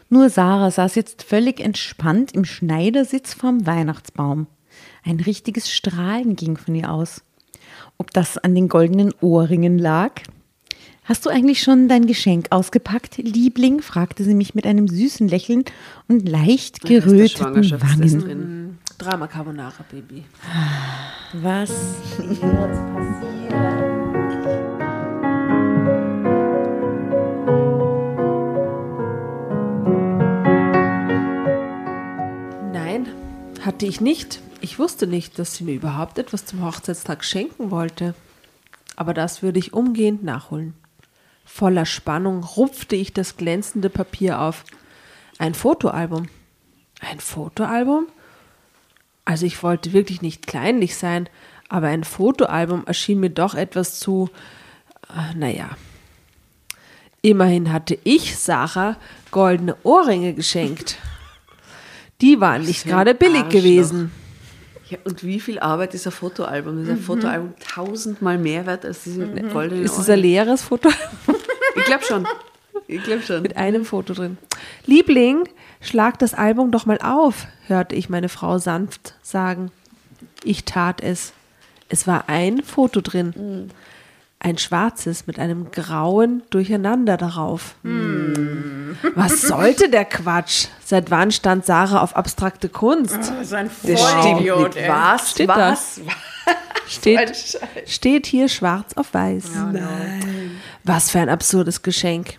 Nur 0.09 0.29
Sarah 0.29 0.71
saß 0.71 0.95
jetzt 0.95 1.23
völlig 1.23 1.59
entspannt 1.59 2.33
im 2.33 2.45
Schneidersitz 2.45 3.35
vorm 3.35 3.67
Weihnachtsbaum. 3.67 4.47
Ein 5.05 5.19
richtiges 5.21 5.71
Strahlen 5.71 6.37
ging 6.37 6.57
von 6.57 6.75
ihr 6.75 6.93
aus. 6.93 7.23
Ob 7.99 8.11
das 8.11 8.39
an 8.39 8.55
den 8.55 8.69
goldenen 8.69 9.13
Ohrringen 9.21 9.79
lag? 9.79 10.21
Hast 11.05 11.27
du 11.27 11.31
eigentlich 11.31 11.61
schon 11.63 11.89
dein 11.89 12.07
Geschenk 12.07 12.47
ausgepackt, 12.51 13.17
Liebling? 13.17 13.83
fragte 13.83 14.23
sie 14.23 14.35
mich 14.35 14.55
mit 14.55 14.67
einem 14.67 14.87
süßen 14.87 15.27
Lächeln 15.27 15.65
und 16.07 16.29
leicht 16.29 16.81
geröteten 16.83 17.29
Schwangerschaftstest 17.29 18.15
Wangen. 18.15 18.25
drin. 18.25 18.79
Drama 18.99 19.27
Carbonara, 19.27 19.85
Baby. 19.91 20.25
Was 21.33 21.71
wird 22.19 22.39
passieren? 22.95 24.03
Nein, 32.73 33.09
hatte 33.65 33.87
ich 33.87 34.01
nicht. 34.01 34.41
Ich 34.61 34.79
wusste 34.79 35.07
nicht, 35.07 35.39
dass 35.39 35.57
sie 35.57 35.65
mir 35.65 35.75
überhaupt 35.75 36.19
etwas 36.19 36.47
zum 36.47 36.65
Hochzeitstag 36.65 37.25
schenken 37.25 37.71
wollte. 37.71 38.15
Aber 38.95 39.15
das 39.15 39.43
würde 39.43 39.59
ich 39.59 39.73
umgehend 39.73 40.23
nachholen. 40.23 40.75
Voller 41.45 41.87
Spannung 41.87 42.45
rupfte 42.45 42.97
ich 42.97 43.13
das 43.13 43.37
glänzende 43.37 43.91
Papier 43.91 44.41
auf. 44.41 44.65
Ein 45.39 45.55
Fotoalbum. 45.55 46.29
Ein 47.01 47.21
Fotoalbum? 47.21 48.07
Also 49.25 49.47
ich 49.47 49.63
wollte 49.63 49.93
wirklich 49.93 50.23
nicht 50.23 50.47
kleinlich 50.47 50.97
sein, 50.97 51.29
aber 51.69 51.89
ein 51.89 52.05
Fotoalbum 52.05 52.87
erschien 52.87 53.21
mir 53.21 53.31
doch 53.31 53.55
etwas 53.55 53.99
zu, 53.99 54.31
äh, 55.09 55.37
naja. 55.37 55.71
Immerhin 57.23 57.73
hatte 57.73 57.99
ich 58.03 58.37
Sarah 58.37 58.97
goldene 59.31 59.77
Ohrringe 59.85 60.35
geschenkt. 60.35 60.99
Die 62.21 62.41
waren 62.41 62.63
nicht 62.63 62.85
gerade 62.85 63.15
billig 63.15 63.45
Arschloch. 63.45 63.63
gewesen. 63.63 64.13
Ja, 64.91 64.99
und 65.05 65.25
wie 65.25 65.41
viel 65.41 65.59
Arbeit 65.59 65.95
ist 65.95 66.07
ein 66.07 66.13
Fotoalbum? 66.13 66.83
Ist 66.83 66.91
ein 66.91 66.99
Fotoalbum 67.01 67.55
tausendmal 67.59 68.39
mehr 68.39 68.67
wert 68.67 68.85
als 68.85 69.05
diese 69.05 69.27
goldene 69.27 69.83
Ist 69.83 69.97
es 69.97 70.11
ein 70.11 70.19
leeres 70.19 70.63
Foto 70.63 70.91
Ich 71.77 71.85
glaube 71.85 72.05
schon. 72.05 72.27
Ich 72.87 73.03
glaube 73.03 73.23
schon. 73.23 73.43
mit 73.43 73.57
einem 73.57 73.85
Foto 73.85 74.15
drin? 74.15 74.39
Liebling, 74.87 75.49
schlag 75.81 76.19
das 76.19 76.35
Album 76.35 76.71
doch 76.71 76.87
mal 76.87 76.99
auf, 77.03 77.47
hörte 77.67 77.95
ich 77.95 78.09
meine 78.09 78.29
Frau 78.29 78.59
sanft 78.59 79.15
sagen. 79.23 79.71
Ich 80.45 80.65
tat 80.65 81.01
es. 81.01 81.33
Es 81.89 82.07
war 82.07 82.29
ein 82.29 82.63
Foto 82.63 83.01
drin. 83.01 83.71
Ein 84.39 84.59
schwarzes 84.59 85.27
mit 85.27 85.39
einem 85.39 85.71
grauen 85.71 86.43
Durcheinander 86.51 87.17
darauf. 87.17 87.75
Was 89.15 89.43
sollte 89.43 89.89
der 89.89 90.05
Quatsch? 90.05 90.67
Seit 90.85 91.11
wann 91.11 91.31
stand 91.31 91.65
Sarah 91.65 92.03
auf 92.03 92.17
abstrakte 92.17 92.69
Kunst? 92.69 93.17
Das 93.17 93.31
ist 93.31 93.55
ein 93.55 93.71
stimmt 93.71 94.41
nicht. 94.41 94.89
Was? 94.89 95.31
Steht 95.31 95.49
da. 95.49 95.73
Was? 95.73 96.01
Steht, 96.89 97.57
steht 97.87 98.27
hier 98.27 98.49
schwarz 98.49 98.95
auf 98.95 99.15
weiß. 99.15 99.45
Was 100.85 101.11
für 101.11 101.21
ein 101.21 101.29
absurdes 101.29 101.83
Geschenk. 101.83 102.39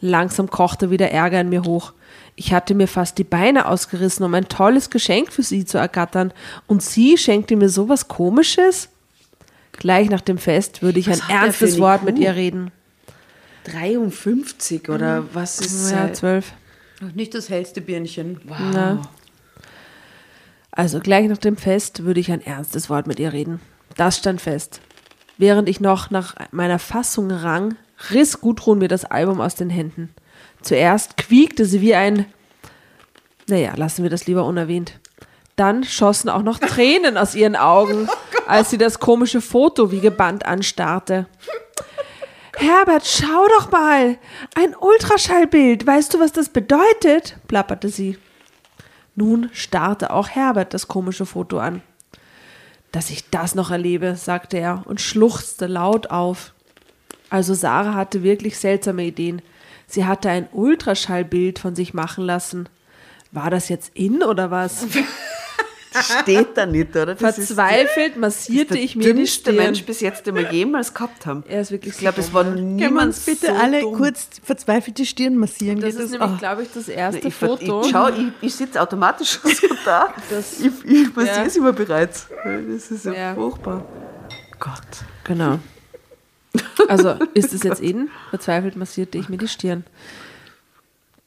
Langsam 0.00 0.48
kochte 0.48 0.90
wieder 0.90 1.10
Ärger 1.10 1.40
in 1.40 1.48
mir 1.48 1.62
hoch. 1.64 1.92
Ich 2.36 2.52
hatte 2.54 2.74
mir 2.74 2.88
fast 2.88 3.18
die 3.18 3.24
Beine 3.24 3.66
ausgerissen, 3.66 4.24
um 4.24 4.32
ein 4.34 4.48
tolles 4.48 4.88
Geschenk 4.90 5.32
für 5.32 5.42
sie 5.42 5.64
zu 5.64 5.76
ergattern. 5.78 6.32
Und 6.66 6.82
sie 6.82 7.18
schenkte 7.18 7.56
mir 7.56 7.68
sowas 7.68 8.08
Komisches? 8.08 8.88
Gleich 9.72 10.08
nach 10.08 10.20
dem 10.20 10.38
Fest 10.38 10.82
würde 10.82 10.98
ich 10.98 11.08
Was 11.08 11.22
ein 11.22 11.30
er 11.30 11.42
ernstes 11.44 11.78
Wort 11.78 12.02
mit 12.02 12.16
Kuh? 12.16 12.22
ihr 12.22 12.34
reden. 12.34 12.70
53 13.64 14.88
oder 14.88 15.24
was 15.34 15.60
ist 15.60 15.90
Ja, 15.90 16.06
äh, 16.06 16.12
zwölf. 16.12 16.52
Nicht 17.14 17.34
das 17.34 17.48
hellste 17.48 17.80
Birnchen. 17.80 18.40
Wow. 18.44 18.58
Na. 18.72 19.02
Also 20.70 21.00
gleich 21.00 21.28
nach 21.28 21.38
dem 21.38 21.56
Fest 21.56 22.04
würde 22.04 22.20
ich 22.20 22.30
ein 22.30 22.40
ernstes 22.40 22.88
Wort 22.88 23.06
mit 23.06 23.18
ihr 23.18 23.32
reden. 23.32 23.60
Das 23.96 24.18
stand 24.18 24.40
fest. 24.40 24.80
Während 25.40 25.70
ich 25.70 25.80
noch 25.80 26.10
nach 26.10 26.34
meiner 26.50 26.78
Fassung 26.78 27.30
rang, 27.30 27.74
riss 28.10 28.42
Gudrun 28.42 28.76
mir 28.76 28.88
das 28.88 29.06
Album 29.06 29.40
aus 29.40 29.54
den 29.54 29.70
Händen. 29.70 30.14
Zuerst 30.60 31.16
quiekte 31.16 31.64
sie 31.64 31.80
wie 31.80 31.94
ein... 31.94 32.26
Naja, 33.48 33.72
lassen 33.74 34.02
wir 34.02 34.10
das 34.10 34.26
lieber 34.26 34.44
unerwähnt. 34.44 35.00
Dann 35.56 35.82
schossen 35.82 36.28
auch 36.28 36.42
noch 36.42 36.58
Tränen 36.58 37.16
aus 37.16 37.34
ihren 37.34 37.56
Augen, 37.56 38.06
als 38.46 38.68
sie 38.68 38.76
das 38.76 39.00
komische 39.00 39.40
Foto 39.40 39.90
wie 39.90 40.00
gebannt 40.00 40.44
anstarrte. 40.44 41.24
Herbert, 42.58 43.06
schau 43.06 43.48
doch 43.56 43.70
mal! 43.70 44.18
Ein 44.54 44.76
Ultraschallbild. 44.78 45.86
Weißt 45.86 46.12
du, 46.12 46.20
was 46.20 46.32
das 46.32 46.50
bedeutet? 46.50 47.38
plapperte 47.48 47.88
sie. 47.88 48.18
Nun 49.14 49.48
starrte 49.54 50.10
auch 50.10 50.28
Herbert 50.28 50.74
das 50.74 50.86
komische 50.86 51.24
Foto 51.24 51.60
an. 51.60 51.80
Dass 52.92 53.10
ich 53.10 53.30
das 53.30 53.54
noch 53.54 53.70
erlebe, 53.70 54.16
sagte 54.16 54.58
er 54.58 54.82
und 54.86 55.00
schluchzte 55.00 55.66
laut 55.66 56.10
auf. 56.10 56.52
Also 57.28 57.54
Sarah 57.54 57.94
hatte 57.94 58.22
wirklich 58.22 58.58
seltsame 58.58 59.04
Ideen. 59.04 59.42
Sie 59.86 60.04
hatte 60.04 60.30
ein 60.30 60.48
Ultraschallbild 60.52 61.58
von 61.58 61.76
sich 61.76 61.94
machen 61.94 62.24
lassen. 62.24 62.68
War 63.32 63.50
das 63.50 63.68
jetzt 63.68 63.92
in 63.94 64.22
oder 64.22 64.50
was? 64.50 64.86
Steht 66.22 66.56
da 66.56 66.66
nicht, 66.66 66.90
oder? 66.94 67.14
Das 67.16 67.36
ist 67.38 67.48
Verzweifelt 67.48 68.16
massierte 68.16 68.74
der 68.74 68.82
ich 68.82 68.94
mir 68.94 69.04
die 69.04 69.12
dümmste 69.14 69.50
Stirn. 69.50 69.56
Mensch 69.56 69.84
bis 69.84 70.00
jetzt, 70.00 70.26
den 70.26 70.36
wir 70.36 70.52
jemals 70.52 70.94
gehabt 70.94 71.26
haben. 71.26 71.42
Er 71.48 71.60
ist 71.62 71.72
wirklich 71.72 71.94
Ich 71.94 71.98
glaube, 72.00 72.20
es 72.20 72.32
war 72.32 72.44
ne? 72.44 72.50
Können 72.54 72.78
wir 72.78 72.86
niemand 72.88 73.06
uns 73.08 73.20
bitte 73.24 73.46
so 73.46 73.52
alle 73.52 73.80
dumm. 73.80 73.96
kurz 73.96 74.28
verzweifelt 74.42 74.98
die 74.98 75.06
Stirn 75.06 75.36
massieren? 75.36 75.80
Das 75.80 75.96
Geht 75.96 76.04
ist 76.04 76.10
nämlich, 76.12 76.30
Ah. 76.30 76.36
glaube 76.38 76.62
ich, 76.62 76.68
das 76.72 76.84
Na, 76.86 76.92
erste 76.94 77.26
ich, 77.26 77.34
Foto. 77.34 77.82
ich, 77.82 77.90
schau, 77.90 78.08
ich, 78.08 78.26
ich 78.40 78.54
sitze 78.54 78.80
automatisch 78.80 79.40
schon 79.40 79.50
so 79.54 79.66
da. 79.84 80.14
ich 80.30 80.66
ich 80.84 81.16
massiere 81.16 81.36
Ja. 81.38 81.44
es 81.44 81.56
immer 81.56 81.72
bereits. 81.72 82.28
Das 82.44 82.90
ist 82.90 83.04
ja, 83.06 83.12
Ja. 83.12 83.34
furchtbar. 83.34 83.84
Gott. 84.60 84.80
Genau. 85.24 85.58
Also, 86.88 87.14
ist 87.34 87.52
es 87.52 87.62
jetzt 87.62 87.80
in? 87.80 88.10
Verzweifelt 88.30 88.76
massierte 88.76 89.18
ich 89.18 89.28
mir 89.28 89.38
die 89.38 89.48
Stirn. 89.48 89.84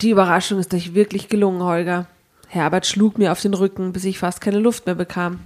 Die 0.01 0.09
Überraschung 0.09 0.59
ist 0.59 0.74
euch 0.74 0.93
wirklich 0.93 1.30
gelungen, 1.30 1.61
Holger. 1.64 2.07
Herbert 2.54 2.86
schlug 2.86 3.18
mir 3.18 3.32
auf 3.32 3.41
den 3.41 3.56
Rücken, 3.56 3.93
bis 3.93 4.06
ich 4.06 4.20
fast 4.20 4.39
keine 4.39 4.60
Luft 4.60 4.86
mehr 4.86 4.93
bekam. 4.93 5.39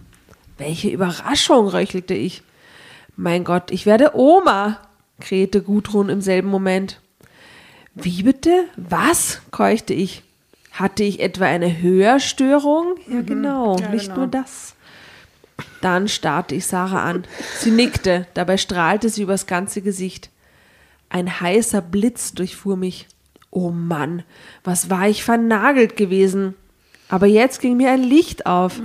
Welche 0.57 0.89
Überraschung, 0.89 1.69
röchelte 1.69 2.13
ich. 2.13 2.43
Mein 3.15 3.45
Gott, 3.45 3.71
ich 3.71 3.85
werde 3.85 4.11
Oma, 4.13 4.81
krähte 5.21 5.61
Gudrun 5.61 6.09
im 6.09 6.19
selben 6.19 6.49
Moment. 6.49 6.99
Wie 7.95 8.23
bitte? 8.23 8.65
Was? 8.75 9.41
keuchte 9.51 9.93
ich. 9.93 10.23
Hatte 10.73 11.03
ich 11.03 11.21
etwa 11.21 11.45
eine 11.45 11.81
Hörstörung? 11.81 12.95
Ja, 13.09 13.21
genau, 13.21 13.77
nicht 13.89 14.13
nur 14.13 14.27
das. 14.27 14.75
Dann 15.79 16.09
starrte 16.09 16.55
ich 16.55 16.65
Sarah 16.65 17.03
an. 17.03 17.23
Sie 17.57 17.71
nickte, 17.71 18.27
dabei 18.33 18.57
strahlte 18.57 19.07
sie 19.07 19.21
übers 19.21 19.47
ganze 19.47 19.81
Gesicht. 19.81 20.29
Ein 21.07 21.39
heißer 21.39 21.81
Blitz 21.81 22.33
durchfuhr 22.33 22.75
mich. 22.75 23.07
Oh 23.49 23.69
Mann, 23.69 24.23
was 24.65 24.89
war 24.89 25.07
ich 25.07 25.23
vernagelt 25.23 25.95
gewesen. 25.95 26.53
Aber 27.09 27.25
jetzt 27.25 27.61
ging 27.61 27.77
mir 27.77 27.91
ein 27.91 28.03
Licht 28.03 28.45
auf. 28.45 28.81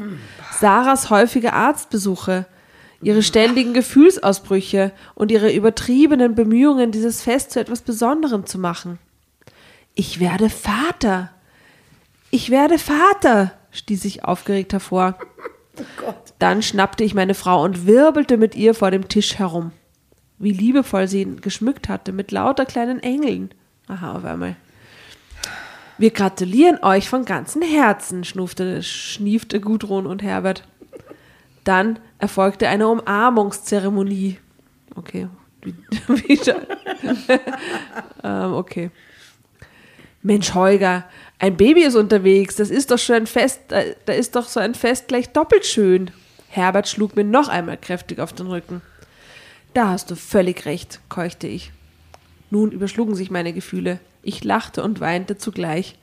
Sarahs 0.52 1.10
häufige 1.10 1.52
Arztbesuche, 1.52 2.46
ihre 3.00 3.22
ständigen 3.22 3.74
Gefühlsausbrüche 3.74 4.92
und 5.14 5.30
ihre 5.30 5.52
übertriebenen 5.52 6.34
Bemühungen, 6.34 6.92
dieses 6.92 7.22
Fest 7.22 7.50
zu 7.50 7.60
etwas 7.60 7.82
Besonderem 7.82 8.46
zu 8.46 8.58
machen. 8.58 8.98
Ich 9.94 10.20
werde 10.20 10.48
Vater. 10.48 11.30
Ich 12.30 12.50
werde 12.50 12.78
Vater, 12.78 13.52
stieß 13.72 14.04
ich 14.04 14.24
aufgeregt 14.24 14.72
hervor. 14.72 15.18
Dann 16.38 16.62
schnappte 16.62 17.04
ich 17.04 17.14
meine 17.14 17.34
Frau 17.34 17.62
und 17.62 17.86
wirbelte 17.86 18.36
mit 18.36 18.54
ihr 18.54 18.74
vor 18.74 18.90
dem 18.90 19.08
Tisch 19.08 19.38
herum. 19.38 19.72
Wie 20.38 20.52
liebevoll 20.52 21.08
sie 21.08 21.22
ihn 21.22 21.40
geschmückt 21.40 21.88
hatte, 21.88 22.12
mit 22.12 22.30
lauter 22.30 22.66
kleinen 22.66 23.00
Engeln. 23.00 23.52
Aha, 23.86 24.16
auf 24.16 24.24
einmal. 24.24 24.56
Wir 26.02 26.10
gratulieren 26.10 26.82
euch 26.82 27.08
von 27.08 27.24
ganzem 27.24 27.62
Herzen, 27.62 28.24
schnufte, 28.24 28.82
schniefte 28.82 29.60
Gudrun 29.60 30.04
und 30.04 30.20
Herbert. 30.20 30.64
Dann 31.62 32.00
erfolgte 32.18 32.66
eine 32.66 32.88
Umarmungszeremonie. 32.88 34.38
Okay. 34.96 35.28
Ähm, 38.24 38.52
okay. 38.52 38.90
Mensch, 40.22 40.54
Holger, 40.54 41.04
ein 41.38 41.56
Baby 41.56 41.84
ist 41.84 41.94
unterwegs. 41.94 42.56
Das 42.56 42.70
ist 42.70 42.90
doch 42.90 42.98
schon 42.98 43.16
ein 43.16 43.26
Fest. 43.28 43.60
Da 43.68 44.12
ist 44.12 44.34
doch 44.34 44.48
so 44.48 44.58
ein 44.58 44.74
Fest 44.74 45.06
gleich 45.06 45.28
doppelt 45.28 45.64
schön. 45.64 46.10
Herbert 46.48 46.88
schlug 46.88 47.14
mir 47.14 47.24
noch 47.24 47.48
einmal 47.48 47.76
kräftig 47.76 48.18
auf 48.18 48.32
den 48.32 48.48
Rücken. 48.48 48.82
Da 49.72 49.90
hast 49.90 50.10
du 50.10 50.16
völlig 50.16 50.66
recht, 50.66 50.98
keuchte 51.08 51.46
ich. 51.46 51.70
Nun 52.50 52.72
überschlugen 52.72 53.14
sich 53.14 53.30
meine 53.30 53.52
Gefühle. 53.52 54.00
Ich 54.22 54.44
lachte 54.44 54.82
und 54.82 55.00
weinte 55.00 55.36
zugleich. 55.36 55.98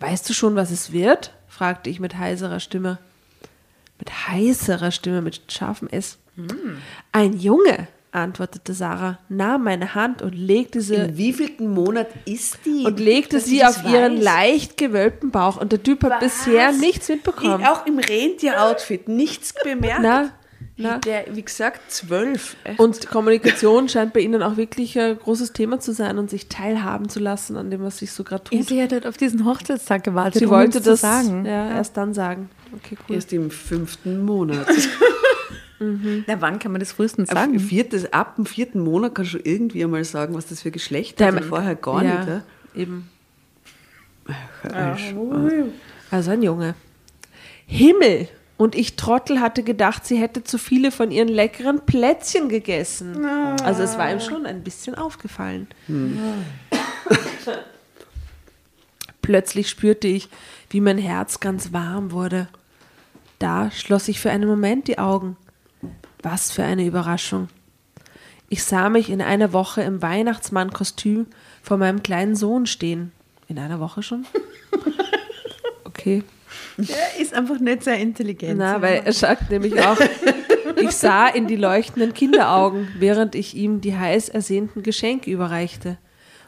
Weißt 0.00 0.28
du 0.28 0.32
schon, 0.34 0.56
was 0.56 0.70
es 0.70 0.92
wird? 0.92 1.32
fragte 1.48 1.88
ich 1.90 2.00
mit 2.00 2.18
heiserer 2.18 2.60
Stimme. 2.60 2.98
Mit 3.98 4.28
heißerer 4.28 4.90
Stimme, 4.90 5.22
mit 5.22 5.40
scharfem 5.50 5.88
S. 5.88 6.18
Ein 7.12 7.32
Junge, 7.38 7.88
antwortete 8.12 8.74
Sarah, 8.74 9.18
nahm 9.30 9.64
meine 9.64 9.94
Hand 9.94 10.20
und 10.20 10.34
legte 10.34 10.82
sie 10.82 10.96
In 10.96 11.16
wievielten 11.16 11.72
Monat 11.72 12.08
ist 12.26 12.58
die? 12.66 12.84
und 12.84 13.00
legte 13.00 13.40
sie 13.40 13.64
auf 13.64 13.84
ihren 13.84 14.18
weiß? 14.18 14.22
leicht 14.24 14.76
gewölbten 14.76 15.30
Bauch. 15.30 15.56
Und 15.56 15.72
der 15.72 15.82
Typ 15.82 16.04
hat 16.04 16.20
bisher 16.20 16.72
nichts 16.72 17.08
mitbekommen. 17.08 17.60
Ich, 17.62 17.66
auch 17.66 17.86
im 17.86 17.98
Rentier-Outfit 17.98 19.08
nichts 19.08 19.54
bemerkt. 19.64 20.00
Na, 20.02 20.30
na. 20.76 20.98
Der, 20.98 21.24
wie 21.34 21.42
gesagt, 21.42 21.90
zwölf. 21.90 22.56
Echt. 22.64 22.78
Und 22.78 23.06
Kommunikation 23.08 23.88
scheint 23.88 24.12
bei 24.12 24.20
ihnen 24.20 24.42
auch 24.42 24.56
wirklich 24.56 24.98
ein 24.98 25.18
großes 25.18 25.52
Thema 25.54 25.80
zu 25.80 25.92
sein 25.92 26.18
und 26.18 26.28
sich 26.28 26.48
teilhaben 26.48 27.08
zu 27.08 27.18
lassen 27.18 27.56
an 27.56 27.70
dem, 27.70 27.82
was 27.82 27.98
sich 27.98 28.12
so 28.12 28.24
gerade 28.24 28.44
Ja, 28.52 28.58
tut. 28.60 28.68
sie 28.68 28.82
hat 28.82 28.92
halt 28.92 29.06
auf 29.06 29.16
diesen 29.16 29.44
Hochzeitstag 29.46 30.04
gewartet, 30.04 30.40
Sie 30.40 30.44
um 30.44 30.50
wollte 30.50 30.80
das 30.80 31.00
sagen. 31.00 31.46
Ja, 31.46 31.70
erst 31.70 31.96
dann 31.96 32.12
sagen. 32.12 32.50
Okay, 32.74 32.96
cool. 33.08 33.14
Erst 33.16 33.32
im 33.32 33.50
fünften 33.50 34.22
Monat. 34.24 34.66
Na, 35.78 36.40
wann 36.40 36.58
kann 36.58 36.72
man 36.72 36.80
das 36.80 36.92
frühestens 36.92 37.28
Ab, 37.30 37.36
sagen? 37.36 37.58
viertes, 37.60 38.12
ab 38.12 38.36
dem 38.36 38.46
vierten 38.46 38.80
Monat 38.80 39.14
kannst 39.14 39.34
du 39.34 39.38
irgendwie 39.42 39.84
einmal 39.84 40.04
sagen, 40.04 40.34
was 40.34 40.46
das 40.46 40.62
für 40.62 40.70
Geschlecht 40.70 41.20
ist. 41.20 41.32
und 41.32 41.44
vorher 41.44 41.74
gar 41.74 42.02
ja, 42.02 42.14
nicht. 42.18 42.28
Ja? 42.28 42.42
Eben. 42.74 43.10
Ja. 44.72 44.96
Also 46.10 46.30
ein 46.30 46.42
Junge. 46.42 46.74
Himmel! 47.66 48.28
Und 48.56 48.74
ich 48.74 48.96
Trottel 48.96 49.40
hatte 49.40 49.62
gedacht, 49.62 50.06
sie 50.06 50.16
hätte 50.16 50.42
zu 50.42 50.56
viele 50.58 50.90
von 50.90 51.10
ihren 51.10 51.28
leckeren 51.28 51.84
Plätzchen 51.84 52.48
gegessen. 52.48 53.24
Also 53.62 53.82
es 53.82 53.98
war 53.98 54.10
ihm 54.10 54.20
schon 54.20 54.46
ein 54.46 54.62
bisschen 54.62 54.94
aufgefallen. 54.94 55.66
Plötzlich 59.20 59.68
spürte 59.68 60.08
ich, 60.08 60.28
wie 60.70 60.80
mein 60.80 60.98
Herz 60.98 61.40
ganz 61.40 61.72
warm 61.72 62.12
wurde. 62.12 62.48
Da 63.38 63.70
schloss 63.70 64.08
ich 64.08 64.20
für 64.20 64.30
einen 64.30 64.48
Moment 64.48 64.88
die 64.88 64.98
Augen. 64.98 65.36
Was 66.22 66.50
für 66.50 66.64
eine 66.64 66.86
Überraschung. 66.86 67.48
Ich 68.48 68.62
sah 68.62 68.88
mich 68.88 69.10
in 69.10 69.20
einer 69.20 69.52
Woche 69.52 69.82
im 69.82 70.00
Weihnachtsmann-Kostüm 70.00 71.26
vor 71.62 71.76
meinem 71.76 72.02
kleinen 72.02 72.36
Sohn 72.36 72.66
stehen. 72.66 73.12
In 73.48 73.58
einer 73.58 73.80
Woche 73.80 74.02
schon? 74.02 74.24
Okay. 75.84 76.22
Er 76.78 77.20
ist 77.20 77.34
einfach 77.34 77.58
nicht 77.58 77.84
sehr 77.84 77.98
intelligent. 77.98 78.58
Na, 78.58 78.80
weil 78.80 79.02
er 79.04 79.12
sagt 79.12 79.50
nämlich 79.50 79.80
auch, 79.80 79.98
ich 80.76 80.92
sah 80.92 81.28
in 81.28 81.46
die 81.46 81.56
leuchtenden 81.56 82.14
Kinderaugen, 82.14 82.88
während 82.98 83.34
ich 83.34 83.54
ihm 83.54 83.80
die 83.80 83.96
heiß 83.96 84.28
ersehnten 84.28 84.82
Geschenke 84.82 85.30
überreichte. 85.30 85.98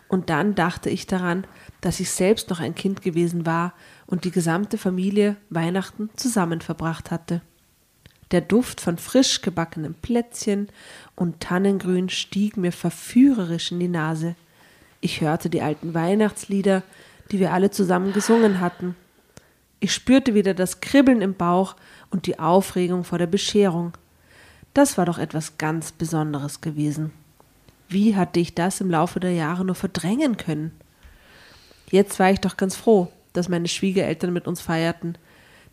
Und 0.08 0.30
dann 0.30 0.54
dachte 0.54 0.90
ich 0.90 1.06
daran, 1.06 1.46
dass 1.80 2.00
ich 2.00 2.10
selbst 2.10 2.50
noch 2.50 2.60
ein 2.60 2.74
Kind 2.74 3.02
gewesen 3.02 3.46
war 3.46 3.74
und 4.06 4.24
die 4.24 4.30
gesamte 4.30 4.78
Familie 4.78 5.36
Weihnachten 5.50 6.10
zusammen 6.16 6.60
verbracht 6.60 7.10
hatte. 7.10 7.42
Der 8.30 8.40
Duft 8.40 8.80
von 8.80 8.98
frisch 8.98 9.40
gebackenen 9.42 9.94
Plätzchen 9.94 10.68
und 11.14 11.40
Tannengrün 11.40 12.08
stieg 12.08 12.56
mir 12.56 12.72
verführerisch 12.72 13.72
in 13.72 13.80
die 13.80 13.88
Nase. 13.88 14.34
Ich 15.00 15.20
hörte 15.20 15.48
die 15.48 15.62
alten 15.62 15.94
Weihnachtslieder, 15.94 16.82
die 17.30 17.38
wir 17.38 17.52
alle 17.52 17.70
zusammen 17.70 18.12
gesungen 18.12 18.60
hatten. 18.60 18.96
Ich 19.80 19.92
spürte 19.94 20.34
wieder 20.34 20.54
das 20.54 20.80
Kribbeln 20.80 21.20
im 21.20 21.34
Bauch 21.34 21.76
und 22.10 22.26
die 22.26 22.38
Aufregung 22.38 23.04
vor 23.04 23.18
der 23.18 23.26
Bescherung. 23.26 23.92
Das 24.74 24.98
war 24.98 25.06
doch 25.06 25.18
etwas 25.18 25.58
ganz 25.58 25.92
Besonderes 25.92 26.60
gewesen. 26.60 27.12
Wie 27.88 28.16
hatte 28.16 28.40
ich 28.40 28.54
das 28.54 28.80
im 28.80 28.90
Laufe 28.90 29.20
der 29.20 29.32
Jahre 29.32 29.64
nur 29.64 29.74
verdrängen 29.74 30.36
können? 30.36 30.72
Jetzt 31.90 32.18
war 32.18 32.30
ich 32.30 32.40
doch 32.40 32.56
ganz 32.56 32.76
froh, 32.76 33.08
dass 33.32 33.48
meine 33.48 33.68
Schwiegereltern 33.68 34.32
mit 34.32 34.46
uns 34.46 34.60
feierten, 34.60 35.16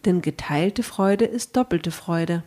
denn 0.06 0.22
geteilte 0.22 0.84
Freude 0.84 1.26
ist 1.26 1.58
doppelte 1.58 1.92
Freude. 1.92 2.44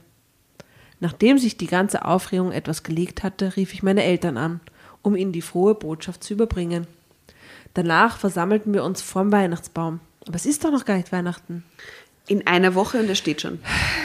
Nachdem 1.01 1.39
sich 1.39 1.57
die 1.57 1.67
ganze 1.67 2.05
Aufregung 2.05 2.51
etwas 2.51 2.83
gelegt 2.83 3.23
hatte, 3.23 3.57
rief 3.57 3.75
ich 3.75 3.83
meine 3.83 4.05
Eltern 4.05 4.37
an, 4.37 4.61
um 5.03 5.17
ihnen 5.17 5.33
die 5.33 5.43
frohe 5.43 5.75
Botschaft 5.75 6.25
zu 6.25 6.35
überbringen. 6.35 6.87
Danach 7.75 8.17
versammelten 8.17 8.73
wir 8.73 8.85
uns 8.85 9.03
vorm 9.03 9.31
Weihnachtsbaum. 9.31 10.01
Aber 10.27 10.37
es 10.37 10.47
ist 10.47 10.65
doch 10.65 10.71
noch 10.71 10.85
gar 10.85 10.97
nicht 10.97 11.13
Weihnachten. 11.13 11.65
In 12.27 12.47
einer 12.47 12.75
Woche 12.75 13.01
und 13.01 13.09
er 13.09 13.15
steht 13.15 13.41
schon. 13.41 13.59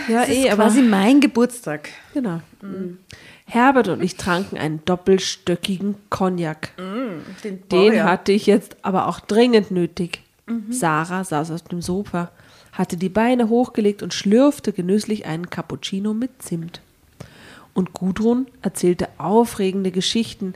Ja, 0.07 0.21
das 0.21 0.29
ist 0.29 0.49
quasi 0.51 0.81
mein 0.81 1.19
Geburtstag. 1.19 1.89
Genau. 2.13 2.41
Herbert 3.45 3.89
und 3.89 4.01
ich 4.01 4.15
tranken 4.15 4.57
einen 4.57 4.83
doppelstöckigen 4.85 5.95
Cognac. 6.09 6.71
Den, 7.43 7.67
Den 7.69 8.03
hatte 8.03 8.31
ich 8.31 8.45
jetzt 8.45 8.77
aber 8.81 9.07
auch 9.07 9.19
dringend 9.19 9.71
nötig. 9.71 10.21
Sarah 10.69 11.23
saß 11.23 11.51
auf 11.51 11.63
dem 11.63 11.81
Sofa, 11.81 12.31
hatte 12.71 12.97
die 12.97 13.09
Beine 13.09 13.49
hochgelegt 13.49 14.03
und 14.03 14.13
schlürfte 14.13 14.73
genüsslich 14.73 15.25
einen 15.25 15.49
Cappuccino 15.49 16.13
mit 16.13 16.41
Zimt. 16.41 16.81
Und 17.73 17.93
Gudrun 17.93 18.47
erzählte 18.61 19.09
aufregende 19.17 19.91
Geschichten, 19.91 20.53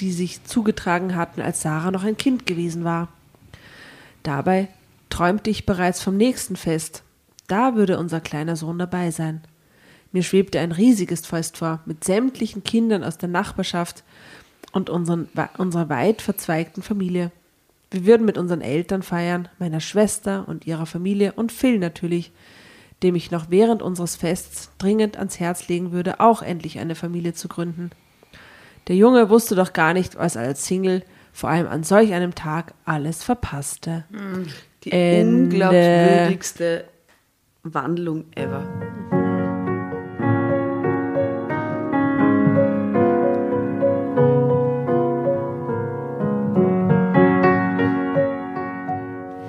die 0.00 0.12
sich 0.12 0.44
zugetragen 0.44 1.16
hatten, 1.16 1.40
als 1.40 1.62
Sarah 1.62 1.90
noch 1.90 2.04
ein 2.04 2.16
Kind 2.16 2.46
gewesen 2.46 2.84
war. 2.84 3.08
Dabei 4.22 4.68
träumte 5.10 5.50
ich 5.50 5.66
bereits 5.66 6.02
vom 6.02 6.16
nächsten 6.16 6.56
Fest. 6.56 7.02
Da 7.46 7.74
würde 7.74 7.98
unser 7.98 8.20
kleiner 8.20 8.56
Sohn 8.56 8.78
dabei 8.78 9.10
sein. 9.10 9.42
Mir 10.12 10.22
schwebte 10.22 10.60
ein 10.60 10.72
riesiges 10.72 11.26
Fest 11.26 11.58
vor, 11.58 11.80
mit 11.86 12.04
sämtlichen 12.04 12.64
Kindern 12.64 13.04
aus 13.04 13.18
der 13.18 13.28
Nachbarschaft 13.28 14.04
und 14.72 14.90
unseren, 14.90 15.28
unserer 15.58 15.88
weit 15.88 16.22
verzweigten 16.22 16.82
Familie. 16.82 17.30
Wir 17.90 18.06
würden 18.06 18.26
mit 18.26 18.36
unseren 18.36 18.60
Eltern 18.60 19.02
feiern, 19.02 19.48
meiner 19.58 19.80
Schwester 19.80 20.46
und 20.46 20.66
ihrer 20.66 20.86
Familie 20.86 21.32
und 21.32 21.52
Phil 21.52 21.78
natürlich, 21.78 22.32
dem 23.02 23.14
ich 23.14 23.30
noch 23.30 23.50
während 23.50 23.80
unseres 23.82 24.16
Fests 24.16 24.70
dringend 24.78 25.16
ans 25.16 25.40
Herz 25.40 25.68
legen 25.68 25.92
würde, 25.92 26.20
auch 26.20 26.42
endlich 26.42 26.78
eine 26.78 26.94
Familie 26.94 27.32
zu 27.32 27.48
gründen. 27.48 27.90
Der 28.88 28.96
Junge 28.96 29.30
wusste 29.30 29.54
doch 29.54 29.72
gar 29.72 29.94
nicht, 29.94 30.16
was 30.16 30.36
er 30.36 30.42
als 30.42 30.66
Single, 30.66 31.02
vor 31.32 31.50
allem 31.50 31.68
an 31.68 31.84
solch 31.84 32.12
einem 32.12 32.34
Tag, 32.34 32.74
alles 32.84 33.22
verpasste. 33.22 34.04
Die 34.88 34.92
Ende. 34.92 35.44
unglaubwürdigste 35.56 36.84
Wandlung 37.62 38.24
ever. 38.34 38.64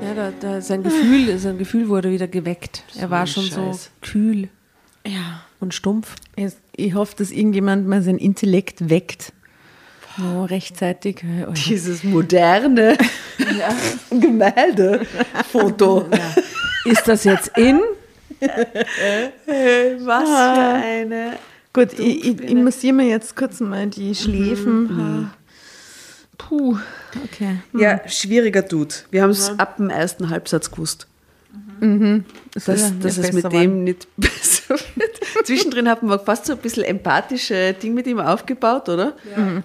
Ja, 0.01 0.13
da, 0.15 0.31
da, 0.39 0.61
sein, 0.61 0.83
Gefühl, 0.83 1.37
sein 1.37 1.57
Gefühl 1.57 1.89
wurde 1.89 2.11
wieder 2.11 2.27
geweckt. 2.27 2.83
er 2.97 3.09
war 3.09 3.27
schon 3.27 3.43
so 3.43 3.65
Scheiß. 3.73 3.91
kühl 4.01 4.49
Ja. 5.05 5.41
und 5.59 5.73
stumpf. 5.73 6.15
Ich, 6.35 6.53
ich 6.75 6.93
hoffe, 6.93 7.15
dass 7.17 7.31
irgendjemand 7.31 7.87
mal 7.87 8.01
sein 8.01 8.17
Intellekt 8.17 8.89
weckt. 8.89 9.33
Oh, 10.21 10.43
rechtzeitig. 10.45 11.23
Oh, 11.47 11.51
Dieses 11.53 12.03
moderne 12.03 12.97
Gemälde-Foto. 14.09 16.05
Ist 16.85 17.07
das 17.07 17.23
jetzt 17.23 17.51
in? 17.57 17.79
Was 18.39 20.23
für 20.29 20.83
eine. 20.85 21.33
Gut, 21.73 21.93
ich, 21.99 22.25
ich, 22.25 22.41
ich 22.41 22.55
massiere 22.55 22.93
mir 22.93 23.07
jetzt 23.07 23.35
kurz 23.35 23.59
mal 23.59 23.87
die 23.87 24.15
Schläfen. 24.15 25.29
Puh, 26.37 26.77
okay. 27.25 27.57
Ja, 27.73 27.99
schwieriger 28.07 28.61
Dude. 28.61 28.95
Wir 29.11 29.23
haben 29.23 29.29
es 29.31 29.57
ab 29.59 29.77
dem 29.77 29.89
ersten 29.89 30.29
Halbsatz 30.29 30.71
gewusst. 30.71 31.05
Das, 32.53 32.65
dass, 32.65 32.81
ja, 32.81 32.89
dass 33.01 33.17
ja, 33.17 33.23
es 33.23 33.33
mit 33.33 33.51
dem 33.51 33.83
nicht 33.83 34.07
besser 34.17 34.75
wird. 34.95 35.19
Zwischendrin 35.45 35.87
hat 35.87 36.03
man 36.03 36.19
fast 36.19 36.45
so 36.45 36.53
ein 36.53 36.59
bisschen 36.59 36.83
empathische 36.83 37.73
Ding 37.73 37.93
mit 37.93 38.07
ihm 38.07 38.19
aufgebaut, 38.19 38.89
oder? 38.89 39.15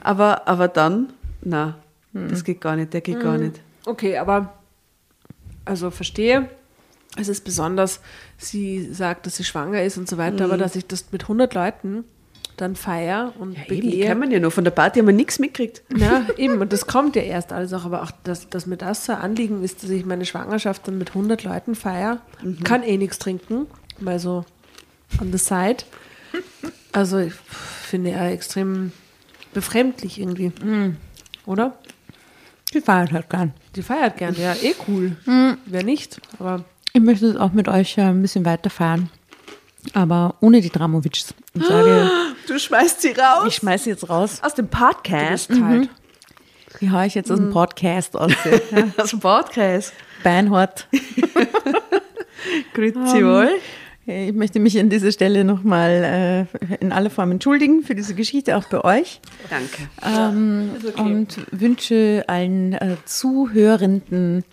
Aber, 0.03 0.47
aber 0.47 0.69
dann, 0.69 1.13
na, 1.43 1.79
das 2.13 2.45
geht 2.45 2.61
gar 2.61 2.77
nicht, 2.77 2.93
der 2.93 3.01
geht 3.01 3.21
gar 3.21 3.39
nicht. 3.39 3.61
Okay, 3.87 4.19
aber 4.19 4.55
also 5.65 5.91
verstehe. 5.91 6.49
Es 7.17 7.29
ist 7.29 7.45
besonders, 7.45 8.01
sie 8.39 8.93
sagt, 8.93 9.27
dass 9.27 9.37
sie 9.37 9.45
schwanger 9.45 9.83
ist 9.83 9.99
und 9.99 10.09
so 10.09 10.19
weiter, 10.19 10.45
aber 10.45 10.57
dass 10.57 10.75
ich 10.75 10.87
das 10.87 11.13
mit 11.13 11.23
100 11.23 11.55
Leuten 11.55 12.05
dann 12.57 12.77
feier 12.77 13.33
und 13.39 13.55
Ja, 13.55 13.63
eben, 13.65 13.69
die 13.81 13.81
begehe. 13.91 14.07
kann 14.09 14.19
man 14.19 14.31
ja 14.31 14.39
noch. 14.41 14.53
Von 14.53 14.65
der 14.65 14.71
Party 14.71 15.01
haben 15.01 15.07
wir 15.07 15.15
nichts 15.15 15.39
mitgekriegt. 15.39 15.83
Ja, 15.97 16.27
eben, 16.37 16.61
und 16.61 16.73
das 16.73 16.87
kommt 16.87 17.17
ja 17.17 17.23
erst 17.23 17.53
alles 17.53 17.73
auch, 17.73 17.85
aber 17.85 18.03
auch, 18.03 18.11
dass, 18.25 18.49
dass 18.49 18.67
mir 18.67 18.77
das 18.77 19.07
so 19.07 19.13
ein 19.13 19.19
Anliegen 19.19 19.63
ist, 19.65 19.83
dass 19.83 19.91
ich 19.91 20.05
meine 20.05 20.25
Schwangerschaft 20.25 20.87
dann 20.87 20.99
mit 20.99 21.11
100 21.11 21.43
Leuten 21.45 21.75
feier, 21.75 22.21
kann 22.65 22.83
eh 22.83 22.97
nichts 22.97 23.19
trinken, 23.19 23.67
mal 24.01 24.19
so 24.19 24.45
on 25.21 25.33
the 25.33 25.39
side. 25.39 25.79
Also 26.93 27.19
ich 27.19 27.33
finde 27.35 28.11
er 28.11 28.31
extrem 28.31 28.93
befremdlich 29.53 30.21
irgendwie, 30.21 30.53
oder? 31.47 31.77
Die 32.73 32.81
feiert 32.81 33.13
halt 33.13 33.31
gern. 33.31 33.53
Die 33.77 33.83
feiert 33.83 34.17
gern, 34.17 34.35
ja, 34.37 34.53
eh 34.55 34.75
cool. 34.89 35.17
Wer 35.67 35.83
nicht, 35.85 36.21
aber 36.41 36.65
Ich 36.93 37.01
möchte 37.03 37.27
es 37.27 37.37
auch 37.37 37.53
mit 37.53 37.69
euch 37.69 37.99
äh, 37.99 38.03
ein 38.03 38.23
bisschen 38.23 38.45
weiter 38.45 38.71
feiern. 38.71 39.11
Aber 39.93 40.35
ohne 40.41 40.61
die 40.61 40.71
Dramovics. 40.71 41.35
Sage, 41.55 42.11
Du 42.47 42.59
schmeißt 42.59 43.03
sie 43.03 43.13
raus. 43.13 43.45
ich 43.49 43.55
schmeiße 43.57 43.91
jetzt 43.91 44.09
raus. 44.09 44.39
aus 44.43 44.55
dem 44.55 44.69
Podcast. 44.69 45.51
kalt. 45.51 45.89
Die 46.81 46.91
haue 46.91 47.07
ich 47.07 47.15
jetzt 47.15 47.31
aus 47.31 47.39
dem 47.39 47.51
Podcast 47.51 48.17
aus. 48.19 48.33
Ja. 48.73 48.89
Aus 48.97 49.11
dem 49.11 49.21
Podcast. 49.21 49.93
Beinhard. 50.23 50.89
Grüezi 52.75 53.25
wohl. 53.25 53.51
Ich 54.07 54.35
möchte 54.35 54.61
mich 54.61 54.79
an 54.79 54.91
dieser 54.91 55.13
Stelle 55.13 55.45
nochmal 55.45 56.47
äh, 56.61 56.75
in 56.81 56.93
aller 56.93 57.09
Form 57.09 57.31
entschuldigen 57.31 57.83
für 57.83 57.95
diese 57.95 58.15
Geschichte, 58.15 58.57
auch 58.57 58.65
bei 58.65 58.85
euch. 58.85 59.21
Danke. 59.49 59.89
Ähm, 60.05 60.73
Und 60.99 61.39
wünsche 61.51 62.23
allen 62.27 62.75
äh, 62.75 62.97
Zuhörenden 63.07 64.45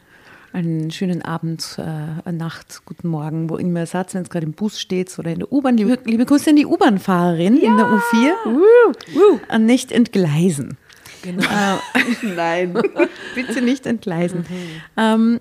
einen 0.53 0.91
schönen 0.91 1.21
Abend, 1.21 1.77
äh, 1.79 2.31
Nacht, 2.31 2.81
guten 2.85 3.07
Morgen, 3.07 3.49
wo 3.49 3.57
immer 3.57 3.81
ihr 3.81 3.85
seid, 3.85 4.13
wenn 4.13 4.23
es 4.23 4.29
gerade 4.29 4.45
im 4.45 4.53
Bus 4.53 4.79
steht 4.79 5.17
oder 5.19 5.31
in 5.31 5.39
der 5.39 5.51
U-Bahn. 5.51 5.77
Liebe, 5.77 5.97
liebe 6.05 6.25
Grüße 6.25 6.49
an 6.49 6.55
die 6.55 6.65
U-Bahn-Fahrerin 6.65 7.57
in 7.57 7.77
der 7.77 7.85
U4. 7.87 8.33
An 9.47 9.65
nicht 9.65 9.91
entgleisen. 9.91 10.77
Genau. 11.23 11.43
Nein. 12.35 12.73
Bitte 13.35 13.61
nicht 13.61 13.85
entgleisen. 13.85 14.45
Ähm, 14.97 15.39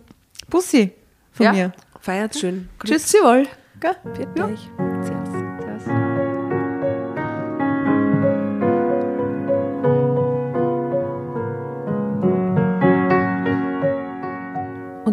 Bussi 0.48 0.92
von 1.32 1.46
Ja. 1.46 1.52
mir. 1.52 1.72
Feiert 2.00 2.36
schön. 2.36 2.68
Tschüss, 2.84 3.10
Sie 3.10 3.18
wohl. 3.18 3.46
Gell? 3.80 3.96
Viert 4.14 4.38
euch. 4.40 4.60
Servus. 5.02 5.29